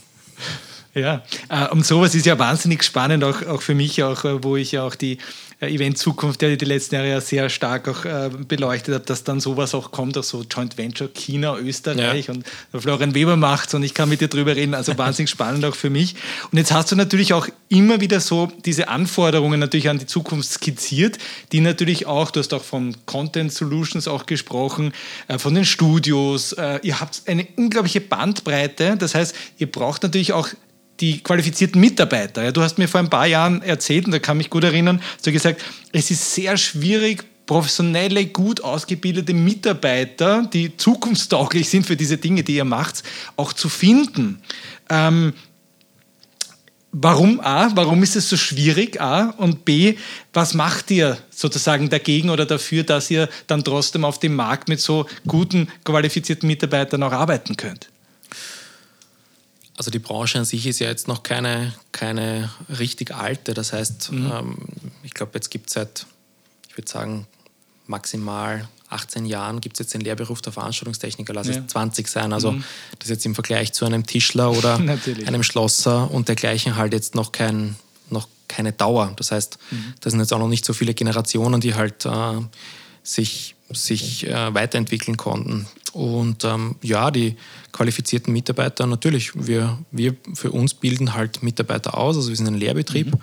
Ja, 0.96 1.24
äh, 1.50 1.68
und 1.70 1.86
sowas 1.86 2.14
ist 2.14 2.28
ja 2.28 2.38
wahnsinnig 2.38 2.84
spannend, 2.84 3.24
auch, 3.24 3.42
auch 3.48 3.64
für 3.64 3.74
mich, 3.74 4.04
auch, 4.04 4.26
äh, 4.26 4.44
wo 4.44 4.58
ich 4.58 4.74
ja 4.74 4.84
auch 4.84 4.94
die 4.94 5.18
äh, 5.60 5.74
Event 5.74 5.98
Zukunft, 5.98 6.42
der 6.42 6.56
die 6.56 6.66
letzten 6.66 6.96
Jahre 6.96 7.10
ja 7.10 7.22
sehr 7.22 7.50
stark 7.50 7.88
auch 7.88 8.04
beleuchtet 8.48 8.94
hat, 8.94 9.10
dass 9.10 9.24
dann 9.24 9.40
sowas 9.40 9.74
auch 9.74 9.92
kommt, 9.92 10.18
auch 10.18 10.24
so 10.24 10.44
Joint 10.44 10.78
Venture 10.78 11.08
China, 11.08 11.58
Österreich 11.58 12.28
ja. 12.28 12.34
und 12.34 12.46
Florian 12.80 13.16
Weber 13.16 13.38
macht 13.38 13.74
und 13.74 13.82
ich 13.82 13.94
kann 13.96 14.10
mit 14.10 14.22
dir 14.22 14.28
drüber 14.28 14.56
reden, 14.56 14.76
also 14.76 14.96
wahnsinnig 14.98 15.30
spannend 15.30 15.66
auch 15.66 15.76
für 15.76 15.90
mich. 15.90 16.16
Und 16.52 16.58
jetzt 16.60 16.72
hast 16.72 16.92
du 16.92 16.96
natürlich 16.96 17.34
auch 17.34 17.48
immer 17.70 18.00
wieder 18.00 18.20
so 18.20 18.52
diese 18.66 18.88
Anforderungen 18.88 19.60
natürlich 19.60 19.90
an 19.90 19.98
die 19.98 20.06
Zukunft 20.06 20.52
skizziert, 20.52 21.18
die 21.54 21.62
natürlich 21.62 22.06
auch, 22.06 22.30
du 22.30 22.40
hast 22.40 22.54
auch 22.54 22.64
von 22.64 22.96
Content 23.06 23.52
Solutions 23.52 24.08
auch 24.08 24.26
gesprochen, 24.26 24.94
von 25.38 25.56
den 25.56 25.66
Studios, 25.66 26.56
ihr 26.82 27.00
habt 27.00 27.24
eine 27.26 27.48
unglaubliche 27.56 28.02
Bandbreite, 28.02 28.98
das 28.98 29.16
heißt, 29.16 29.36
ihr 29.58 29.72
braucht 29.72 30.04
natürlich 30.04 30.34
auch 30.34 30.50
die 31.00 31.22
qualifizierten 31.22 31.80
Mitarbeiter. 31.82 32.44
Ja, 32.44 32.52
du 32.52 32.62
hast 32.62 32.78
mir 32.78 32.88
vor 32.88 33.00
ein 33.00 33.10
paar 33.10 33.28
Jahren 33.28 33.62
erzählt, 33.62 34.06
und 34.06 34.12
da 34.12 34.20
kann 34.20 34.38
mich 34.38 34.50
gut 34.50 34.64
erinnern, 34.64 35.02
hast 35.16 35.26
du 35.26 35.32
gesagt, 35.32 35.64
es 35.92 36.12
ist 36.12 36.34
sehr 36.34 36.58
schwierig, 36.58 37.26
professionelle, 37.46 38.26
gut 38.28 38.62
ausgebildete 38.62 39.34
Mitarbeiter, 39.34 40.48
die 40.54 40.78
zukunftstauglich 40.78 41.70
sind 41.70 41.86
für 41.86 41.98
diese 41.98 42.18
Dinge, 42.18 42.44
die 42.44 42.56
ihr 42.56 42.66
macht, 42.66 43.04
auch 43.36 43.54
zu 43.54 43.70
finden. 43.70 44.42
Ähm, 44.90 45.34
warum 46.92 47.42
A, 47.42 47.76
warum 47.76 48.02
ist 48.04 48.16
es 48.16 48.30
so 48.30 48.38
schwierig 48.38 49.02
A 49.02 49.32
und 49.32 49.66
B, 49.66 49.96
was 50.32 50.54
macht 50.54 50.92
ihr 50.92 51.18
sozusagen 51.32 51.90
dagegen 51.90 52.30
oder 52.30 52.46
dafür, 52.46 52.84
dass 52.84 53.12
ihr 53.12 53.28
dann 53.48 53.64
trotzdem 53.64 54.06
auf 54.06 54.20
dem 54.20 54.36
Markt 54.36 54.70
mit 54.70 54.80
so 54.80 55.08
guten, 55.28 55.68
qualifizierten 55.84 56.48
Mitarbeitern 56.48 57.04
auch 57.04 57.12
arbeiten 57.12 57.58
könnt? 57.58 57.90
Also 59.78 59.90
die 59.90 60.00
Branche 60.00 60.40
an 60.40 60.46
sich 60.46 60.68
ist 60.68 60.80
ja 60.80 60.88
jetzt 60.88 61.08
noch 61.08 61.24
keine, 61.24 61.74
keine 61.92 62.52
richtig 62.80 63.14
alte. 63.14 63.54
Das 63.54 63.74
heißt, 63.74 64.12
mhm. 64.12 64.32
ähm, 64.32 64.58
ich 65.04 65.14
glaube, 65.14 65.32
jetzt 65.34 65.50
gibt 65.50 65.70
es 65.70 65.74
seit 65.74 66.06
ich 66.74 66.78
würde 66.78 66.90
sagen, 66.90 67.28
maximal 67.86 68.68
18 68.90 69.28
Jahren 69.28 69.62
gibt 69.62 69.76
es 69.76 69.80
jetzt 69.80 69.94
den 69.94 70.02
Lehrberuf 70.02 70.42
der 70.42 70.52
Veranstaltungstechniker, 70.52 71.32
lass 71.32 71.48
ja. 71.48 71.58
es 71.58 71.68
20 71.68 72.08
sein. 72.08 72.34
Also 72.34 72.54
mhm. 72.54 72.64
das 72.98 73.10
ist 73.10 73.10
jetzt 73.12 73.26
im 73.28 73.36
Vergleich 73.36 73.74
zu 73.74 73.86
einem 73.86 74.08
Tischler 74.08 74.52
oder 74.52 74.80
einem 75.28 75.44
Schlosser 75.44 76.10
und 76.10 76.30
dergleichen 76.30 76.78
halt 76.78 76.94
jetzt 76.94 77.14
noch, 77.14 77.32
kein, 77.32 77.76
noch 78.10 78.28
keine 78.48 78.72
Dauer. 78.72 79.14
Das 79.18 79.32
heißt, 79.32 79.60
mhm. 79.70 79.94
das 80.02 80.12
sind 80.12 80.20
jetzt 80.20 80.34
auch 80.34 80.40
noch 80.40 80.48
nicht 80.48 80.66
so 80.66 80.74
viele 80.74 80.96
Generationen, 80.96 81.62
die 81.62 81.76
halt 81.76 82.06
äh, 82.08 82.42
sich, 83.04 83.54
sich 83.74 84.28
äh, 84.28 84.54
weiterentwickeln 84.54 85.18
konnten. 85.18 85.68
Und 85.94 86.44
ähm, 86.44 86.76
ja, 86.82 87.12
die 87.12 87.36
qualifizierten 87.72 88.34
Mitarbeiter, 88.34 88.88
natürlich, 88.88 89.32
wir, 89.36 89.78
wir 89.92 90.16
für 90.34 90.52
uns 90.52 90.74
bilden 90.74 91.14
halt 91.14 91.44
Mitarbeiter 91.44 91.98
aus, 91.98 92.16
also 92.16 92.30
wir 92.30 92.36
sind 92.36 92.48
ein 92.48 92.56
Lehrbetrieb. 92.56 93.08
Mhm. 93.08 93.20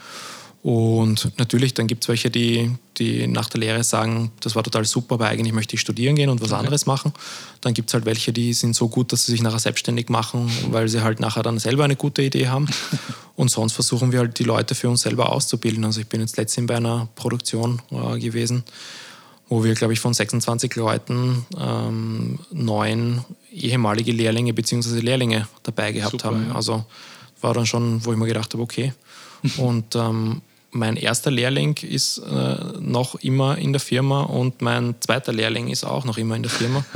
Und 0.62 1.32
natürlich, 1.38 1.72
dann 1.72 1.86
gibt 1.86 2.04
es 2.04 2.08
welche, 2.08 2.28
die, 2.28 2.70
die 2.98 3.26
nach 3.26 3.48
der 3.48 3.60
Lehre 3.60 3.82
sagen, 3.82 4.30
das 4.40 4.56
war 4.56 4.62
total 4.62 4.84
super, 4.84 5.14
aber 5.14 5.28
eigentlich 5.28 5.54
möchte 5.54 5.74
ich 5.74 5.80
studieren 5.80 6.16
gehen 6.16 6.28
und 6.28 6.42
was 6.42 6.50
okay. 6.50 6.58
anderes 6.58 6.84
machen. 6.84 7.14
Dann 7.62 7.72
gibt 7.72 7.88
es 7.88 7.94
halt 7.94 8.04
welche, 8.04 8.30
die 8.30 8.52
sind 8.52 8.76
so 8.76 8.88
gut, 8.88 9.10
dass 9.10 9.24
sie 9.24 9.32
sich 9.32 9.42
nachher 9.42 9.58
selbstständig 9.58 10.10
machen, 10.10 10.52
weil 10.70 10.86
sie 10.88 11.02
halt 11.02 11.18
nachher 11.18 11.42
dann 11.42 11.58
selber 11.58 11.84
eine 11.84 11.96
gute 11.96 12.22
Idee 12.22 12.48
haben. 12.48 12.68
Und 13.36 13.50
sonst 13.50 13.72
versuchen 13.72 14.12
wir 14.12 14.18
halt 14.18 14.38
die 14.38 14.44
Leute 14.44 14.74
für 14.74 14.90
uns 14.90 15.00
selber 15.00 15.32
auszubilden. 15.32 15.82
Also 15.82 16.02
ich 16.02 16.08
bin 16.08 16.20
jetzt 16.20 16.36
letztens 16.36 16.66
bei 16.66 16.76
einer 16.76 17.08
Produktion 17.14 17.80
äh, 17.90 18.18
gewesen, 18.18 18.64
wo 19.50 19.64
wir, 19.64 19.74
glaube 19.74 19.92
ich, 19.92 20.00
von 20.00 20.14
26 20.14 20.76
Leuten 20.76 21.44
ähm, 21.58 22.38
neun 22.52 23.24
ehemalige 23.52 24.12
Lehrlinge 24.12 24.54
bzw. 24.54 25.00
Lehrlinge 25.00 25.48
dabei 25.64 25.92
gehabt 25.92 26.12
super, 26.12 26.26
haben. 26.26 26.46
Ja. 26.48 26.54
Also 26.54 26.84
war 27.40 27.52
dann 27.52 27.66
schon, 27.66 28.04
wo 28.04 28.12
ich 28.12 28.18
mir 28.18 28.26
gedacht 28.26 28.54
habe, 28.54 28.62
okay. 28.62 28.94
Und 29.56 29.96
ähm, 29.96 30.40
mein 30.70 30.96
erster 30.96 31.32
Lehrling 31.32 31.76
ist 31.82 32.18
äh, 32.18 32.56
noch 32.78 33.16
immer 33.16 33.58
in 33.58 33.72
der 33.72 33.80
Firma 33.80 34.22
und 34.22 34.62
mein 34.62 34.94
zweiter 35.00 35.32
Lehrling 35.32 35.66
ist 35.66 35.82
auch 35.82 36.04
noch 36.04 36.16
immer 36.16 36.36
in 36.36 36.42
der 36.42 36.50
Firma. 36.50 36.84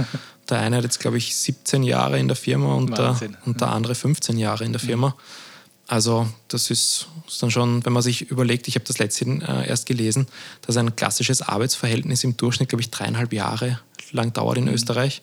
Der 0.49 0.61
eine 0.61 0.77
hat 0.77 0.85
jetzt, 0.85 1.01
glaube 1.01 1.17
ich, 1.17 1.35
17 1.35 1.83
Jahre 1.83 2.19
in 2.19 2.29
der 2.29 2.37
Firma 2.37 2.75
und, 2.75 2.99
der, 2.99 3.19
und 3.47 3.63
der 3.63 3.73
andere 3.73 3.95
15 3.95 4.37
Jahre 4.37 4.63
in 4.63 4.73
der 4.73 4.81
Firma. 4.81 5.17
Also 5.87 6.29
das 6.49 6.71
ist, 6.71 7.09
ist 7.27 7.43
dann 7.43 7.51
schon, 7.51 7.85
wenn 7.85 7.93
man 7.93 8.03
sich 8.03 8.31
überlegt, 8.31 8.69
ich 8.69 8.75
habe 8.75 8.87
das 8.87 8.99
letzte 8.99 9.25
äh, 9.27 9.69
erst 9.69 9.87
gelesen, 9.87 10.27
dass 10.63 10.77
ein 10.77 10.97
klassisches 10.97 11.43
Arbeitsverhältnis 11.43 12.25
im 12.25 12.37
Durchschnitt, 12.37 12.71
glaube 12.71 12.83
ich, 12.83 12.91
dreieinhalb 12.91 13.33
Jahre 13.33 13.81
lang 14.13 14.33
dauert 14.33 14.59
in 14.59 14.65
mhm. 14.65 14.75
Österreich 14.75 15.23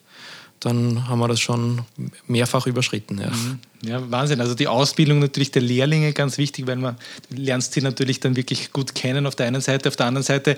dann 0.62 1.08
haben 1.08 1.20
wir 1.20 1.28
das 1.28 1.40
schon 1.40 1.82
mehrfach 2.28 2.68
überschritten. 2.68 3.20
Ja. 3.20 3.32
Mhm. 3.32 3.60
ja, 3.84 4.12
Wahnsinn. 4.12 4.40
Also 4.40 4.54
die 4.54 4.68
Ausbildung 4.68 5.20
natürlich 5.20 5.52
der 5.52 5.64
Lehrlinge 5.64 6.14
ganz 6.14 6.38
wichtig, 6.38 6.68
weil 6.68 6.76
man 6.78 6.98
lernst 7.30 7.74
sie 7.74 7.82
natürlich 7.82 8.20
dann 8.20 8.36
wirklich 8.36 8.72
gut 8.72 8.96
kennen 8.96 9.26
auf 9.26 9.36
der 9.36 9.48
einen 9.48 9.62
Seite. 9.62 9.90
Auf 9.90 9.96
der 9.96 10.06
anderen 10.06 10.24
Seite 10.24 10.58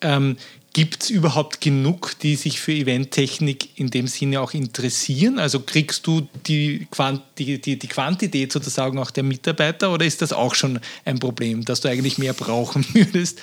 ähm, 0.00 0.36
gibt 0.72 1.02
es 1.02 1.10
überhaupt 1.10 1.60
genug, 1.60 2.18
die 2.22 2.36
sich 2.36 2.60
für 2.60 2.72
Eventtechnik 2.72 3.78
in 3.78 3.90
dem 3.90 4.06
Sinne 4.06 4.40
auch 4.40 4.54
interessieren? 4.54 5.38
Also 5.38 5.60
kriegst 5.60 6.06
du 6.06 6.26
die, 6.46 6.86
Quant 6.90 7.22
die, 7.38 7.60
die, 7.60 7.78
die 7.78 7.88
Quantität 7.88 8.52
sozusagen 8.52 8.98
auch 8.98 9.10
der 9.10 9.22
Mitarbeiter 9.22 9.92
oder 9.92 10.06
ist 10.06 10.22
das 10.22 10.32
auch 10.32 10.54
schon 10.54 10.80
ein 11.04 11.18
Problem, 11.18 11.64
dass 11.64 11.80
du 11.82 11.88
eigentlich 11.88 12.18
mehr 12.18 12.32
brauchen 12.32 12.86
würdest? 12.94 13.40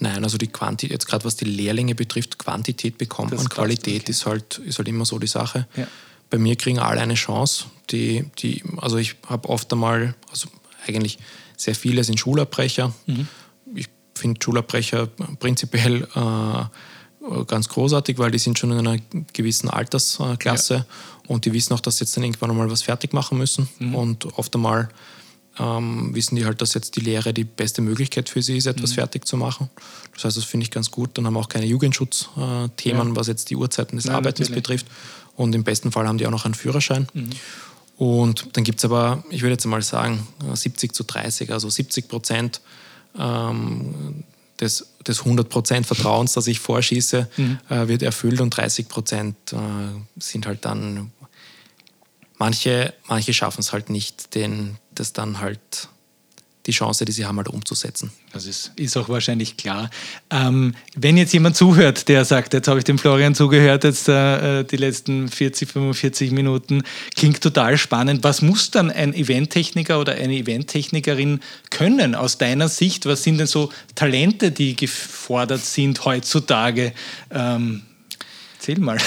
Nein, 0.00 0.24
also 0.24 0.38
die 0.38 0.48
Quantität, 0.48 0.92
jetzt 0.92 1.06
gerade 1.06 1.24
was 1.24 1.36
die 1.36 1.44
Lehrlinge 1.44 1.94
betrifft, 1.94 2.38
Quantität 2.38 2.98
bekommt 2.98 3.32
man, 3.32 3.48
Qualität 3.48 4.02
okay. 4.02 4.10
ist, 4.10 4.26
halt, 4.26 4.58
ist 4.58 4.78
halt 4.78 4.88
immer 4.88 5.04
so 5.04 5.18
die 5.18 5.26
Sache. 5.26 5.68
Ja. 5.76 5.86
Bei 6.30 6.38
mir 6.38 6.56
kriegen 6.56 6.78
alle 6.78 7.00
eine 7.00 7.14
Chance. 7.14 7.66
Die, 7.90 8.24
die, 8.38 8.62
also 8.78 8.96
ich 8.96 9.16
habe 9.26 9.48
oft 9.48 9.70
einmal, 9.72 10.14
also 10.30 10.48
eigentlich 10.86 11.18
sehr 11.56 11.74
viele 11.74 12.02
sind 12.02 12.18
Schulabbrecher. 12.18 12.94
Mhm. 13.06 13.28
Ich 14.20 14.22
finde 14.22 14.38
Schulabbrecher 14.44 15.06
prinzipiell 15.38 16.06
äh, 16.14 17.44
ganz 17.46 17.70
großartig, 17.70 18.18
weil 18.18 18.30
die 18.30 18.38
sind 18.38 18.58
schon 18.58 18.70
in 18.70 18.86
einer 18.86 18.98
gewissen 19.32 19.70
Altersklasse 19.70 20.74
ja. 20.74 20.86
und 21.26 21.46
die 21.46 21.54
wissen 21.54 21.72
auch, 21.72 21.80
dass 21.80 21.96
sie 21.96 22.04
jetzt 22.04 22.14
dann 22.18 22.24
irgendwann 22.24 22.50
einmal 22.50 22.70
was 22.70 22.82
fertig 22.82 23.14
machen 23.14 23.38
müssen. 23.38 23.70
Mhm. 23.78 23.94
Und 23.94 24.38
oft 24.38 24.54
einmal 24.54 24.90
ähm, 25.58 26.14
wissen 26.14 26.36
die 26.36 26.44
halt, 26.44 26.60
dass 26.60 26.74
jetzt 26.74 26.96
die 26.96 27.00
Lehre 27.00 27.32
die 27.32 27.44
beste 27.44 27.80
Möglichkeit 27.80 28.28
für 28.28 28.42
sie 28.42 28.58
ist, 28.58 28.66
etwas 28.66 28.90
mhm. 28.90 28.96
fertig 28.96 29.26
zu 29.26 29.38
machen. 29.38 29.70
Das 30.12 30.24
heißt, 30.24 30.36
das 30.36 30.44
finde 30.44 30.64
ich 30.64 30.70
ganz 30.70 30.90
gut. 30.90 31.16
Dann 31.16 31.24
haben 31.24 31.32
wir 31.32 31.40
auch 31.40 31.48
keine 31.48 31.64
Jugendschutzthemen, 31.64 33.08
ja. 33.08 33.16
was 33.16 33.26
jetzt 33.26 33.48
die 33.48 33.56
Uhrzeiten 33.56 33.96
des 33.96 34.04
Nein, 34.04 34.16
Arbeitens 34.16 34.50
natürlich. 34.50 34.84
betrifft. 34.84 34.86
Und 35.34 35.54
im 35.54 35.64
besten 35.64 35.92
Fall 35.92 36.06
haben 36.06 36.18
die 36.18 36.26
auch 36.26 36.30
noch 36.30 36.44
einen 36.44 36.52
Führerschein. 36.52 37.08
Mhm. 37.14 37.30
Und 37.96 38.54
dann 38.54 38.64
gibt 38.64 38.80
es 38.80 38.84
aber, 38.84 39.24
ich 39.30 39.40
würde 39.40 39.52
jetzt 39.52 39.64
mal 39.64 39.80
sagen, 39.80 40.26
70 40.52 40.92
zu 40.92 41.04
30, 41.04 41.52
also 41.54 41.70
70 41.70 42.06
Prozent 42.06 42.60
ähm, 43.18 44.24
des, 44.60 44.94
des 45.06 45.22
100% 45.22 45.84
Vertrauens, 45.84 46.32
das 46.34 46.46
ich 46.46 46.60
vorschieße, 46.60 47.28
mhm. 47.36 47.58
äh, 47.68 47.88
wird 47.88 48.02
erfüllt 48.02 48.40
und 48.40 48.50
30 48.50 48.88
Prozent 48.88 49.36
äh, 49.52 49.56
sind 50.18 50.46
halt 50.46 50.64
dann 50.64 51.12
manche, 52.40 52.94
manche 53.06 53.32
schaffen 53.32 53.60
es 53.60 53.72
halt 53.72 53.90
nicht, 53.90 54.34
den, 54.34 54.78
das 54.94 55.12
dann 55.12 55.40
halt 55.40 55.88
die 56.66 56.72
Chance, 56.72 57.04
die 57.04 57.12
sie 57.12 57.24
haben, 57.24 57.38
halt 57.38 57.48
umzusetzen. 57.48 58.12
Das 58.32 58.46
ist, 58.46 58.72
ist 58.76 58.96
auch 58.96 59.08
wahrscheinlich 59.08 59.56
klar. 59.56 59.90
Ähm, 60.30 60.74
wenn 60.94 61.16
jetzt 61.16 61.32
jemand 61.32 61.56
zuhört, 61.56 62.08
der 62.08 62.24
sagt, 62.24 62.52
jetzt 62.52 62.68
habe 62.68 62.78
ich 62.78 62.84
dem 62.84 62.98
Florian 62.98 63.34
zugehört, 63.34 63.84
jetzt 63.84 64.08
äh, 64.08 64.64
die 64.64 64.76
letzten 64.76 65.28
40, 65.28 65.70
45 65.70 66.32
Minuten, 66.32 66.82
klingt 67.16 67.40
total 67.40 67.78
spannend. 67.78 68.22
Was 68.24 68.42
muss 68.42 68.70
dann 68.70 68.90
ein 68.90 69.14
Eventtechniker 69.14 70.00
oder 70.00 70.12
eine 70.12 70.34
Eventtechnikerin 70.34 71.40
können 71.70 72.14
aus 72.14 72.36
deiner 72.36 72.68
Sicht? 72.68 73.06
Was 73.06 73.22
sind 73.22 73.38
denn 73.38 73.46
so 73.46 73.70
Talente, 73.94 74.52
die 74.52 74.76
gefordert 74.76 75.64
sind 75.64 76.04
heutzutage? 76.04 76.92
Ähm, 77.30 77.82
erzähl 78.58 78.78
mal. 78.78 78.98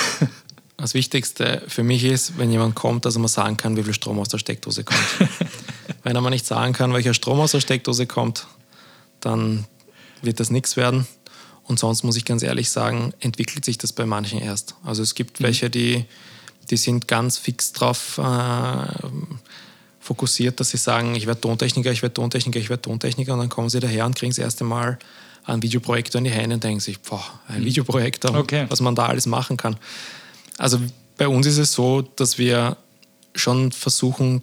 Das 0.76 0.95
Wichtigste 0.95 1.62
für 1.68 1.84
mich 1.84 2.04
ist, 2.04 2.38
wenn 2.38 2.51
jemand 2.51 2.76
kommt, 2.76 3.06
dass 3.06 3.18
mal 3.18 3.28
sagen 3.30 3.56
kann, 3.56 3.78
wie 3.78 3.84
viel 3.84 3.93
Strom 3.93 4.20
aus 4.20 4.28
der 4.28 4.39
Steckdose 4.39 4.84
kommt. 4.84 4.99
wenn 6.03 6.15
er 6.15 6.21
mal 6.21 6.29
nicht 6.29 6.45
sagen 6.45 6.73
kann, 6.73 6.93
welcher 6.93 7.13
Strom 7.13 7.39
aus 7.39 7.51
der 7.51 7.59
Steckdose 7.59 8.07
kommt, 8.07 8.47
dann 9.19 9.65
wird 10.21 10.39
das 10.39 10.49
nichts 10.49 10.77
werden. 10.77 11.07
Und 11.63 11.79
sonst 11.79 12.03
muss 12.03 12.17
ich 12.17 12.25
ganz 12.25 12.43
ehrlich 12.43 12.69
sagen, 12.69 13.13
entwickelt 13.19 13.63
sich 13.63 13.77
das 13.77 13.93
bei 13.93 14.05
manchen 14.05 14.39
erst. 14.41 14.75
Also 14.84 15.01
es 15.01 15.15
gibt 15.15 15.39
mhm. 15.39 15.45
welche, 15.45 15.69
die, 15.69 16.05
die 16.69 16.77
sind 16.77 17.07
ganz 17.07 17.38
fix 17.38 17.71
drauf 17.71 18.17
äh, 18.17 18.88
fokussiert, 19.99 20.59
dass 20.59 20.69
sie 20.71 20.77
sagen, 20.77 21.15
ich 21.15 21.27
werde 21.27 21.39
Tontechniker, 21.39 21.91
ich 21.91 22.01
werde 22.01 22.13
Tontechniker, 22.13 22.59
ich 22.59 22.69
werde 22.69 22.81
Tontechniker. 22.81 23.34
Und 23.34 23.39
dann 23.39 23.49
kommen 23.49 23.69
sie 23.69 23.79
daher 23.79 24.05
und 24.05 24.15
kriegen 24.15 24.31
das 24.31 24.39
erste 24.39 24.65
Mal 24.65 24.99
einen 25.45 25.61
Videoprojektor 25.61 26.19
in 26.19 26.25
die 26.25 26.31
Hände 26.31 26.55
und 26.55 26.63
denken 26.63 26.79
sich, 26.79 26.99
boah, 26.99 27.23
ein 27.47 27.61
mhm. 27.61 27.65
Videoprojektor, 27.65 28.36
okay. 28.36 28.65
was 28.69 28.81
man 28.81 28.95
da 28.95 29.05
alles 29.05 29.25
machen 29.25 29.57
kann. 29.57 29.77
Also 30.57 30.79
bei 31.17 31.27
uns 31.27 31.45
ist 31.47 31.57
es 31.57 31.71
so, 31.73 32.01
dass 32.01 32.38
wir 32.38 32.77
schon 33.36 33.71
versuchen, 33.71 34.41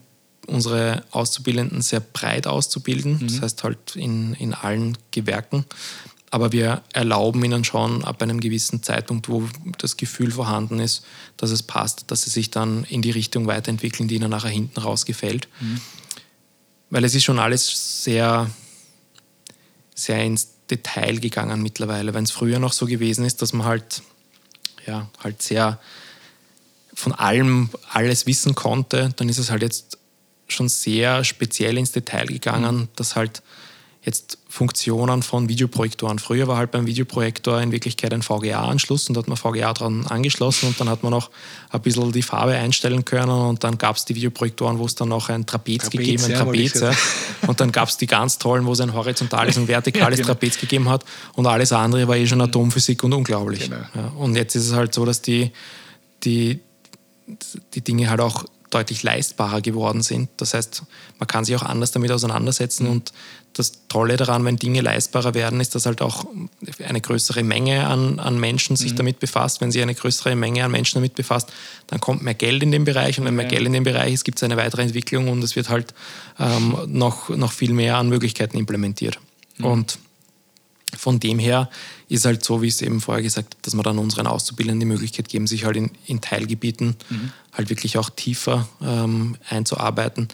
unsere 0.50 1.04
Auszubildenden 1.10 1.80
sehr 1.82 2.00
breit 2.00 2.46
auszubilden, 2.46 3.18
mhm. 3.20 3.28
das 3.28 3.40
heißt 3.40 3.64
halt 3.64 3.96
in, 3.96 4.34
in 4.34 4.54
allen 4.54 4.98
Gewerken. 5.10 5.64
Aber 6.32 6.52
wir 6.52 6.82
erlauben 6.92 7.44
ihnen 7.44 7.64
schon 7.64 8.04
ab 8.04 8.22
einem 8.22 8.40
gewissen 8.40 8.84
Zeitpunkt, 8.84 9.28
wo 9.28 9.48
das 9.78 9.96
Gefühl 9.96 10.30
vorhanden 10.30 10.78
ist, 10.78 11.04
dass 11.36 11.50
es 11.50 11.62
passt, 11.62 12.04
dass 12.10 12.22
sie 12.22 12.30
sich 12.30 12.50
dann 12.50 12.84
in 12.84 13.02
die 13.02 13.10
Richtung 13.10 13.48
weiterentwickeln, 13.48 14.08
die 14.08 14.14
ihnen 14.14 14.30
nachher 14.30 14.50
hinten 14.50 14.78
raus 14.80 15.06
gefällt. 15.06 15.48
Mhm. 15.60 15.80
Weil 16.90 17.04
es 17.04 17.14
ist 17.14 17.24
schon 17.24 17.40
alles 17.40 18.04
sehr, 18.04 18.48
sehr 19.94 20.22
ins 20.22 20.50
Detail 20.70 21.18
gegangen 21.18 21.62
mittlerweile. 21.62 22.14
Wenn 22.14 22.24
es 22.24 22.30
früher 22.30 22.60
noch 22.60 22.72
so 22.72 22.86
gewesen 22.86 23.24
ist, 23.24 23.42
dass 23.42 23.52
man 23.52 23.66
halt, 23.66 24.02
ja, 24.86 25.08
halt 25.22 25.42
sehr 25.42 25.80
von 26.94 27.12
allem 27.12 27.70
alles 27.88 28.26
wissen 28.26 28.54
konnte, 28.54 29.10
dann 29.16 29.28
ist 29.28 29.38
es 29.38 29.50
halt 29.50 29.62
jetzt 29.62 29.98
schon 30.52 30.68
sehr 30.68 31.24
speziell 31.24 31.78
ins 31.78 31.92
Detail 31.92 32.26
gegangen, 32.26 32.76
mhm. 32.76 32.88
dass 32.96 33.16
halt 33.16 33.42
jetzt 34.02 34.38
Funktionen 34.48 35.22
von 35.22 35.48
Videoprojektoren. 35.48 36.18
Früher 36.18 36.48
war 36.48 36.56
halt 36.56 36.70
beim 36.70 36.86
Videoprojektor 36.86 37.60
in 37.60 37.70
Wirklichkeit 37.70 38.14
ein 38.14 38.22
VGA-Anschluss 38.22 39.08
und 39.08 39.14
da 39.14 39.20
hat 39.20 39.28
man 39.28 39.36
VGA 39.36 39.74
dran 39.74 40.06
angeschlossen 40.06 40.68
und 40.68 40.80
dann 40.80 40.88
hat 40.88 41.02
man 41.02 41.12
noch 41.12 41.30
ein 41.68 41.82
bisschen 41.82 42.10
die 42.10 42.22
Farbe 42.22 42.52
einstellen 42.52 43.04
können 43.04 43.30
und 43.30 43.62
dann 43.62 43.76
gab 43.76 43.96
es 43.96 44.06
die 44.06 44.14
Videoprojektoren, 44.14 44.78
wo 44.78 44.86
es 44.86 44.94
dann 44.94 45.10
noch 45.10 45.28
ein 45.28 45.44
Trapez, 45.44 45.82
Trapez 45.82 45.90
gegeben 45.90 46.22
hat, 46.22 46.32
Trapez, 46.32 46.80
ja. 46.80 46.92
und 47.46 47.60
dann 47.60 47.72
gab 47.72 47.88
es 47.90 47.98
die 47.98 48.06
ganz 48.06 48.38
tollen, 48.38 48.64
wo 48.64 48.72
es 48.72 48.80
ein 48.80 48.94
horizontales 48.94 49.58
und 49.58 49.68
vertikales 49.68 50.18
ja, 50.18 50.24
genau. 50.24 50.34
Trapez 50.34 50.58
gegeben 50.58 50.88
hat 50.88 51.04
und 51.34 51.46
alles 51.46 51.70
andere 51.72 52.08
war 52.08 52.16
eh 52.16 52.26
schon 52.26 52.38
mhm. 52.38 52.44
Atomphysik 52.44 53.04
und 53.04 53.12
unglaublich. 53.12 53.64
Genau. 53.64 53.82
Ja, 53.94 54.12
und 54.16 54.34
jetzt 54.34 54.56
ist 54.56 54.68
es 54.68 54.72
halt 54.72 54.94
so, 54.94 55.04
dass 55.04 55.20
die, 55.20 55.50
die, 56.24 56.60
die 57.74 57.82
Dinge 57.82 58.08
halt 58.08 58.20
auch 58.20 58.46
deutlich 58.70 59.02
leistbarer 59.02 59.60
geworden 59.60 60.02
sind. 60.02 60.30
Das 60.36 60.54
heißt, 60.54 60.84
man 61.18 61.26
kann 61.26 61.44
sich 61.44 61.56
auch 61.56 61.62
anders 61.62 61.90
damit 61.90 62.12
auseinandersetzen 62.12 62.86
und 62.86 63.12
das 63.52 63.88
Tolle 63.88 64.16
daran, 64.16 64.44
wenn 64.44 64.56
Dinge 64.56 64.80
leistbarer 64.80 65.34
werden, 65.34 65.60
ist, 65.60 65.74
dass 65.74 65.86
halt 65.86 66.02
auch 66.02 66.24
eine 66.86 67.00
größere 67.00 67.42
Menge 67.42 67.86
an, 67.86 68.20
an 68.20 68.38
Menschen 68.38 68.76
sich 68.76 68.92
mhm. 68.92 68.96
damit 68.96 69.18
befasst. 69.18 69.60
Wenn 69.60 69.72
sich 69.72 69.82
eine 69.82 69.94
größere 69.94 70.36
Menge 70.36 70.64
an 70.64 70.70
Menschen 70.70 70.96
damit 70.98 71.14
befasst, 71.14 71.52
dann 71.88 72.00
kommt 72.00 72.22
mehr 72.22 72.34
Geld 72.34 72.62
in 72.62 72.70
den 72.70 72.84
Bereich 72.84 73.18
und 73.18 73.24
wenn 73.24 73.34
mehr 73.34 73.46
ja. 73.46 73.50
Geld 73.50 73.66
in 73.66 73.72
den 73.72 73.84
Bereich 73.84 74.14
ist, 74.14 74.24
gibt 74.24 74.38
es 74.38 74.44
eine 74.44 74.56
weitere 74.56 74.82
Entwicklung 74.82 75.28
und 75.28 75.42
es 75.42 75.56
wird 75.56 75.68
halt 75.68 75.94
ähm, 76.38 76.76
noch, 76.86 77.28
noch 77.30 77.52
viel 77.52 77.72
mehr 77.72 77.96
an 77.96 78.08
Möglichkeiten 78.08 78.56
implementiert. 78.56 79.18
Mhm. 79.58 79.64
Und 79.64 79.98
von 80.96 81.20
dem 81.20 81.38
her 81.38 81.70
ist 82.08 82.24
halt 82.24 82.44
so, 82.44 82.62
wie 82.62 82.66
ich 82.66 82.74
es 82.74 82.82
eben 82.82 83.00
vorher 83.00 83.22
gesagt 83.22 83.54
habe, 83.54 83.62
dass 83.62 83.74
wir 83.74 83.82
dann 83.82 83.98
unseren 83.98 84.26
Auszubildenden 84.26 84.80
die 84.80 84.86
Möglichkeit 84.86 85.28
geben, 85.28 85.46
sich 85.46 85.64
halt 85.64 85.76
in, 85.76 85.90
in 86.06 86.20
Teilgebieten 86.20 86.96
mhm. 87.08 87.32
halt 87.52 87.70
wirklich 87.70 87.98
auch 87.98 88.10
tiefer 88.10 88.68
ähm, 88.82 89.36
einzuarbeiten, 89.48 90.28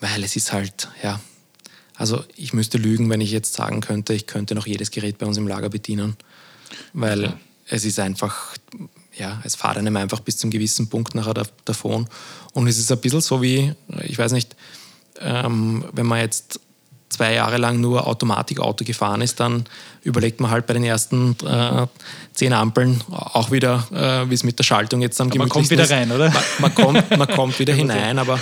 weil 0.00 0.22
es 0.22 0.36
ist 0.36 0.52
halt, 0.52 0.88
ja, 1.02 1.20
also 1.94 2.24
ich 2.36 2.52
müsste 2.52 2.78
lügen, 2.78 3.10
wenn 3.10 3.20
ich 3.20 3.32
jetzt 3.32 3.54
sagen 3.54 3.80
könnte, 3.80 4.14
ich 4.14 4.26
könnte 4.26 4.54
noch 4.54 4.66
jedes 4.66 4.90
Gerät 4.90 5.18
bei 5.18 5.26
uns 5.26 5.36
im 5.36 5.48
Lager 5.48 5.68
bedienen, 5.68 6.16
weil 6.92 7.22
ja. 7.22 7.40
es 7.66 7.84
ist 7.84 7.98
einfach, 7.98 8.54
ja, 9.16 9.40
es 9.44 9.56
fahrt 9.56 9.78
einem 9.78 9.96
einfach 9.96 10.20
bis 10.20 10.36
zum 10.36 10.50
gewissen 10.50 10.88
Punkt 10.88 11.16
nachher 11.16 11.34
davon. 11.64 12.08
Und 12.52 12.68
es 12.68 12.78
ist 12.78 12.92
ein 12.92 13.00
bisschen 13.00 13.20
so 13.20 13.42
wie, 13.42 13.72
ich 14.04 14.16
weiß 14.16 14.30
nicht, 14.30 14.54
ähm, 15.20 15.84
wenn 15.92 16.06
man 16.06 16.20
jetzt 16.20 16.60
zwei 17.08 17.34
Jahre 17.34 17.56
lang 17.56 17.80
nur 17.80 18.06
Automatikauto 18.06 18.84
gefahren 18.84 19.20
ist, 19.22 19.40
dann 19.40 19.64
überlegt 20.02 20.40
man 20.40 20.50
halt 20.50 20.66
bei 20.66 20.74
den 20.74 20.84
ersten 20.84 21.36
äh, 21.44 21.86
zehn 22.32 22.52
Ampeln 22.52 23.02
auch 23.10 23.50
wieder, 23.50 23.86
äh, 23.92 24.30
wie 24.30 24.34
es 24.34 24.44
mit 24.44 24.58
der 24.58 24.64
Schaltung 24.64 25.00
jetzt 25.00 25.18
dann 25.18 25.28
aber 25.28 25.38
Man 25.38 25.48
kommt 25.48 25.70
wieder 25.70 25.84
ist. 25.84 25.90
rein, 25.90 26.10
oder? 26.12 26.30
Man, 26.30 26.42
man, 26.58 26.74
kommt, 26.74 27.16
man 27.16 27.28
kommt 27.28 27.58
wieder 27.58 27.72
hinein, 27.72 28.18
aber 28.18 28.38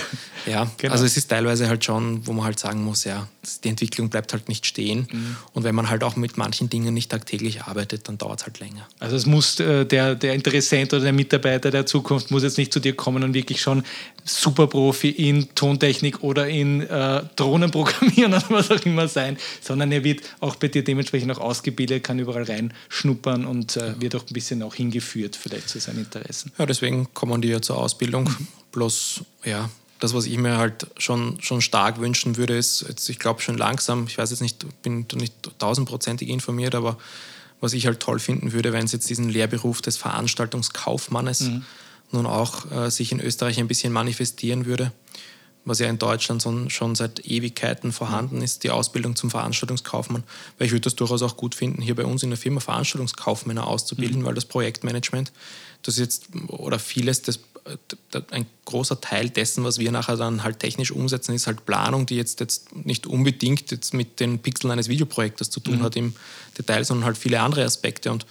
ja, 0.47 0.70
genau. 0.78 0.92
also 0.92 1.05
es 1.05 1.16
ist 1.16 1.28
teilweise 1.28 1.68
halt 1.68 1.84
schon, 1.84 2.26
wo 2.26 2.32
man 2.32 2.44
halt 2.44 2.59
sagen 2.59 2.84
muss, 2.84 3.05
ja, 3.05 3.28
die 3.64 3.68
Entwicklung 3.68 4.09
bleibt 4.09 4.32
halt 4.32 4.49
nicht 4.49 4.66
stehen. 4.66 5.09
Mhm. 5.11 5.36
Und 5.53 5.64
wenn 5.64 5.74
man 5.74 5.90
halt 5.90 6.05
auch 6.05 6.16
mit 6.16 6.36
manchen 6.36 6.70
Dingen 6.70 6.94
nicht 6.94 7.11
tagtäglich 7.11 7.62
arbeitet, 7.62 8.09
dann 8.09 8.18
dauert 8.18 8.40
es 8.40 8.47
halt 8.47 8.61
länger. 8.61 8.86
Also 8.99 9.16
es 9.16 9.26
muss 9.26 9.61
äh, 9.61 9.84
der, 9.84 10.14
der 10.14 10.34
Interessent 10.34 10.92
oder 10.92 11.03
der 11.03 11.12
Mitarbeiter 11.12 11.70
der 11.70 11.86
Zukunft 11.86 12.30
muss 12.30 12.42
jetzt 12.42 12.59
nicht 12.59 12.72
zu 12.72 12.80
dir 12.80 12.94
kommen 12.94 13.22
und 13.22 13.34
wirklich 13.34 13.61
schon 13.61 13.84
Superprofi 14.24 15.11
in 15.11 15.55
Tontechnik 15.55 16.22
oder 16.22 16.49
in 16.49 16.82
äh, 16.82 17.22
Drohnen 17.36 17.70
programmieren 17.70 18.34
oder 18.34 18.44
was 18.51 18.70
auch 18.70 18.84
immer 18.84 19.09
sein, 19.09 19.36
sondern 19.61 19.92
er 19.92 20.05
wird 20.05 20.22
auch 20.40 20.57
bei 20.57 20.68
dir 20.68 20.84
dementsprechend 20.84 21.32
auch 21.32 21.38
ausgebildet, 21.38 22.05
kann 22.05 22.18
überall 22.18 22.44
reinschnuppern 22.44 23.47
und 23.47 23.76
äh, 23.76 24.01
wird 24.01 24.14
auch 24.14 24.22
ein 24.22 24.32
bisschen 24.32 24.62
auch 24.62 24.74
hingeführt 24.74 25.36
vielleicht 25.36 25.68
zu 25.68 25.78
seinen 25.78 26.01
Interessen. 26.01 26.53
Ja, 26.59 26.66
deswegen 26.66 27.12
kommen 27.14 27.42
die 27.42 27.49
ja 27.49 27.61
zur 27.61 27.78
Ausbildung. 27.78 28.24
Mhm. 28.24 28.49
Bloß, 28.72 29.22
ja, 29.44 29.70
das, 30.07 30.14
was 30.14 30.26
ich 30.26 30.38
mir 30.38 30.57
halt 30.57 30.86
schon, 30.98 31.38
schon 31.40 31.61
stark 31.61 32.00
wünschen 32.00 32.36
würde, 32.36 32.57
ist, 32.57 32.84
jetzt, 32.88 33.09
ich 33.09 33.18
glaube 33.18 33.42
schon 33.42 33.59
langsam, 33.59 34.07
ich 34.07 34.16
weiß 34.16 34.30
jetzt 34.30 34.40
nicht, 34.40 34.64
bin 34.82 35.04
nicht 35.14 35.34
tausendprozentig 35.59 36.28
informiert, 36.28 36.76
aber 36.76 36.96
was 37.61 37.72
ich 37.72 37.86
halt 37.86 37.98
toll 37.98 38.20
finden 38.20 38.52
würde, 38.52 38.72
wenn 38.72 38.84
es 38.84 38.92
jetzt 38.92 39.11
diesen 39.11 39.28
Lehrberuf 39.28 39.82
des 39.82 39.96
Veranstaltungskaufmannes 39.96 41.40
mhm. 41.40 41.64
nun 42.12 42.26
auch 42.26 42.70
äh, 42.70 42.88
sich 42.88 43.11
in 43.11 43.18
Österreich 43.18 43.59
ein 43.59 43.66
bisschen 43.66 43.92
manifestieren 43.92 44.64
würde, 44.64 44.92
was 45.64 45.80
ja 45.80 45.88
in 45.88 45.98
Deutschland 45.98 46.40
so, 46.40 46.68
schon 46.68 46.94
seit 46.94 47.26
Ewigkeiten 47.26 47.90
vorhanden 47.90 48.42
ist, 48.42 48.62
die 48.62 48.70
Ausbildung 48.70 49.16
zum 49.16 49.30
Veranstaltungskaufmann. 49.30 50.22
Weil 50.57 50.68
ich 50.68 50.72
würde 50.72 50.82
das 50.82 50.94
durchaus 50.94 51.22
auch 51.22 51.36
gut 51.36 51.57
finden, 51.57 51.82
hier 51.82 51.96
bei 51.96 52.04
uns 52.04 52.22
in 52.22 52.30
der 52.30 52.38
Firma 52.38 52.61
Veranstaltungskaufmänner 52.61 53.66
auszubilden, 53.66 54.20
mhm. 54.20 54.26
weil 54.26 54.34
das 54.34 54.44
Projektmanagement, 54.44 55.32
das 55.87 55.99
jetzt 55.99 56.28
oder 56.49 56.78
vieles 56.78 57.22
des 57.22 57.41
ein 58.30 58.47
großer 58.64 59.01
Teil 59.01 59.30
dessen, 59.30 59.64
was 59.64 59.78
wir 59.78 59.91
nachher 59.91 60.16
dann 60.16 60.43
halt 60.43 60.61
technisch 60.61 60.93
umsetzen, 60.93 61.34
ist 61.34 61.47
halt 61.47 61.66
Planung, 61.66 62.07
die 62.07 62.16
jetzt, 62.16 62.41
jetzt 62.41 62.74
nicht 62.76 63.07
unbedingt 63.07 63.70
jetzt 63.70 63.95
mit 63.95 64.20
den 64.20 64.39
Pixeln 64.39 64.70
eines 64.70 64.89
Videoprojektes 64.89 65.51
zu 65.51 65.61
tun 65.61 65.78
mhm. 65.78 65.82
hat 65.82 65.97
im 65.97 66.14
Detail, 66.57 66.84
sondern 66.84 67.07
halt 67.07 67.18
viele 67.18 67.41
andere 67.41 67.64
Aspekte. 67.64 68.12
Und 68.12 68.26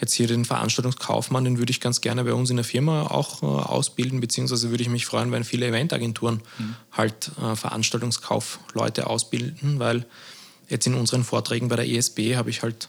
jetzt 0.00 0.12
hier 0.12 0.26
den 0.26 0.44
Veranstaltungskaufmann, 0.44 1.44
den 1.44 1.58
würde 1.58 1.70
ich 1.70 1.80
ganz 1.80 2.00
gerne 2.00 2.24
bei 2.24 2.34
uns 2.34 2.50
in 2.50 2.56
der 2.56 2.64
Firma 2.64 3.06
auch 3.06 3.42
äh, 3.42 3.46
ausbilden, 3.46 4.20
beziehungsweise 4.20 4.70
würde 4.70 4.82
ich 4.82 4.88
mich 4.88 5.06
freuen, 5.06 5.32
wenn 5.32 5.44
viele 5.44 5.66
Eventagenturen 5.66 6.42
mhm. 6.58 6.76
halt 6.92 7.30
äh, 7.42 7.56
Veranstaltungskaufleute 7.56 9.06
ausbilden, 9.06 9.78
weil 9.78 10.06
jetzt 10.68 10.86
in 10.86 10.94
unseren 10.94 11.24
Vorträgen 11.24 11.68
bei 11.68 11.76
der 11.76 11.88
ESB 11.88 12.36
habe 12.36 12.50
ich 12.50 12.62
halt 12.62 12.88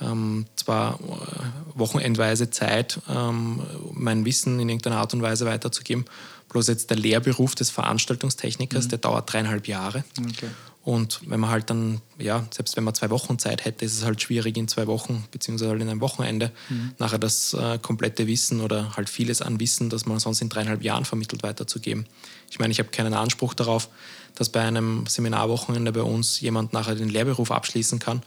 ähm, 0.00 0.46
zwar 0.56 0.94
äh, 0.94 1.78
wochenendweise 1.78 2.50
Zeit, 2.50 3.00
ähm, 3.08 3.60
mein 3.92 4.24
Wissen 4.24 4.58
in 4.60 4.68
irgendeiner 4.68 4.96
Art 4.96 5.14
und 5.14 5.22
Weise 5.22 5.46
weiterzugeben. 5.46 6.04
Bloß 6.48 6.68
jetzt 6.68 6.90
der 6.90 6.96
Lehrberuf 6.96 7.54
des 7.54 7.70
Veranstaltungstechnikers, 7.70 8.84
mhm. 8.84 8.88
der 8.90 8.98
dauert 8.98 9.32
dreieinhalb 9.32 9.66
Jahre. 9.66 10.04
Okay. 10.18 10.48
Und 10.84 11.20
wenn 11.26 11.40
man 11.40 11.48
halt 11.48 11.70
dann, 11.70 12.02
ja, 12.18 12.46
selbst 12.50 12.76
wenn 12.76 12.84
man 12.84 12.94
zwei 12.94 13.08
Wochen 13.08 13.38
Zeit 13.38 13.64
hätte, 13.64 13.86
ist 13.86 13.96
es 13.96 14.04
halt 14.04 14.20
schwierig 14.20 14.58
in 14.58 14.68
zwei 14.68 14.86
Wochen, 14.86 15.24
beziehungsweise 15.30 15.70
halt 15.70 15.80
in 15.80 15.88
einem 15.88 16.02
Wochenende, 16.02 16.52
mhm. 16.68 16.92
nachher 16.98 17.18
das 17.18 17.54
äh, 17.54 17.78
komplette 17.78 18.26
Wissen 18.26 18.60
oder 18.60 18.94
halt 18.94 19.08
vieles 19.08 19.40
an 19.40 19.58
Wissen, 19.60 19.88
das 19.88 20.04
man 20.04 20.18
sonst 20.18 20.42
in 20.42 20.50
dreieinhalb 20.50 20.82
Jahren 20.82 21.06
vermittelt, 21.06 21.42
weiterzugeben. 21.42 22.04
Ich 22.50 22.58
meine, 22.58 22.70
ich 22.70 22.78
habe 22.80 22.90
keinen 22.90 23.14
Anspruch 23.14 23.54
darauf, 23.54 23.88
dass 24.34 24.50
bei 24.50 24.60
einem 24.60 25.06
Seminarwochenende 25.06 25.90
bei 25.90 26.02
uns 26.02 26.40
jemand 26.40 26.74
nachher 26.74 26.96
den 26.96 27.08
Lehrberuf 27.08 27.50
abschließen 27.50 27.98
kann. 27.98 28.22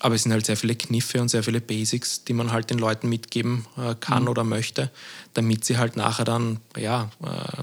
Aber 0.00 0.14
es 0.14 0.24
sind 0.24 0.32
halt 0.32 0.46
sehr 0.46 0.56
viele 0.56 0.74
Kniffe 0.74 1.20
und 1.20 1.28
sehr 1.28 1.42
viele 1.42 1.60
Basics, 1.60 2.24
die 2.24 2.32
man 2.32 2.52
halt 2.52 2.70
den 2.70 2.78
Leuten 2.78 3.08
mitgeben 3.08 3.66
äh, 3.76 3.94
kann 3.94 4.24
mhm. 4.24 4.28
oder 4.28 4.44
möchte, 4.44 4.90
damit 5.34 5.64
sie 5.64 5.78
halt 5.78 5.96
nachher 5.96 6.24
dann 6.24 6.60
ja, 6.76 7.10
äh, 7.22 7.62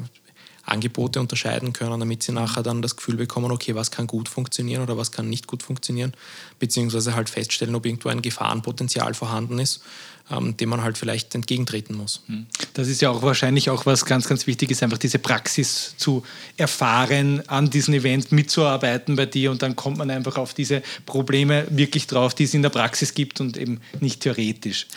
Angebote 0.68 1.20
unterscheiden 1.20 1.74
können, 1.74 2.00
damit 2.00 2.24
sie 2.24 2.32
nachher 2.32 2.62
dann 2.62 2.82
das 2.82 2.96
Gefühl 2.96 3.16
bekommen, 3.16 3.52
okay, 3.52 3.74
was 3.76 3.90
kann 3.90 4.06
gut 4.06 4.28
funktionieren 4.28 4.84
oder 4.84 4.98
was 4.98 5.12
kann 5.12 5.30
nicht 5.30 5.48
gut 5.48 5.64
funktionieren, 5.64 6.14
beziehungsweise 6.60 7.16
halt 7.16 7.30
feststellen, 7.30 7.74
ob 7.76 7.86
irgendwo 7.86 8.10
ein 8.10 8.22
Gefahrenpotenzial 8.22 9.14
vorhanden 9.14 9.60
ist, 9.60 9.82
ähm, 10.30 10.58
dem 10.58 10.68
man 10.68 10.84
halt 10.84 10.98
vielleicht 10.98 11.34
entgegentreten 11.36 11.96
muss. 11.96 12.22
Hm. 12.28 12.48
Das 12.74 12.90
ist 12.90 13.02
ja 13.02 13.10
auch 13.10 13.22
wahrscheinlich 13.22 13.70
auch 13.70 13.86
was 13.86 14.04
ganz, 14.06 14.28
ganz 14.28 14.46
wichtig 14.46 14.72
ist, 14.72 14.84
einfach 14.84 14.98
diese 14.98 15.20
Praxis 15.20 15.96
zu 15.98 16.24
erfahren, 16.58 17.44
an 17.48 17.70
diesem 17.70 17.94
Event 17.94 18.34
mitzuarbeiten 18.34 19.16
bei 19.16 19.26
dir 19.26 19.52
und 19.52 19.62
dann 19.62 19.78
kommt 19.78 19.98
man 19.98 20.12
einfach 20.12 20.38
auf 20.38 20.54
diese 20.54 20.84
Probleme 21.06 21.66
wirklich 21.70 22.08
drauf, 22.08 22.34
die 22.34 22.44
es 22.44 22.54
in 22.54 22.62
der 22.62 22.70
Praxis 22.70 23.14
gibt 23.14 23.40
und 23.40 23.56
eben 23.56 23.80
nicht 24.02 24.22
theoretisch. 24.22 24.88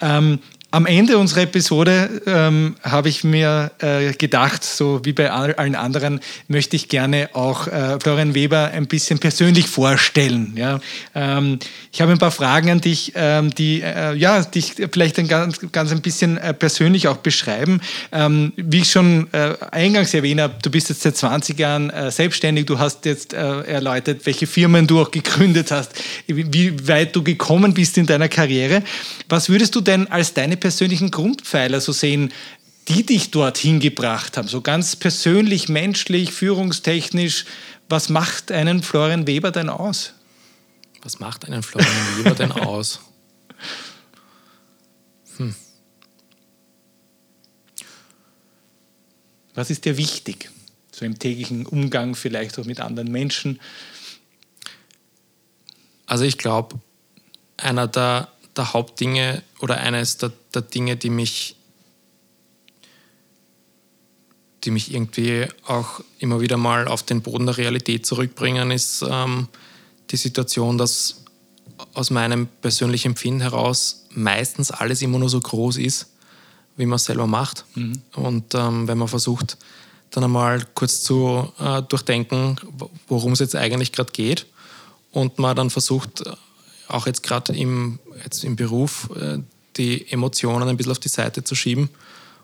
Ja. 0.00 0.18
Ähm, 0.18 0.38
am 0.72 0.86
Ende 0.86 1.18
unserer 1.18 1.42
Episode 1.42 2.22
ähm, 2.26 2.76
habe 2.82 3.08
ich 3.08 3.24
mir 3.24 3.72
äh, 3.80 4.12
gedacht, 4.12 4.62
so 4.62 5.00
wie 5.04 5.12
bei 5.12 5.30
allen 5.30 5.74
anderen, 5.74 6.20
möchte 6.46 6.76
ich 6.76 6.88
gerne 6.88 7.30
auch 7.32 7.66
äh, 7.66 7.98
Florian 7.98 8.34
Weber 8.34 8.70
ein 8.72 8.86
bisschen 8.86 9.18
persönlich 9.18 9.66
vorstellen. 9.66 10.52
Ja? 10.56 10.80
Ähm, 11.14 11.58
ich 11.90 12.00
habe 12.00 12.12
ein 12.12 12.18
paar 12.18 12.30
Fragen 12.30 12.70
an 12.70 12.80
dich, 12.80 13.12
ähm, 13.16 13.50
die 13.52 13.82
äh, 13.82 14.14
ja, 14.14 14.42
dich 14.42 14.74
vielleicht 14.92 15.18
ein 15.18 15.26
ganz, 15.26 15.58
ganz 15.72 15.90
ein 15.90 16.02
bisschen 16.02 16.38
äh, 16.38 16.54
persönlich 16.54 17.08
auch 17.08 17.16
beschreiben. 17.16 17.80
Ähm, 18.12 18.52
wie 18.56 18.78
ich 18.78 18.92
schon 18.92 19.26
äh, 19.32 19.54
eingangs 19.72 20.14
erwähnt 20.14 20.40
habe, 20.40 20.54
du 20.62 20.70
bist 20.70 20.88
jetzt 20.88 21.02
seit 21.02 21.16
20 21.16 21.58
Jahren 21.58 21.90
äh, 21.90 22.12
selbstständig, 22.12 22.66
du 22.66 22.78
hast 22.78 23.04
jetzt 23.06 23.32
erläutert, 23.32 24.24
welche 24.24 24.46
Firmen 24.46 24.86
du 24.86 25.00
auch 25.00 25.10
gegründet 25.10 25.70
hast, 25.70 25.92
wie 26.26 26.88
weit 26.88 27.14
du 27.14 27.22
gekommen 27.22 27.74
bist 27.74 27.98
in 27.98 28.06
deiner 28.06 28.28
Karriere. 28.28 28.82
Was 29.28 29.48
würdest 29.48 29.74
du 29.74 29.80
denn 29.80 30.06
als 30.08 30.34
deine 30.34 30.56
persönlichen 30.60 31.10
Grundpfeiler 31.10 31.80
so 31.80 31.92
sehen, 31.92 32.32
die 32.88 33.04
dich 33.04 33.30
dorthin 33.30 33.80
gebracht 33.80 34.36
haben? 34.36 34.48
So 34.48 34.60
ganz 34.60 34.96
persönlich, 34.96 35.68
menschlich, 35.68 36.32
führungstechnisch. 36.32 37.46
Was 37.88 38.08
macht 38.08 38.52
einen 38.52 38.82
Florian 38.82 39.26
Weber 39.26 39.50
denn 39.50 39.68
aus? 39.68 40.14
Was 41.02 41.18
macht 41.18 41.46
einen 41.46 41.62
Florian 41.62 42.18
Weber 42.18 42.34
denn 42.34 42.52
aus? 42.52 43.00
Hm. 45.36 45.54
Was 49.54 49.70
ist 49.70 49.84
dir 49.84 49.96
wichtig? 49.96 50.50
So 50.92 51.04
im 51.04 51.18
täglichen 51.18 51.66
Umgang 51.66 52.14
vielleicht 52.14 52.58
auch 52.58 52.64
mit 52.64 52.80
anderen 52.80 53.10
Menschen? 53.10 53.60
Also 56.06 56.24
ich 56.24 56.38
glaube, 56.38 56.80
einer 57.56 57.86
der 57.86 58.28
der 58.60 58.74
Hauptdinge 58.74 59.42
oder 59.60 59.78
eines 59.78 60.18
der, 60.18 60.32
der 60.54 60.60
Dinge, 60.62 60.96
die 60.96 61.08
mich, 61.08 61.56
die 64.64 64.70
mich 64.70 64.92
irgendwie 64.92 65.46
auch 65.66 66.00
immer 66.18 66.42
wieder 66.42 66.58
mal 66.58 66.86
auf 66.86 67.02
den 67.02 67.22
Boden 67.22 67.46
der 67.46 67.56
Realität 67.56 68.04
zurückbringen, 68.04 68.70
ist 68.70 69.02
ähm, 69.08 69.48
die 70.10 70.18
Situation, 70.18 70.76
dass 70.76 71.24
aus 71.94 72.10
meinem 72.10 72.48
persönlichen 72.60 73.08
Empfinden 73.12 73.40
heraus 73.40 74.04
meistens 74.10 74.70
alles 74.70 75.00
immer 75.00 75.18
nur 75.18 75.30
so 75.30 75.40
groß 75.40 75.78
ist, 75.78 76.10
wie 76.76 76.84
man 76.84 76.96
es 76.96 77.06
selber 77.06 77.26
macht. 77.26 77.64
Mhm. 77.74 78.02
Und 78.14 78.54
ähm, 78.54 78.86
wenn 78.86 78.98
man 78.98 79.08
versucht, 79.08 79.56
dann 80.10 80.24
einmal 80.24 80.66
kurz 80.74 81.02
zu 81.02 81.50
äh, 81.58 81.80
durchdenken, 81.82 82.56
worum 83.08 83.32
es 83.32 83.38
jetzt 83.38 83.56
eigentlich 83.56 83.92
gerade 83.92 84.12
geht, 84.12 84.44
und 85.12 85.38
man 85.38 85.56
dann 85.56 85.70
versucht, 85.70 86.22
auch 86.90 87.06
jetzt 87.06 87.22
gerade 87.22 87.54
im, 87.54 87.98
jetzt 88.24 88.44
im 88.44 88.56
Beruf 88.56 89.10
äh, 89.16 89.38
die 89.76 90.10
Emotionen 90.10 90.68
ein 90.68 90.76
bisschen 90.76 90.92
auf 90.92 90.98
die 90.98 91.08
Seite 91.08 91.44
zu 91.44 91.54
schieben 91.54 91.90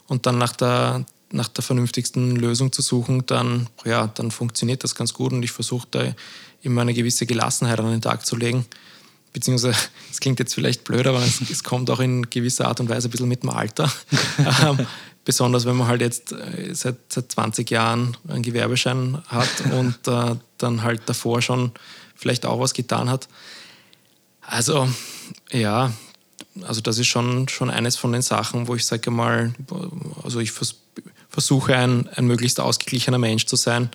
und 0.07 0.27
dann 0.27 0.39
nach 0.39 0.53
der, 0.53 1.05
nach 1.31 1.49
der 1.49 1.63
vernünftigsten 1.63 2.37
Lösung 2.37 2.73
zu 2.73 2.83
suchen, 2.83 3.27
dann, 3.27 3.69
ja, 3.85 4.07
dann 4.09 4.31
funktioniert 4.31 4.85
das 4.85 4.95
ganz 4.95 5.13
gut 5.13 5.33
und 5.33 5.43
ich 5.43 5.53
versuche 5.53 5.89
da 5.91 6.15
immer 6.63 6.83
eine 6.83 6.95
gewisse 6.95 7.27
Gelassenheit 7.27 7.79
an 7.81 7.91
den 7.91 8.01
Tag 8.01 8.27
zu 8.27 8.37
legen. 8.37 8.65
Beziehungsweise, 9.33 9.77
es 10.11 10.21
klingt 10.21 10.39
jetzt 10.39 10.55
vielleicht 10.55 10.85
blöd, 10.85 11.07
aber 11.07 11.23
es, 11.23 11.41
es, 11.51 11.63
kommt 11.65 11.91
auch 11.91 12.01
in 12.01 12.31
gewisser 12.31 12.69
Art 12.69 12.81
und 12.81 12.89
Weise 12.89 13.09
ein 13.09 13.11
bisschen 13.11 13.29
mit 13.29 13.43
dem 13.43 13.51
Alter. 13.51 13.93
ähm, 14.63 14.87
besonders 15.25 15.67
wenn 15.67 15.77
man 15.77 15.89
halt 15.89 16.01
jetzt 16.01 16.33
äh, 16.33 16.73
seit, 16.73 16.97
seit 17.09 17.33
20 17.33 17.71
Jahren 17.71 18.17
einen 18.29 18.43
Gewerbeschein 18.43 19.23
hat 19.27 19.51
und 19.73 20.07
äh, 20.07 20.37
dann 20.59 20.83
halt 20.83 21.03
davor 21.07 21.43
schon 21.43 21.73
vielleicht 22.15 22.47
auch 22.47 22.61
was 22.61 22.73
getan 22.73 23.11
hat 23.11 23.29
Also, 24.47 24.89
ja, 25.51 25.93
also 26.63 26.81
das 26.81 26.99
ist 26.99 27.09
schon, 27.09 27.49
schon 27.49 27.71
eines 27.71 27.97
von 27.97 28.13
den 28.13 28.23
Sachen, 28.23 28.69
wo 28.69 28.75
ich 28.75 28.87
sage 28.87 29.11
mal, 29.11 29.53
also 30.23 30.41
ich 30.41 30.53
vers 30.53 30.77
versuche 31.29 31.77
ein, 31.77 32.09
ein 32.15 32.27
möglichst 32.27 32.61
ausgeglichener 32.61 33.19
Mensch 33.19 33.45
zu 33.45 33.57
sein 33.57 33.91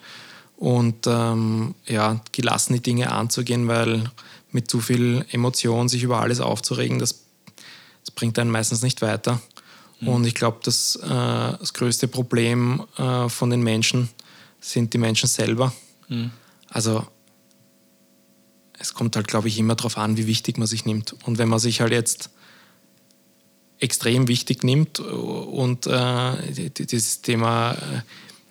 und 0.56 1.08
ähm, 1.08 1.74
ja, 1.86 2.20
gelassen 2.30 2.74
die 2.74 2.82
Dinge 2.82 3.10
anzugehen, 3.10 3.66
weil 3.66 4.04
mit 4.52 4.70
zu 4.70 4.80
viel 4.80 5.24
Emotion 5.32 5.88
sich 5.88 6.04
über 6.04 6.20
alles 6.20 6.40
aufzuregen, 6.40 7.00
das, 7.00 7.24
das 8.04 8.12
bringt 8.14 8.38
einen 8.38 8.50
meistens 8.50 8.82
nicht 8.82 9.02
weiter. 9.02 9.40
Mhm. 9.98 10.08
Und 10.08 10.26
ich 10.26 10.36
glaube, 10.36 10.58
das, 10.62 10.94
äh, 10.96 11.08
das 11.08 11.72
größte 11.72 12.06
Problem 12.06 12.84
äh, 12.96 13.28
von 13.28 13.50
den 13.50 13.62
Menschen 13.62 14.08
sind 14.60 14.92
die 14.94 14.98
Menschen 14.98 15.28
selber. 15.28 15.72
Mhm. 16.08 16.30
Also 16.68 17.04
es 18.82 18.94
kommt 18.94 19.16
halt, 19.16 19.28
glaube 19.28 19.48
ich, 19.48 19.58
immer 19.58 19.76
darauf 19.76 19.96
an, 19.96 20.16
wie 20.16 20.26
wichtig 20.26 20.58
man 20.58 20.66
sich 20.66 20.84
nimmt. 20.84 21.14
Und 21.24 21.38
wenn 21.38 21.48
man 21.48 21.60
sich 21.60 21.80
halt 21.80 21.92
jetzt 21.92 22.30
extrem 23.78 24.28
wichtig 24.28 24.62
nimmt 24.62 25.00
und 25.00 25.86
äh, 25.86 26.70
dieses 26.70 27.22
Thema 27.22 27.72
äh, 27.72 28.02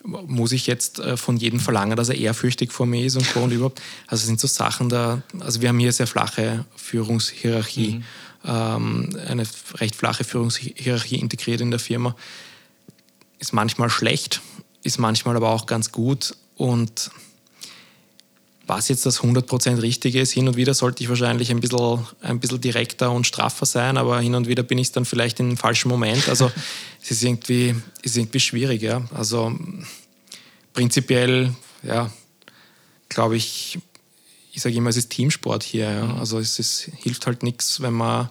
muss 0.03 0.51
ich 0.51 0.67
jetzt 0.67 0.99
äh, 0.99 1.15
von 1.15 1.37
jedem 1.37 1.59
verlangen, 1.59 1.95
dass 1.95 2.09
er 2.09 2.17
ehrfürchtig 2.17 2.71
vor 2.71 2.85
mir 2.85 3.05
ist 3.05 3.15
und 3.15 3.35
und 3.35 3.51
überhaupt. 3.51 3.81
Also 4.07 4.25
sind 4.25 4.39
so 4.39 4.47
Sachen 4.47 4.89
da, 4.89 5.21
also 5.39 5.61
wir 5.61 5.69
haben 5.69 5.79
hier 5.79 5.93
sehr 5.93 6.07
flache 6.07 6.65
Führungshierarchie, 6.75 7.95
mhm. 7.95 8.03
ähm, 8.45 9.09
eine 9.27 9.43
recht 9.75 9.95
flache 9.95 10.23
Führungshierarchie 10.23 11.17
integriert 11.17 11.61
in 11.61 11.71
der 11.71 11.79
Firma. 11.79 12.15
Ist 13.39 13.53
manchmal 13.53 13.89
schlecht, 13.89 14.41
ist 14.83 14.97
manchmal 14.97 15.35
aber 15.35 15.49
auch 15.49 15.65
ganz 15.65 15.91
gut 15.91 16.35
und 16.55 17.11
was 18.71 18.87
jetzt 18.87 19.05
das 19.05 19.19
100% 19.19 19.81
Richtige 19.81 20.21
ist. 20.21 20.31
Hin 20.31 20.47
und 20.47 20.55
wieder 20.55 20.73
sollte 20.73 21.03
ich 21.03 21.09
wahrscheinlich 21.09 21.51
ein 21.51 21.59
bisschen, 21.59 22.07
ein 22.21 22.39
bisschen 22.39 22.61
direkter 22.61 23.11
und 23.11 23.27
straffer 23.27 23.65
sein, 23.65 23.97
aber 23.97 24.21
hin 24.21 24.33
und 24.33 24.47
wieder 24.47 24.63
bin 24.63 24.77
ich 24.77 24.93
dann 24.93 25.03
vielleicht 25.03 25.41
im 25.41 25.57
falschen 25.57 25.89
Moment. 25.89 26.29
Also 26.29 26.49
es 27.03 27.11
ist 27.11 27.21
irgendwie, 27.21 27.75
ist 28.01 28.15
irgendwie 28.15 28.39
schwierig. 28.39 28.81
Ja. 28.81 29.03
Also 29.13 29.53
prinzipiell, 30.73 31.53
ja, 31.83 32.09
glaube 33.09 33.35
ich, 33.35 33.77
ich 34.53 34.61
sage 34.61 34.75
immer, 34.75 34.89
es 34.89 34.95
ist 34.97 35.09
Teamsport 35.09 35.63
hier. 35.63 35.91
Ja. 35.91 36.15
Also 36.15 36.39
es 36.39 36.57
ist, 36.57 36.89
hilft 37.03 37.27
halt 37.27 37.43
nichts, 37.43 37.81
wenn 37.81 37.93
man, 37.93 38.29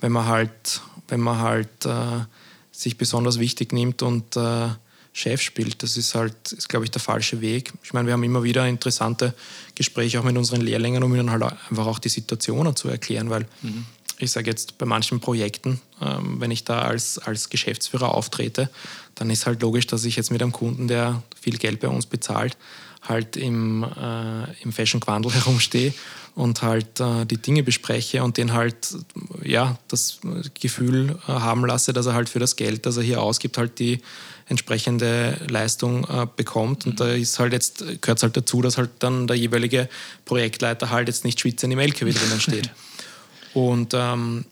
wenn 0.00 0.12
man 0.12 0.26
halt, 0.26 0.80
wenn 1.08 1.20
man 1.20 1.40
halt 1.40 1.84
äh, 1.84 2.24
sich 2.72 2.96
besonders 2.96 3.38
wichtig 3.38 3.74
nimmt 3.74 4.00
und 4.00 4.34
äh, 4.34 4.68
Chef 5.16 5.40
spielt. 5.40 5.82
Das 5.84 5.96
ist 5.96 6.16
halt, 6.16 6.34
ist, 6.52 6.68
glaube 6.68 6.84
ich, 6.84 6.90
der 6.90 7.00
falsche 7.00 7.40
Weg. 7.40 7.72
Ich 7.84 7.92
meine, 7.92 8.06
wir 8.06 8.12
haben 8.12 8.24
immer 8.24 8.42
wieder 8.42 8.66
interessante 8.66 9.32
Gespräche 9.76 10.18
auch 10.18 10.24
mit 10.24 10.36
unseren 10.36 10.60
Lehrlingen, 10.60 11.04
um 11.04 11.14
ihnen 11.14 11.30
halt 11.30 11.42
einfach 11.42 11.86
auch 11.86 12.00
die 12.00 12.08
Situationen 12.08 12.74
zu 12.74 12.88
erklären, 12.88 13.30
weil 13.30 13.46
mhm. 13.62 13.86
ich 14.18 14.32
sage 14.32 14.50
jetzt 14.50 14.76
bei 14.76 14.86
manchen 14.86 15.20
Projekten, 15.20 15.80
ähm, 16.02 16.40
wenn 16.40 16.50
ich 16.50 16.64
da 16.64 16.82
als, 16.82 17.18
als 17.18 17.48
Geschäftsführer 17.48 18.12
auftrete, 18.12 18.68
dann 19.14 19.30
ist 19.30 19.46
halt 19.46 19.62
logisch, 19.62 19.86
dass 19.86 20.04
ich 20.04 20.16
jetzt 20.16 20.32
mit 20.32 20.42
einem 20.42 20.50
Kunden, 20.50 20.88
der 20.88 21.22
viel 21.40 21.58
Geld 21.58 21.78
bei 21.78 21.88
uns 21.88 22.06
bezahlt, 22.06 22.56
halt 23.02 23.36
im, 23.36 23.84
äh, 23.84 24.62
im 24.62 24.72
Fashion 24.72 25.00
Quandel 25.00 25.32
herumstehe 25.34 25.94
und 26.34 26.62
halt 26.62 26.98
äh, 26.98 27.24
die 27.24 27.38
Dinge 27.38 27.62
bespreche 27.62 28.24
und 28.24 28.36
den 28.36 28.52
halt 28.52 28.96
ja 29.44 29.78
das 29.86 30.18
Gefühl 30.60 31.16
äh, 31.28 31.32
haben 31.32 31.64
lasse, 31.64 31.92
dass 31.92 32.06
er 32.06 32.14
halt 32.14 32.28
für 32.28 32.40
das 32.40 32.56
Geld, 32.56 32.84
das 32.86 32.96
er 32.96 33.04
hier 33.04 33.22
ausgibt, 33.22 33.58
halt 33.58 33.78
die 33.78 34.00
entsprechende 34.46 35.38
Leistung 35.48 36.04
äh, 36.04 36.26
bekommt. 36.36 36.86
Und 36.86 37.00
da 37.00 37.08
ist 37.08 37.38
halt 37.38 37.52
jetzt, 37.52 37.78
gehört 38.00 38.18
es 38.18 38.22
halt 38.22 38.36
dazu, 38.36 38.62
dass 38.62 38.76
halt 38.76 38.90
dann 38.98 39.26
der 39.26 39.36
jeweilige 39.36 39.88
Projektleiter 40.24 40.90
halt 40.90 41.08
jetzt 41.08 41.24
nicht 41.24 41.40
schwitzend 41.40 41.72
im 41.72 41.78
LKW 41.78 42.12
drinnen 42.12 42.40
steht. 42.40 42.70
Und 43.54 43.94
ähm, 43.94 44.44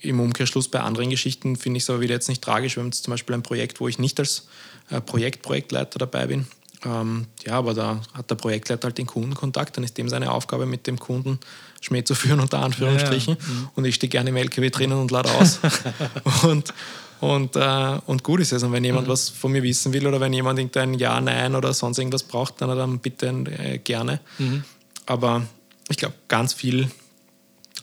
im 0.00 0.20
Umkehrschluss 0.20 0.68
bei 0.68 0.80
anderen 0.80 1.10
Geschichten 1.10 1.56
finde 1.56 1.78
ich 1.78 1.84
es 1.84 1.90
aber 1.90 2.00
wieder 2.00 2.14
jetzt 2.14 2.28
nicht 2.28 2.42
tragisch. 2.42 2.76
Wir 2.76 2.82
haben 2.82 2.88
jetzt 2.88 3.04
zum 3.04 3.12
Beispiel 3.12 3.34
ein 3.34 3.42
Projekt, 3.42 3.80
wo 3.80 3.88
ich 3.88 3.98
nicht 3.98 4.18
als 4.18 4.48
äh, 4.90 5.00
Projekt, 5.00 5.42
Projektleiter 5.42 5.98
dabei 5.98 6.26
bin. 6.26 6.46
Ähm, 6.84 7.26
ja, 7.44 7.54
aber 7.54 7.74
da 7.74 8.00
hat 8.14 8.30
der 8.30 8.36
Projektleiter 8.36 8.86
halt 8.86 8.98
den 8.98 9.06
Kundenkontakt, 9.06 9.76
dann 9.76 9.84
ist 9.84 9.98
dem 9.98 10.08
seine 10.08 10.32
Aufgabe, 10.32 10.64
mit 10.64 10.86
dem 10.86 10.98
Kunden 10.98 11.38
Schmäh 11.80 12.04
zu 12.04 12.14
führen, 12.14 12.40
unter 12.40 12.60
Anführungsstrichen. 12.60 13.36
Ja, 13.38 13.40
ja. 13.40 13.54
Mhm. 13.54 13.68
Und 13.74 13.84
ich 13.84 13.94
stehe 13.96 14.08
gerne 14.10 14.30
im 14.30 14.36
LKW 14.36 14.70
drinnen 14.70 14.98
und 14.98 15.10
lade 15.10 15.30
aus. 15.30 15.60
und, 16.42 16.72
und, 17.20 17.56
äh, 17.56 17.98
und 18.06 18.24
gut 18.24 18.40
ist 18.40 18.52
es. 18.52 18.62
Und 18.62 18.72
wenn 18.72 18.84
jemand 18.84 19.06
mhm. 19.06 19.12
was 19.12 19.28
von 19.28 19.52
mir 19.52 19.62
wissen 19.62 19.92
will 19.92 20.06
oder 20.06 20.20
wenn 20.20 20.32
jemand 20.32 20.58
irgendein 20.58 20.94
Ja, 20.94 21.20
Nein 21.20 21.54
oder 21.54 21.74
sonst 21.74 21.98
irgendwas 21.98 22.22
braucht, 22.22 22.60
dann, 22.60 22.76
dann 22.76 22.98
bitte 22.98 23.28
äh, 23.28 23.78
gerne. 23.78 24.20
Mhm. 24.38 24.64
Aber 25.06 25.42
ich 25.88 25.96
glaube, 25.96 26.14
ganz 26.28 26.54
viel, 26.54 26.90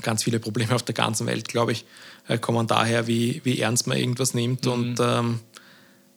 ganz 0.02 0.24
viele 0.24 0.40
Probleme 0.40 0.74
auf 0.74 0.84
der 0.84 0.96
ganzen 0.96 1.28
Welt, 1.28 1.48
glaube 1.48 1.72
ich, 1.72 1.86
äh, 2.28 2.38
kommen 2.38 2.68
daher, 2.68 3.08
wie, 3.08 3.42
wie 3.44 3.60
ernst 3.60 3.88
man 3.88 3.98
irgendwas 3.98 4.34
nimmt. 4.34 4.66
Mhm. 4.66 4.72
Und 4.72 5.00
ähm, 5.00 5.40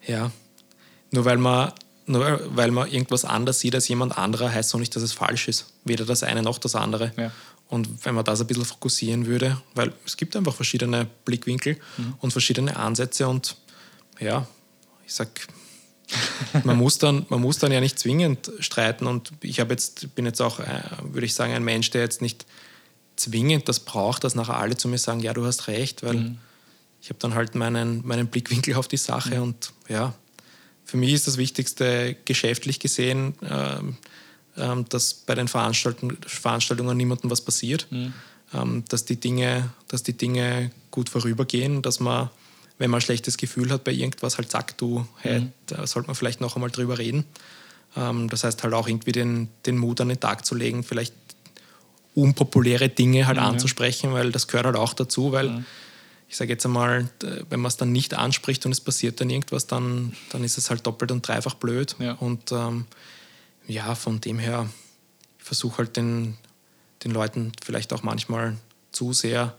ja, 0.07 0.31
nur 1.11 1.25
weil 1.25 1.39
man 1.39 1.73
nur 2.07 2.41
weil 2.57 2.73
man 2.73 2.91
irgendwas 2.91 3.25
anders 3.25 3.61
sieht 3.61 3.75
als 3.75 3.87
jemand 3.87 4.19
anderer, 4.19 4.53
heißt 4.53 4.73
noch 4.73 4.81
nicht, 4.81 4.97
dass 4.97 5.03
es 5.03 5.13
falsch 5.13 5.47
ist. 5.47 5.67
Weder 5.85 6.05
das 6.05 6.25
eine 6.25 6.43
noch 6.43 6.59
das 6.59 6.75
andere. 6.75 7.13
Ja. 7.17 7.31
Und 7.71 8.05
wenn 8.05 8.17
man 8.17 8.25
das 8.25 8.41
ein 8.41 8.49
bisschen 8.49 8.65
fokussieren 8.65 9.27
würde, 9.27 9.61
weil 9.75 9.93
es 10.05 10.17
gibt 10.17 10.35
einfach 10.35 10.55
verschiedene 10.55 11.07
Blickwinkel 11.25 11.77
mhm. 11.97 12.15
und 12.19 12.33
verschiedene 12.33 12.77
Ansätze 12.77 13.29
und 13.29 13.57
ja, 14.19 14.47
ich 15.07 15.15
sag, 15.15 15.29
man 16.65 16.77
muss 16.77 16.99
dann, 16.99 17.27
man 17.29 17.41
muss 17.41 17.59
dann 17.59 17.71
ja 17.71 17.81
nicht 17.81 17.99
zwingend 17.99 18.51
streiten 18.59 19.07
und 19.07 19.33
ich 19.41 19.59
jetzt, 19.59 20.15
bin 20.17 20.27
jetzt 20.27 20.43
auch, 20.43 20.59
äh, 20.59 20.83
würde 21.05 21.27
ich 21.27 21.35
sagen, 21.35 21.53
ein 21.53 21.63
Mensch, 21.63 21.91
der 21.91 22.03
jetzt 22.03 22.21
nicht 22.21 22.45
zwingend 23.15 23.69
das 23.69 23.81
braucht, 23.81 24.25
dass 24.25 24.35
nachher 24.35 24.57
alle 24.57 24.77
zu 24.77 24.89
mir 24.89 24.99
sagen, 24.99 25.21
ja, 25.21 25.33
du 25.33 25.47
hast 25.47 25.69
recht, 25.69 26.03
weil 26.03 26.17
mhm. 26.17 26.39
ich 27.01 27.09
habe 27.09 27.21
dann 27.21 27.35
halt 27.35 27.55
meinen, 27.55 28.05
meinen 28.07 28.27
Blickwinkel 28.27 28.75
auf 28.75 28.89
die 28.89 28.97
Sache 28.97 29.37
mhm. 29.37 29.43
und 29.43 29.73
ja, 29.89 30.13
für 30.85 30.97
mich 30.97 31.13
ist 31.13 31.29
das 31.29 31.37
Wichtigste 31.37 32.17
geschäftlich 32.25 32.81
gesehen, 32.81 33.35
ähm, 33.49 33.97
ähm, 34.57 34.85
dass 34.89 35.15
bei 35.15 35.35
den 35.35 35.49
Veranstaltungen, 35.49 36.19
Veranstaltungen 36.27 36.97
niemandem 36.97 37.31
was 37.31 37.41
passiert, 37.41 37.87
mhm. 37.91 38.13
ähm, 38.55 38.85
dass, 38.89 39.05
die 39.05 39.19
Dinge, 39.19 39.71
dass 39.89 40.03
die 40.03 40.17
Dinge 40.17 40.71
gut 40.91 41.09
vorübergehen, 41.09 41.83
dass 41.83 42.01
man, 42.01 42.31
wenn 42.79 42.91
man 42.91 42.99
ein 42.99 43.03
schlechtes 43.03 43.37
Gefühl 43.37 43.71
hat 43.71 43.85
bei 43.85 43.93
irgendwas, 43.93 44.39
halt 44.39 44.51
sagt, 44.51 44.81
du, 44.81 45.07
hey, 45.19 45.41
mhm. 45.41 45.53
da 45.67 45.87
sollte 45.87 46.09
man 46.09 46.17
vielleicht 46.17 46.41
noch 46.41 46.57
einmal 46.57 46.71
drüber 46.71 46.99
reden. 46.99 47.25
Ähm, 47.97 48.29
das 48.29 48.45
heißt 48.45 48.63
halt 48.63 48.75
auch 48.75 48.89
irgendwie 48.89 49.13
den, 49.13 49.49
den 49.67 49.79
Mut 49.79 50.01
an 50.01 50.09
den 50.09 50.21
Tag 50.21 50.45
zu 50.45 50.55
legen, 50.55 50.83
vielleicht 50.83 51.15
unpopuläre 52.15 52.89
Dinge 52.89 53.27
halt 53.27 53.39
mhm. 53.39 53.45
anzusprechen, 53.45 54.13
weil 54.13 54.33
das 54.33 54.49
gehört 54.49 54.67
halt 54.67 54.77
auch 54.77 54.95
dazu, 54.95 55.33
weil 55.33 55.49
mhm. 55.49 55.65
ich 56.29 56.37
sage 56.37 56.51
jetzt 56.53 56.67
einmal, 56.67 57.09
wenn 57.49 57.61
man 57.61 57.69
es 57.69 57.77
dann 57.77 57.93
nicht 57.93 58.15
anspricht 58.15 58.67
und 58.67 58.73
es 58.73 58.81
passiert 58.81 59.21
dann 59.21 59.31
irgendwas, 59.31 59.67
dann, 59.67 60.13
dann 60.31 60.43
ist 60.43 60.59
es 60.59 60.71
halt 60.71 60.87
doppelt 60.87 61.13
und 61.13 61.27
dreifach 61.27 61.55
blöd. 61.55 61.95
Ja. 62.01 62.15
Und 62.15 62.51
ähm, 62.53 62.87
ja, 63.71 63.95
von 63.95 64.21
dem 64.21 64.39
her, 64.39 64.69
ich 65.39 65.45
versuche 65.45 65.79
halt 65.79 65.97
den, 65.97 66.37
den 67.05 67.13
Leuten 67.13 67.53
vielleicht 67.63 67.93
auch 67.93 68.03
manchmal 68.03 68.57
zu 68.93 69.13
sehr 69.13 69.57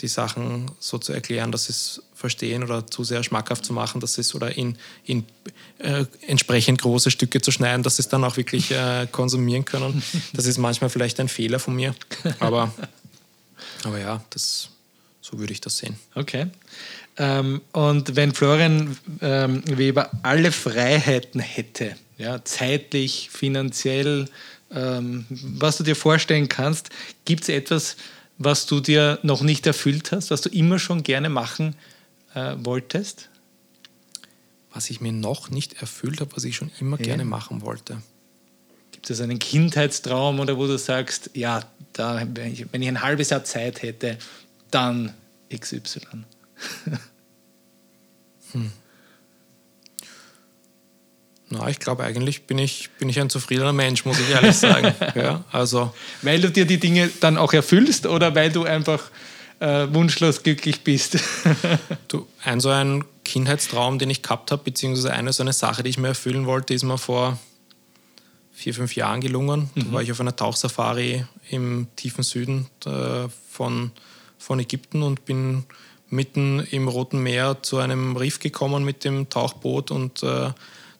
die 0.00 0.08
Sachen 0.08 0.70
so 0.78 0.98
zu 0.98 1.12
erklären, 1.12 1.52
dass 1.52 1.64
sie 1.66 1.72
es 1.72 2.02
verstehen 2.14 2.62
oder 2.62 2.86
zu 2.86 3.04
sehr 3.04 3.22
schmackhaft 3.22 3.64
zu 3.64 3.72
machen, 3.72 4.00
dass 4.00 4.16
es 4.16 4.34
oder 4.34 4.56
in, 4.56 4.78
in 5.04 5.24
äh, 5.78 6.06
entsprechend 6.26 6.80
große 6.80 7.10
Stücke 7.10 7.40
zu 7.40 7.50
schneiden, 7.50 7.82
dass 7.82 7.96
sie 7.96 8.02
es 8.02 8.08
dann 8.08 8.24
auch 8.24 8.36
wirklich 8.36 8.70
äh, 8.70 9.06
konsumieren 9.10 9.64
können. 9.64 10.02
Das 10.32 10.46
ist 10.46 10.58
manchmal 10.58 10.88
vielleicht 10.88 11.20
ein 11.20 11.28
Fehler 11.28 11.58
von 11.58 11.76
mir, 11.76 11.94
aber, 12.38 12.72
aber 13.84 13.98
ja, 13.98 14.24
das, 14.30 14.70
so 15.20 15.38
würde 15.38 15.52
ich 15.52 15.60
das 15.60 15.78
sehen. 15.78 15.96
Okay. 16.14 16.46
Ähm, 17.18 17.60
und 17.72 18.16
wenn 18.16 18.32
Florian 18.32 18.96
ähm, 19.20 19.62
Weber 19.66 20.10
alle 20.22 20.52
Freiheiten 20.52 21.40
hätte, 21.40 21.96
ja, 22.22 22.44
zeitlich, 22.44 23.30
finanziell, 23.30 24.26
ähm, 24.70 25.26
was 25.28 25.76
du 25.76 25.82
dir 25.82 25.96
vorstellen 25.96 26.48
kannst, 26.48 26.90
gibt 27.24 27.42
es 27.42 27.48
etwas, 27.48 27.96
was 28.38 28.66
du 28.66 28.80
dir 28.80 29.18
noch 29.22 29.42
nicht 29.42 29.66
erfüllt 29.66 30.12
hast, 30.12 30.30
was 30.30 30.40
du 30.40 30.48
immer 30.48 30.78
schon 30.78 31.02
gerne 31.02 31.28
machen 31.28 31.74
äh, 32.34 32.54
wolltest? 32.58 33.28
Was 34.72 34.88
ich 34.88 35.00
mir 35.00 35.12
noch 35.12 35.50
nicht 35.50 35.80
erfüllt 35.82 36.20
habe, 36.20 36.34
was 36.36 36.44
ich 36.44 36.54
schon 36.54 36.70
immer 36.78 36.96
ja. 36.98 37.06
gerne 37.06 37.24
machen 37.24 37.60
wollte. 37.62 38.00
Gibt 38.92 39.10
es 39.10 39.20
einen 39.20 39.40
Kindheitstraum 39.40 40.38
oder 40.38 40.56
wo 40.56 40.68
du 40.68 40.78
sagst, 40.78 41.30
ja, 41.34 41.64
da, 41.92 42.24
wenn, 42.34 42.52
ich, 42.52 42.66
wenn 42.72 42.82
ich 42.82 42.88
ein 42.88 43.02
halbes 43.02 43.30
Jahr 43.30 43.42
Zeit 43.42 43.82
hätte, 43.82 44.16
dann 44.70 45.12
XY? 45.52 46.00
hm. 48.52 48.70
Na, 51.52 51.68
ich 51.68 51.78
glaube, 51.78 52.02
eigentlich 52.02 52.44
bin 52.44 52.56
ich, 52.56 52.88
bin 52.98 53.10
ich 53.10 53.20
ein 53.20 53.28
zufriedener 53.28 53.74
Mensch, 53.74 54.06
muss 54.06 54.18
ich 54.18 54.30
ehrlich 54.30 54.56
sagen. 54.56 54.94
ja, 55.14 55.44
also. 55.52 55.92
Weil 56.22 56.40
du 56.40 56.50
dir 56.50 56.64
die 56.64 56.78
Dinge 56.78 57.10
dann 57.20 57.36
auch 57.36 57.52
erfüllst 57.52 58.06
oder 58.06 58.34
weil 58.34 58.50
du 58.50 58.64
einfach 58.64 59.02
äh, 59.60 59.86
wunschlos 59.92 60.42
glücklich 60.42 60.82
bist? 60.82 61.18
du, 62.08 62.26
ein 62.42 62.60
so 62.60 62.70
ein 62.70 63.04
Kindheitstraum, 63.24 63.98
den 63.98 64.08
ich 64.08 64.22
gehabt 64.22 64.50
habe, 64.50 64.64
beziehungsweise 64.64 65.12
eine 65.12 65.34
so 65.34 65.42
eine 65.42 65.52
Sache, 65.52 65.82
die 65.82 65.90
ich 65.90 65.98
mir 65.98 66.08
erfüllen 66.08 66.46
wollte, 66.46 66.72
ist 66.72 66.84
mir 66.84 66.96
vor 66.96 67.38
vier, 68.54 68.72
fünf 68.72 68.96
Jahren 68.96 69.20
gelungen. 69.20 69.68
Mhm. 69.74 69.84
Da 69.84 69.92
war 69.92 70.02
ich 70.02 70.10
auf 70.10 70.20
einer 70.20 70.34
Tauchsafari 70.34 71.26
im 71.50 71.86
tiefen 71.96 72.24
Süden 72.24 72.66
äh, 72.86 73.28
von, 73.50 73.90
von 74.38 74.58
Ägypten 74.58 75.02
und 75.02 75.26
bin 75.26 75.64
mitten 76.08 76.60
im 76.70 76.88
Roten 76.88 77.22
Meer 77.22 77.58
zu 77.60 77.76
einem 77.76 78.16
Riff 78.16 78.38
gekommen 78.38 78.84
mit 78.84 79.04
dem 79.04 79.28
Tauchboot 79.28 79.90
und 79.90 80.22
äh, 80.22 80.50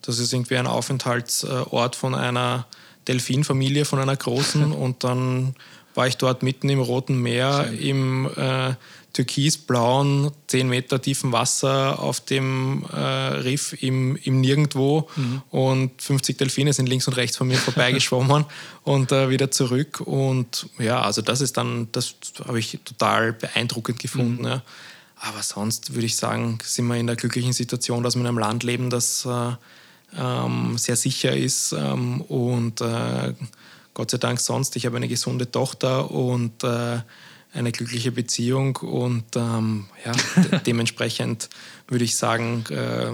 das 0.03 0.19
ist 0.19 0.33
irgendwie 0.33 0.57
ein 0.57 0.67
Aufenthaltsort 0.67 1.97
von 1.97 2.15
einer 2.15 2.67
Delfinfamilie, 3.09 3.85
von 3.85 3.99
einer 3.99 4.17
großen 4.17 4.73
und 4.73 5.05
dann 5.05 5.55
war 5.95 6.07
ich 6.07 6.17
dort 6.17 6.43
mitten 6.43 6.69
im 6.69 6.81
Roten 6.81 7.21
Meer 7.21 7.67
Schön. 7.69 7.79
im 7.79 8.31
äh, 8.37 8.75
türkisblauen, 9.13 10.31
10 10.47 10.69
Meter 10.69 11.01
tiefen 11.01 11.33
Wasser 11.33 11.99
auf 11.99 12.21
dem 12.21 12.85
äh, 12.93 12.97
Riff 12.97 13.75
im, 13.83 14.17
im 14.17 14.41
Nirgendwo 14.41 15.09
mhm. 15.17 15.43
und 15.51 16.01
50 16.01 16.39
Delfine 16.39 16.73
sind 16.73 16.89
links 16.89 17.07
und 17.09 17.15
rechts 17.15 17.37
von 17.37 17.47
mir 17.47 17.59
vorbeigeschwommen 17.59 18.47
und 18.85 19.13
äh, 19.13 19.29
wieder 19.29 19.51
zurück. 19.51 20.01
Und 20.01 20.67
ja, 20.79 21.03
also 21.03 21.21
das 21.21 21.41
ist 21.41 21.57
dann, 21.57 21.89
das 21.93 22.15
habe 22.47 22.59
ich 22.59 22.79
total 22.85 23.35
beeindruckend 23.35 23.99
gefunden. 23.99 24.43
Mhm. 24.43 24.49
Ja. 24.49 24.63
Aber 25.17 25.43
sonst 25.43 25.95
würde 25.95 26.07
ich 26.07 26.17
sagen, 26.17 26.59
sind 26.65 26.87
wir 26.87 26.97
in 26.97 27.07
der 27.07 27.17
glücklichen 27.17 27.53
Situation, 27.53 28.03
dass 28.03 28.17
wir 28.17 28.23
in 28.23 28.27
einem 28.27 28.39
Land 28.39 28.63
leben, 28.63 28.91
das 28.91 29.25
äh, 29.27 29.53
ähm, 30.17 30.77
sehr 30.79 30.97
sicher 30.97 31.37
ist 31.37 31.73
ähm, 31.73 32.21
und 32.23 32.81
äh, 32.81 33.35
Gott 33.95 34.11
sei 34.11 34.19
Dank 34.19 34.41
sonst. 34.41 34.77
Ich 34.77 34.87
habe 34.87 34.97
eine 34.97 35.09
gesunde 35.09 35.51
Tochter 35.51 36.11
und 36.11 36.65
äh, 36.65 37.01
eine 37.55 37.73
glückliche 37.73 38.13
Beziehung 38.13 38.77
und 38.77 39.37
ähm, 39.37 39.87
ja, 40.05 40.59
dementsprechend 40.67 41.51
würde 41.89 42.05
ich 42.05 42.17
sagen, 42.17 42.65
äh, 42.71 43.13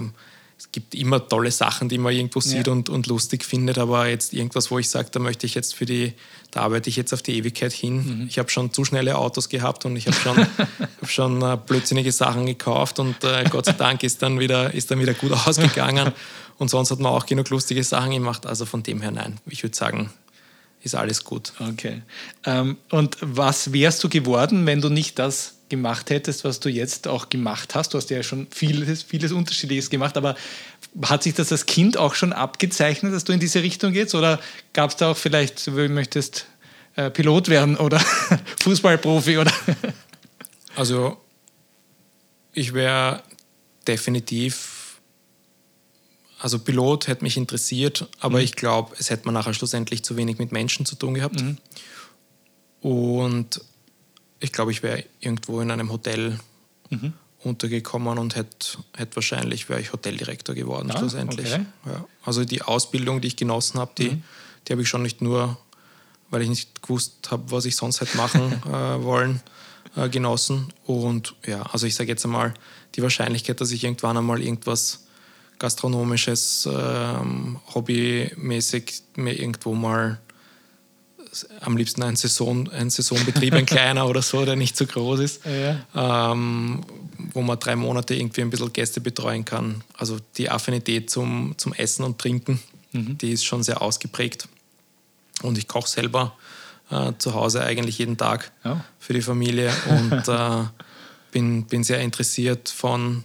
es 0.57 0.73
gibt 0.73 0.93
immer 0.93 1.25
tolle 1.25 1.51
Sachen, 1.51 1.87
die 1.87 1.97
man 1.97 2.13
irgendwo 2.13 2.41
sieht 2.41 2.67
ja. 2.67 2.73
und, 2.73 2.89
und 2.89 3.07
lustig 3.07 3.45
findet, 3.45 3.77
aber 3.77 4.07
jetzt 4.07 4.33
irgendwas, 4.33 4.69
wo 4.69 4.77
ich 4.77 4.89
sage, 4.89 5.07
da 5.09 5.19
möchte 5.19 5.45
ich 5.45 5.55
jetzt 5.55 5.73
für 5.73 5.85
die, 5.85 6.13
da 6.51 6.63
arbeite 6.63 6.89
ich 6.89 6.97
jetzt 6.97 7.13
auf 7.13 7.21
die 7.21 7.37
Ewigkeit 7.37 7.71
hin. 7.71 7.95
Mhm. 8.23 8.27
Ich 8.27 8.39
habe 8.39 8.49
schon 8.49 8.73
zu 8.73 8.83
schnelle 8.83 9.17
Autos 9.17 9.47
gehabt 9.47 9.85
und 9.85 9.95
ich 9.95 10.07
habe 10.07 10.17
schon, 10.17 10.37
hab 11.01 11.09
schon 11.09 11.41
äh, 11.41 11.57
blödsinnige 11.65 12.11
Sachen 12.11 12.45
gekauft 12.45 12.99
und 12.99 13.23
äh, 13.23 13.45
Gott 13.49 13.67
sei 13.67 13.71
Dank 13.71 14.03
ist 14.03 14.21
dann, 14.21 14.39
wieder, 14.39 14.73
ist 14.73 14.91
dann 14.91 14.99
wieder 14.99 15.13
gut 15.13 15.31
ausgegangen. 15.45 16.11
Und 16.59 16.69
sonst 16.69 16.91
hat 16.91 16.99
man 16.99 17.11
auch 17.11 17.25
genug 17.25 17.49
lustige 17.49 17.83
Sachen 17.83 18.11
gemacht. 18.11 18.45
Also 18.45 18.65
von 18.65 18.83
dem 18.83 19.01
her 19.01 19.11
nein. 19.11 19.39
Ich 19.47 19.63
würde 19.63 19.75
sagen, 19.75 20.11
ist 20.83 20.93
alles 20.93 21.23
gut. 21.23 21.53
Okay. 21.59 22.01
Ähm, 22.45 22.77
und 22.91 23.17
was 23.21 23.73
wärst 23.73 24.03
du 24.03 24.09
geworden, 24.09 24.65
wenn 24.65 24.81
du 24.81 24.89
nicht 24.89 25.17
das 25.17 25.55
gemacht 25.69 26.09
hättest, 26.09 26.43
was 26.43 26.59
du 26.59 26.69
jetzt 26.69 27.07
auch 27.07 27.29
gemacht 27.29 27.75
hast? 27.75 27.93
Du 27.93 27.97
hast 27.97 28.09
ja 28.09 28.23
schon 28.23 28.47
vieles, 28.51 29.03
vieles 29.03 29.31
Unterschiedliches 29.31 29.89
gemacht, 29.89 30.17
aber 30.17 30.35
hat 31.03 31.23
sich 31.23 31.33
das 31.33 31.51
als 31.51 31.65
Kind 31.65 31.97
auch 31.97 32.13
schon 32.13 32.33
abgezeichnet, 32.33 33.13
dass 33.13 33.23
du 33.23 33.33
in 33.33 33.39
diese 33.39 33.63
Richtung 33.63 33.93
gehst? 33.93 34.13
Oder 34.13 34.39
gab 34.73 34.89
es 34.89 34.97
da 34.97 35.11
auch 35.11 35.17
vielleicht, 35.17 35.65
du 35.67 35.71
möchtest 35.71 36.45
äh, 36.95 37.09
Pilot 37.09 37.47
werden 37.47 37.77
oder 37.77 37.99
Fußballprofi? 38.61 39.37
Oder 39.37 39.53
also, 40.75 41.17
ich 42.53 42.73
wäre 42.73 43.23
definitiv 43.87 44.78
also 46.39 46.57
Pilot 46.57 47.07
hätte 47.07 47.23
mich 47.23 47.35
interessiert, 47.35 48.07
aber 48.19 48.37
mhm. 48.37 48.45
ich 48.45 48.55
glaube, 48.55 48.95
es 48.97 49.09
hätte 49.09 49.25
man 49.25 49.33
nachher 49.33 49.53
schlussendlich 49.53 50.03
zu 50.03 50.15
wenig 50.15 50.39
mit 50.39 50.51
Menschen 50.51 50.85
zu 50.85 50.95
tun 50.95 51.13
gehabt. 51.13 51.41
Mhm. 51.41 51.57
Und 52.81 53.61
ich 54.39 54.53
glaube, 54.53 54.71
ich 54.71 54.81
wäre 54.81 55.03
irgendwo 55.19 55.59
in 55.59 55.69
einem 55.69 55.91
Hotel 55.91 56.39
mhm. 56.89 57.13
untergekommen 57.43 58.17
und 58.17 58.37
hätte, 58.37 58.77
hätte 58.95 59.17
wahrscheinlich 59.17 59.67
wäre 59.67 59.81
ich 59.81 59.91
Hoteldirektor 59.91 60.55
geworden 60.55 60.89
ah, 60.91 60.97
schlussendlich. 60.97 61.51
Okay. 61.51 61.65
Ja. 61.85 62.05
Also 62.23 62.45
die 62.45 62.61
Ausbildung, 62.61 63.19
die 63.19 63.27
ich 63.27 63.35
genossen 63.35 63.77
habe, 63.77 63.91
die, 63.97 64.11
mhm. 64.11 64.23
die 64.65 64.71
habe 64.71 64.81
ich 64.81 64.87
schon 64.87 65.01
nicht 65.01 65.21
nur, 65.21 65.57
weil 66.29 66.41
ich 66.41 66.49
nicht 66.49 66.81
gewusst 66.81 67.31
habe, 67.31 67.51
was 67.51 67.65
ich 67.65 67.75
sonst 67.75 67.99
hätte 67.99 68.15
machen 68.15 68.63
äh, 68.65 69.03
wollen, 69.03 69.41
äh, 69.97 70.07
genossen. 70.07 70.71
Und 70.85 71.35
ja, 71.45 71.63
also 71.63 71.85
ich 71.85 71.95
sage 71.95 72.09
jetzt 72.09 72.23
einmal, 72.23 72.53
die 72.95 73.01
Wahrscheinlichkeit, 73.01 73.59
dass 73.59 73.71
ich 73.71 73.83
irgendwann 73.83 74.15
einmal 74.15 74.41
irgendwas 74.41 75.03
gastronomisches, 75.59 76.67
ähm, 76.71 77.59
hobbymäßig 77.73 79.03
mir 79.15 79.39
irgendwo 79.39 79.73
mal 79.73 80.19
am 81.61 81.77
liebsten 81.77 82.01
ein, 82.03 82.15
Saison, 82.15 82.69
ein 82.71 82.89
Saisonbetrieb, 82.89 83.53
ein 83.53 83.65
kleiner 83.67 84.07
oder 84.07 84.21
so, 84.21 84.43
der 84.45 84.55
nicht 84.55 84.75
so 84.75 84.85
groß 84.85 85.19
ist, 85.19 85.41
ja. 85.45 86.31
ähm, 86.31 86.81
wo 87.33 87.41
man 87.41 87.59
drei 87.59 87.75
Monate 87.75 88.15
irgendwie 88.15 88.41
ein 88.41 88.49
bisschen 88.49 88.73
Gäste 88.73 89.01
betreuen 89.01 89.45
kann. 89.45 89.83
Also 89.97 90.17
die 90.37 90.49
Affinität 90.49 91.09
zum, 91.09 91.53
zum 91.57 91.73
Essen 91.73 92.03
und 92.03 92.17
Trinken, 92.17 92.59
mhm. 92.91 93.17
die 93.17 93.31
ist 93.31 93.45
schon 93.45 93.63
sehr 93.63 93.81
ausgeprägt. 93.81 94.47
Und 95.41 95.57
ich 95.57 95.67
koche 95.67 95.87
selber 95.87 96.35
äh, 96.89 97.13
zu 97.17 97.33
Hause 97.33 97.63
eigentlich 97.63 97.99
jeden 97.99 98.17
Tag 98.17 98.51
ja. 98.63 98.83
für 98.99 99.13
die 99.13 99.21
Familie 99.21 99.71
und 99.89 100.27
äh, 100.27 100.63
bin, 101.31 101.65
bin 101.65 101.83
sehr 101.83 101.99
interessiert 101.99 102.69
von 102.69 103.23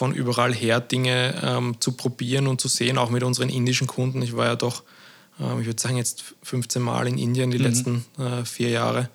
von 0.00 0.14
überall 0.14 0.54
her 0.54 0.80
Dinge 0.80 1.34
ähm, 1.42 1.76
zu 1.78 1.92
probieren 1.92 2.46
und 2.46 2.58
zu 2.58 2.68
sehen, 2.68 2.96
auch 2.96 3.10
mit 3.10 3.22
unseren 3.22 3.50
indischen 3.50 3.86
Kunden. 3.86 4.22
Ich 4.22 4.34
war 4.34 4.46
ja 4.46 4.56
doch, 4.56 4.82
äh, 5.38 5.60
ich 5.60 5.66
würde 5.66 5.78
sagen, 5.78 5.98
jetzt 5.98 6.24
15 6.42 6.80
Mal 6.80 7.06
in 7.06 7.18
Indien 7.18 7.50
die 7.50 7.58
mhm. 7.58 7.64
letzten 7.64 8.04
äh, 8.18 8.46
vier 8.46 8.70
Jahre. 8.70 9.10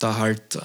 Da 0.00 0.16
halt 0.16 0.56
äh, 0.56 0.60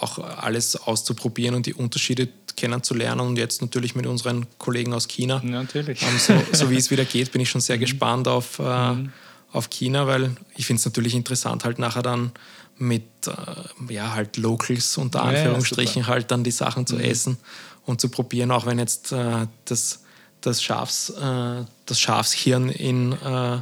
auch 0.00 0.18
alles 0.18 0.76
auszuprobieren 0.76 1.54
und 1.54 1.64
die 1.64 1.72
Unterschiede 1.72 2.28
kennenzulernen 2.56 3.22
und 3.22 3.38
jetzt 3.38 3.62
natürlich 3.62 3.94
mit 3.94 4.06
unseren 4.06 4.44
Kollegen 4.58 4.92
aus 4.92 5.08
China. 5.08 5.40
Natürlich. 5.42 6.02
Ähm, 6.02 6.18
so, 6.18 6.34
so, 6.52 6.70
wie 6.70 6.76
es 6.76 6.90
wieder 6.90 7.06
geht, 7.06 7.32
bin 7.32 7.40
ich 7.40 7.48
schon 7.48 7.62
sehr 7.62 7.76
mhm. 7.76 7.80
gespannt 7.80 8.28
auf, 8.28 8.58
äh, 8.58 8.92
mhm. 8.92 9.12
auf 9.50 9.70
China, 9.70 10.06
weil 10.08 10.32
ich 10.56 10.66
finde 10.66 10.80
es 10.80 10.84
natürlich 10.84 11.14
interessant, 11.14 11.64
halt 11.64 11.78
nachher 11.78 12.02
dann 12.02 12.32
mit 12.76 13.04
äh, 13.26 13.94
ja, 13.94 14.12
halt 14.12 14.36
Locals 14.36 14.98
unter 14.98 15.22
Anführungsstrichen 15.22 16.02
ja, 16.02 16.08
halt 16.08 16.30
dann 16.30 16.44
die 16.44 16.50
Sachen 16.50 16.86
zu 16.86 16.96
mhm. 16.96 17.00
essen 17.00 17.38
und 17.86 18.00
zu 18.00 18.08
probieren, 18.08 18.50
auch 18.50 18.66
wenn 18.66 18.78
jetzt 18.78 19.12
äh, 19.12 19.46
das, 19.64 20.02
das, 20.40 20.62
Schafs, 20.62 21.10
äh, 21.10 21.64
das 21.86 22.00
Schafshirn 22.00 22.68
in, 22.68 23.12
äh, 23.12 23.60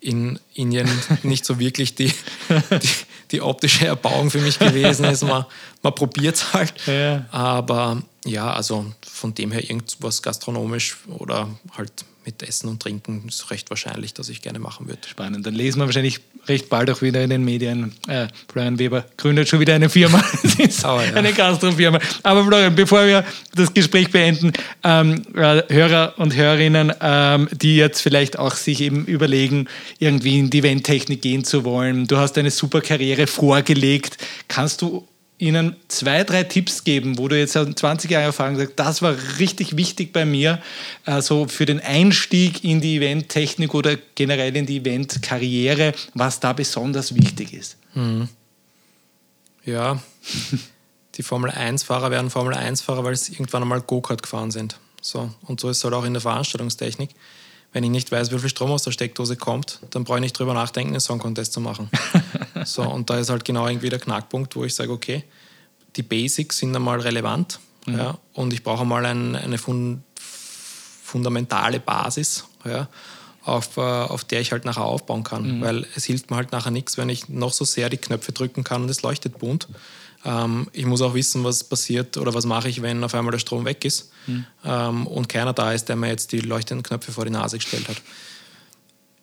in 0.00 0.38
Indien 0.54 0.88
nicht 1.22 1.44
so 1.44 1.58
wirklich 1.58 1.94
die, 1.94 2.12
die, 2.48 2.88
die, 3.32 3.40
optische 3.42 3.86
Erbauung 3.86 4.30
für 4.30 4.40
mich 4.40 4.58
gewesen 4.58 5.04
ist. 5.06 5.22
Man, 5.22 5.44
man 5.82 5.94
probiert 5.94 6.36
es 6.36 6.52
halt. 6.52 6.74
Ja. 6.86 7.26
Aber 7.30 8.02
ja, 8.24 8.52
also 8.52 8.86
von 9.10 9.34
dem 9.34 9.50
her 9.50 9.62
irgendwas 9.62 10.22
gastronomisch 10.22 10.98
oder 11.08 11.48
halt 11.76 12.04
mit 12.24 12.42
Essen 12.42 12.68
und 12.68 12.82
Trinken 12.82 13.26
ist 13.26 13.50
recht 13.50 13.70
wahrscheinlich, 13.70 14.12
dass 14.14 14.28
ich 14.28 14.42
gerne 14.42 14.58
machen 14.58 14.86
würde. 14.86 15.08
Spannend. 15.08 15.46
Dann 15.46 15.54
lesen 15.54 15.80
wir 15.80 15.86
wahrscheinlich 15.86 16.20
recht 16.48 16.68
bald 16.68 16.90
auch 16.90 17.02
wieder 17.02 17.22
in 17.22 17.30
den 17.30 17.44
Medien. 17.44 17.92
Äh, 18.08 18.26
Florian 18.50 18.78
Weber 18.78 19.04
gründet 19.16 19.48
schon 19.48 19.60
wieder 19.60 19.74
eine 19.74 19.88
Firma. 19.88 20.22
oh, 20.58 20.60
ja. 20.82 21.14
Eine 21.14 21.32
Gastrofirma. 21.32 21.98
Aber 22.22 22.44
Florian, 22.44 22.74
bevor 22.74 23.06
wir 23.06 23.24
das 23.54 23.72
Gespräch 23.72 24.10
beenden, 24.10 24.52
ähm, 24.84 25.22
äh, 25.34 25.62
Hörer 25.68 26.14
und 26.16 26.34
Hörerinnen, 26.34 26.92
ähm, 27.00 27.48
die 27.52 27.76
jetzt 27.76 28.00
vielleicht 28.00 28.38
auch 28.38 28.54
sich 28.54 28.80
eben 28.80 29.04
überlegen, 29.06 29.68
irgendwie 29.98 30.38
in 30.38 30.50
die 30.50 30.58
Eventtechnik 30.58 31.22
gehen 31.22 31.44
zu 31.44 31.64
wollen. 31.64 32.06
Du 32.06 32.16
hast 32.16 32.38
eine 32.38 32.50
super 32.50 32.80
Karriere 32.80 33.26
vorgelegt. 33.26 34.18
Kannst 34.48 34.82
du 34.82 35.06
Ihnen 35.38 35.76
zwei, 35.86 36.24
drei 36.24 36.42
Tipps 36.42 36.82
geben, 36.82 37.16
wo 37.16 37.28
du 37.28 37.38
jetzt 37.38 37.52
20 37.52 38.10
Jahre 38.10 38.24
Erfahrung 38.24 38.56
sagst, 38.56 38.72
das 38.76 39.02
war 39.02 39.14
richtig 39.38 39.76
wichtig 39.76 40.12
bei 40.12 40.24
mir, 40.24 40.60
also 41.04 41.46
für 41.46 41.64
den 41.64 41.80
Einstieg 41.80 42.64
in 42.64 42.80
die 42.80 42.96
Eventtechnik 42.96 43.72
oder 43.72 43.96
generell 44.16 44.56
in 44.56 44.66
die 44.66 44.78
Eventkarriere, 44.78 45.94
was 46.14 46.40
da 46.40 46.52
besonders 46.52 47.14
wichtig 47.14 47.52
ist? 47.52 47.76
Mhm. 47.94 48.28
Ja, 49.64 50.02
die 51.14 51.22
Formel 51.22 51.50
1-Fahrer 51.50 52.10
werden 52.10 52.30
Formel 52.30 52.54
1-Fahrer, 52.54 53.04
weil 53.04 53.14
sie 53.14 53.32
irgendwann 53.32 53.62
einmal 53.62 53.80
Go-Kart 53.80 54.22
gefahren 54.22 54.50
sind. 54.50 54.78
So, 55.00 55.30
und 55.42 55.60
so 55.60 55.70
ist 55.70 55.78
es 55.78 55.84
halt 55.84 55.94
auch 55.94 56.04
in 56.04 56.14
der 56.14 56.22
Veranstaltungstechnik. 56.22 57.10
Wenn 57.72 57.84
ich 57.84 57.90
nicht 57.90 58.10
weiß, 58.10 58.32
wie 58.32 58.38
viel 58.38 58.48
Strom 58.48 58.70
aus 58.70 58.82
der 58.82 58.92
Steckdose 58.92 59.36
kommt, 59.36 59.80
dann 59.90 60.02
brauche 60.02 60.18
ich 60.18 60.22
nicht 60.22 60.38
drüber 60.38 60.54
nachdenken, 60.54 60.94
einen 60.94 61.00
Song 61.00 61.18
Contest 61.18 61.52
zu 61.52 61.60
machen. 61.60 61.90
so, 62.64 62.82
und 62.82 63.10
da 63.10 63.18
ist 63.18 63.30
halt 63.30 63.44
genau 63.44 63.68
irgendwie 63.68 63.88
der 63.90 63.98
Knackpunkt, 63.98 64.56
wo 64.56 64.64
ich 64.64 64.74
sage, 64.74 64.92
okay, 64.92 65.24
die 65.96 66.02
Basics 66.02 66.58
sind 66.58 66.74
einmal 66.74 67.00
relevant 67.00 67.58
mhm. 67.86 67.98
ja, 67.98 68.18
und 68.34 68.52
ich 68.52 68.62
brauche 68.62 68.82
einmal 68.82 69.04
ein, 69.06 69.36
eine 69.36 69.58
fun 69.58 70.02
fundamentale 71.08 71.80
Basis, 71.80 72.44
ja, 72.66 72.86
auf, 73.42 73.78
äh, 73.78 73.80
auf 73.80 74.24
der 74.24 74.42
ich 74.42 74.52
halt 74.52 74.66
nachher 74.66 74.84
aufbauen 74.84 75.24
kann. 75.24 75.58
Mhm. 75.58 75.60
Weil 75.62 75.86
es 75.96 76.04
hilft 76.04 76.30
mir 76.30 76.36
halt 76.36 76.52
nachher 76.52 76.70
nichts, 76.70 76.98
wenn 76.98 77.08
ich 77.08 77.30
noch 77.30 77.54
so 77.54 77.64
sehr 77.64 77.88
die 77.88 77.96
Knöpfe 77.96 78.32
drücken 78.32 78.62
kann 78.62 78.82
und 78.82 78.90
es 78.90 79.00
leuchtet 79.00 79.38
bunt. 79.38 79.68
Ähm, 80.24 80.68
ich 80.72 80.84
muss 80.84 81.00
auch 81.00 81.14
wissen, 81.14 81.44
was 81.44 81.64
passiert 81.64 82.16
oder 82.16 82.34
was 82.34 82.44
mache 82.44 82.68
ich, 82.68 82.82
wenn 82.82 83.02
auf 83.04 83.14
einmal 83.14 83.32
der 83.32 83.38
Strom 83.38 83.64
weg 83.64 83.84
ist 83.84 84.10
mhm. 84.26 84.44
ähm, 84.64 85.06
und 85.06 85.28
keiner 85.28 85.52
da 85.52 85.72
ist, 85.72 85.88
der 85.88 85.96
mir 85.96 86.08
jetzt 86.08 86.32
die 86.32 86.40
leuchtenden 86.40 86.82
Knöpfe 86.82 87.12
vor 87.12 87.24
die 87.24 87.30
Nase 87.30 87.56
gestellt 87.56 87.88
hat. 87.88 87.96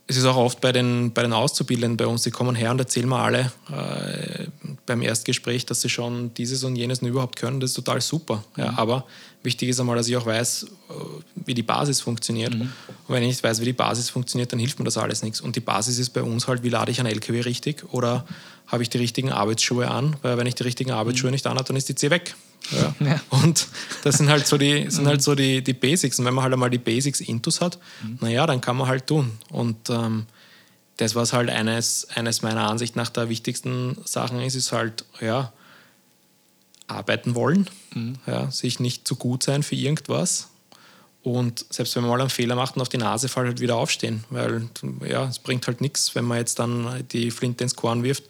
Es 0.07 0.17
ist 0.17 0.25
auch 0.25 0.37
oft 0.37 0.61
bei 0.61 0.71
den, 0.71 1.13
bei 1.13 1.23
den 1.23 1.33
Auszubildenden 1.33 1.97
bei 1.97 2.05
uns, 2.05 2.21
die 2.21 2.31
kommen 2.31 2.55
her 2.55 2.69
und 2.71 2.79
erzählen 2.79 3.09
mir 3.09 3.17
alle 3.17 3.51
äh, 3.71 4.45
beim 4.85 5.01
Erstgespräch, 5.01 5.65
dass 5.65 5.81
sie 5.81 5.89
schon 5.89 6.31
dieses 6.35 6.63
und 6.63 6.75
jenes 6.75 6.99
und 6.99 7.07
überhaupt 7.07 7.37
können. 7.37 7.59
Das 7.59 7.71
ist 7.71 7.75
total 7.75 8.01
super. 8.01 8.43
Mhm. 8.55 8.63
Ja, 8.63 8.73
aber 8.77 9.05
wichtig 9.41 9.69
ist 9.69 9.79
einmal, 9.79 9.95
dass 9.95 10.07
ich 10.07 10.15
auch 10.15 10.27
weiß, 10.27 10.63
äh, 10.63 10.93
wie 11.45 11.55
die 11.55 11.63
Basis 11.63 12.01
funktioniert. 12.01 12.53
Mhm. 12.53 12.61
Und 12.61 13.15
wenn 13.15 13.23
ich 13.23 13.29
nicht 13.29 13.43
weiß, 13.43 13.61
wie 13.61 13.65
die 13.65 13.73
Basis 13.73 14.11
funktioniert, 14.11 14.51
dann 14.51 14.59
hilft 14.59 14.77
mir 14.77 14.85
das 14.85 14.97
alles 14.97 15.23
nichts. 15.23 15.41
Und 15.41 15.55
die 15.55 15.61
Basis 15.61 15.97
ist 15.97 16.11
bei 16.11 16.21
uns 16.21 16.47
halt, 16.47 16.61
wie 16.61 16.69
lade 16.69 16.91
ich 16.91 16.99
einen 16.99 17.11
LKW 17.11 17.41
richtig 17.41 17.83
oder 17.91 18.25
habe 18.67 18.83
ich 18.83 18.89
die 18.89 18.99
richtigen 18.99 19.31
Arbeitsschuhe 19.31 19.89
an? 19.89 20.17
Weil 20.21 20.37
wenn 20.37 20.45
ich 20.45 20.55
die 20.55 20.63
richtigen 20.63 20.91
Arbeitsschuhe 20.91 21.29
mhm. 21.29 21.33
nicht 21.33 21.47
anhabe, 21.47 21.65
dann 21.65 21.77
ist 21.77 21.89
die 21.89 21.95
C 21.95 22.11
weg. 22.11 22.35
Ja. 22.71 22.95
Ja. 22.99 23.21
Und 23.29 23.67
das 24.03 24.17
sind 24.17 24.29
halt 24.29 24.47
so 24.47 24.57
die, 24.57 24.89
sind 24.89 25.07
halt 25.07 25.21
so 25.21 25.35
die, 25.35 25.63
die 25.63 25.73
Basics. 25.73 26.19
Und 26.19 26.25
wenn 26.25 26.33
man 26.33 26.43
halt 26.43 26.53
einmal 26.53 26.69
die 26.69 26.77
Basics 26.77 27.21
intus 27.21 27.61
hat, 27.61 27.79
mhm. 28.03 28.17
naja, 28.21 28.45
dann 28.47 28.61
kann 28.61 28.77
man 28.77 28.87
halt 28.87 29.07
tun. 29.07 29.31
Und 29.49 29.89
ähm, 29.89 30.25
das, 30.97 31.15
was 31.15 31.33
halt 31.33 31.49
eines, 31.49 32.07
eines 32.15 32.41
meiner 32.41 32.69
Ansicht 32.69 32.95
nach 32.95 33.09
der 33.09 33.29
wichtigsten 33.29 33.97
Sachen 34.05 34.39
ist, 34.41 34.55
ist 34.55 34.71
halt, 34.71 35.05
ja, 35.19 35.51
arbeiten 36.87 37.35
wollen, 37.35 37.69
mhm. 37.93 38.15
ja, 38.25 38.49
sich 38.51 38.79
nicht 38.79 39.07
zu 39.07 39.15
gut 39.15 39.43
sein 39.43 39.63
für 39.63 39.75
irgendwas. 39.75 40.49
Und 41.23 41.65
selbst 41.71 41.95
wenn 41.95 42.03
man 42.03 42.11
mal 42.11 42.21
einen 42.21 42.29
Fehler 42.29 42.55
macht 42.55 42.75
und 42.75 42.83
auf 42.83 42.89
die 42.89 42.99
Nase 42.99 43.29
fällt, 43.29 43.47
halt 43.47 43.59
wieder 43.59 43.77
aufstehen. 43.77 44.23
Weil 44.29 44.69
ja, 45.07 45.25
es 45.25 45.39
bringt 45.39 45.65
halt 45.65 45.81
nichts, 45.81 46.13
wenn 46.13 46.25
man 46.25 46.37
jetzt 46.37 46.59
dann 46.59 47.03
die 47.11 47.31
Flinte 47.31 47.63
ins 47.63 47.75
Korn 47.75 48.03
wirft 48.03 48.25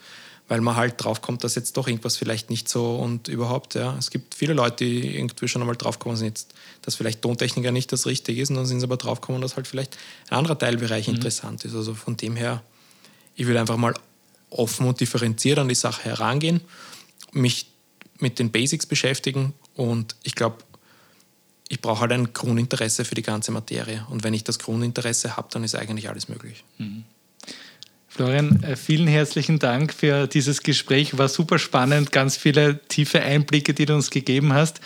weil 0.48 0.62
man 0.62 0.76
halt 0.76 1.04
draufkommt, 1.04 1.44
dass 1.44 1.56
jetzt 1.56 1.76
doch 1.76 1.88
irgendwas 1.88 2.18
vielleicht 2.18 2.50
nicht 2.50 2.70
so 2.70 2.98
und 2.98 3.28
überhaupt, 3.28 3.74
ja. 3.74 3.96
Es 3.98 4.12
gibt 4.12 4.36
viele 4.36 4.54
Leute, 4.54 4.86
die 4.86 5.16
irgendwie 5.16 5.48
schon 5.48 5.62
einmal 5.62 5.76
draufkommen 5.76 6.18
sind, 6.18 6.46
dass 6.84 6.96
vielleicht 6.96 7.22
Tontechniker 7.22 7.72
nicht 7.72 7.92
das 7.92 8.06
Richtige 8.06 8.42
ist 8.42 8.50
und 8.50 8.58
dann 8.58 8.66
sind 8.66 8.80
sie 8.80 8.86
aber 8.86 8.98
draufgekommen, 8.98 9.42
dass 9.42 9.56
halt 9.56 9.68
vielleicht 9.68 9.98
ein 10.30 10.38
anderer 10.38 10.58
Teilbereich 10.58 11.08
mhm. 11.08 11.16
interessant 11.16 11.66
ist. 11.66 11.74
Also 11.74 11.96
von 11.96 12.16
dem 12.16 12.36
her, 12.36 12.62
ich 13.36 13.48
würde 13.48 13.60
einfach 13.60 13.78
mal 13.78 13.96
offen 14.52 14.88
und 14.88 15.00
differenziert 15.00 15.58
an 15.58 15.68
die 15.68 15.76
Sache 15.76 16.04
herangehen, 16.04 16.62
mich 17.32 17.68
mit 18.20 18.40
den 18.40 18.52
Basics 18.52 18.86
beschäftigen 18.86 19.54
und 19.74 20.16
ich 20.24 20.36
glaube, 20.36 20.58
ich 21.68 21.82
brauche 21.82 22.02
halt 22.02 22.12
ein 22.12 22.32
Grundinteresse 22.32 23.06
für 23.06 23.16
die 23.16 23.24
ganze 23.24 23.52
Materie. 23.52 24.06
Und 24.10 24.24
wenn 24.24 24.36
ich 24.36 24.44
das 24.44 24.60
Grundinteresse 24.60 25.36
habe, 25.36 25.48
dann 25.52 25.64
ist 25.64 25.76
eigentlich 25.76 26.10
alles 26.10 26.30
möglich. 26.30 26.64
Mhm. 26.78 27.04
Florian, 28.16 28.64
äh, 28.64 28.78
vielen 28.78 29.08
herzlichen 29.08 29.60
Dank 29.60 29.94
für 29.94 30.26
dieses 30.28 30.64
Gespräch. 30.64 31.18
War 31.18 31.28
super 31.28 31.60
spannend, 31.60 32.14
ganz 32.14 32.38
viele 32.38 32.80
tiefe 32.88 33.22
Einblicke, 33.22 33.74
die 33.74 33.86
du 33.86 33.94
uns 33.94 34.10
gegeben 34.10 34.54
hast. 34.54 34.80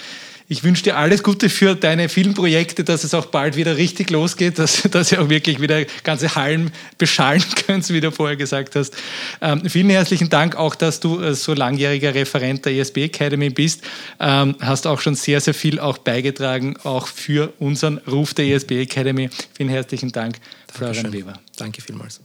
Ich 0.48 0.64
wünsche 0.64 0.82
dir 0.82 0.98
alles 0.98 1.22
Gute 1.22 1.48
für 1.48 1.76
deine 1.76 2.10
vielen 2.10 2.34
Projekte, 2.34 2.84
dass 2.84 3.04
es 3.04 3.14
auch 3.14 3.28
bald 3.28 3.56
wieder 3.56 3.78
richtig 3.78 4.10
losgeht, 4.10 4.58
dass, 4.58 4.82
dass 4.92 5.12
ihr 5.12 5.22
auch 5.22 5.30
wirklich 5.30 5.62
wieder 5.62 5.86
ganze 6.04 6.34
Hallen 6.34 6.72
beschallen 6.98 7.44
könnt, 7.68 7.88
wie 7.90 8.02
du 8.02 8.12
vorher 8.12 8.36
gesagt 8.36 8.76
hast. 8.76 8.96
Ähm, 9.42 9.62
vielen 9.70 9.92
herzlichen 9.92 10.30
Dank 10.30 10.56
auch, 10.56 10.74
dass 10.74 11.00
du 11.00 11.22
äh, 11.22 11.36
so 11.36 11.54
langjähriger 11.54 12.16
Referent 12.16 12.66
der 12.66 12.74
ESB 12.74 12.98
Academy 12.98 13.52
bist. 13.52 13.84
Ähm, 14.20 14.56
hast 14.60 14.88
auch 14.88 15.02
schon 15.02 15.14
sehr, 15.14 15.40
sehr 15.40 15.54
viel 15.54 15.80
auch 15.80 16.00
beigetragen, 16.00 16.78
auch 16.84 17.06
für 17.06 17.54
unseren 17.60 18.00
Ruf 18.00 18.34
der 18.34 18.46
ESB 18.46 18.72
Academy. 18.72 19.30
Vielen 19.56 19.70
herzlichen 19.70 20.12
Dank, 20.12 20.40
Florian 20.74 21.14
Weber. 21.14 21.34
Danke 21.58 21.84
vielmals. 21.84 22.22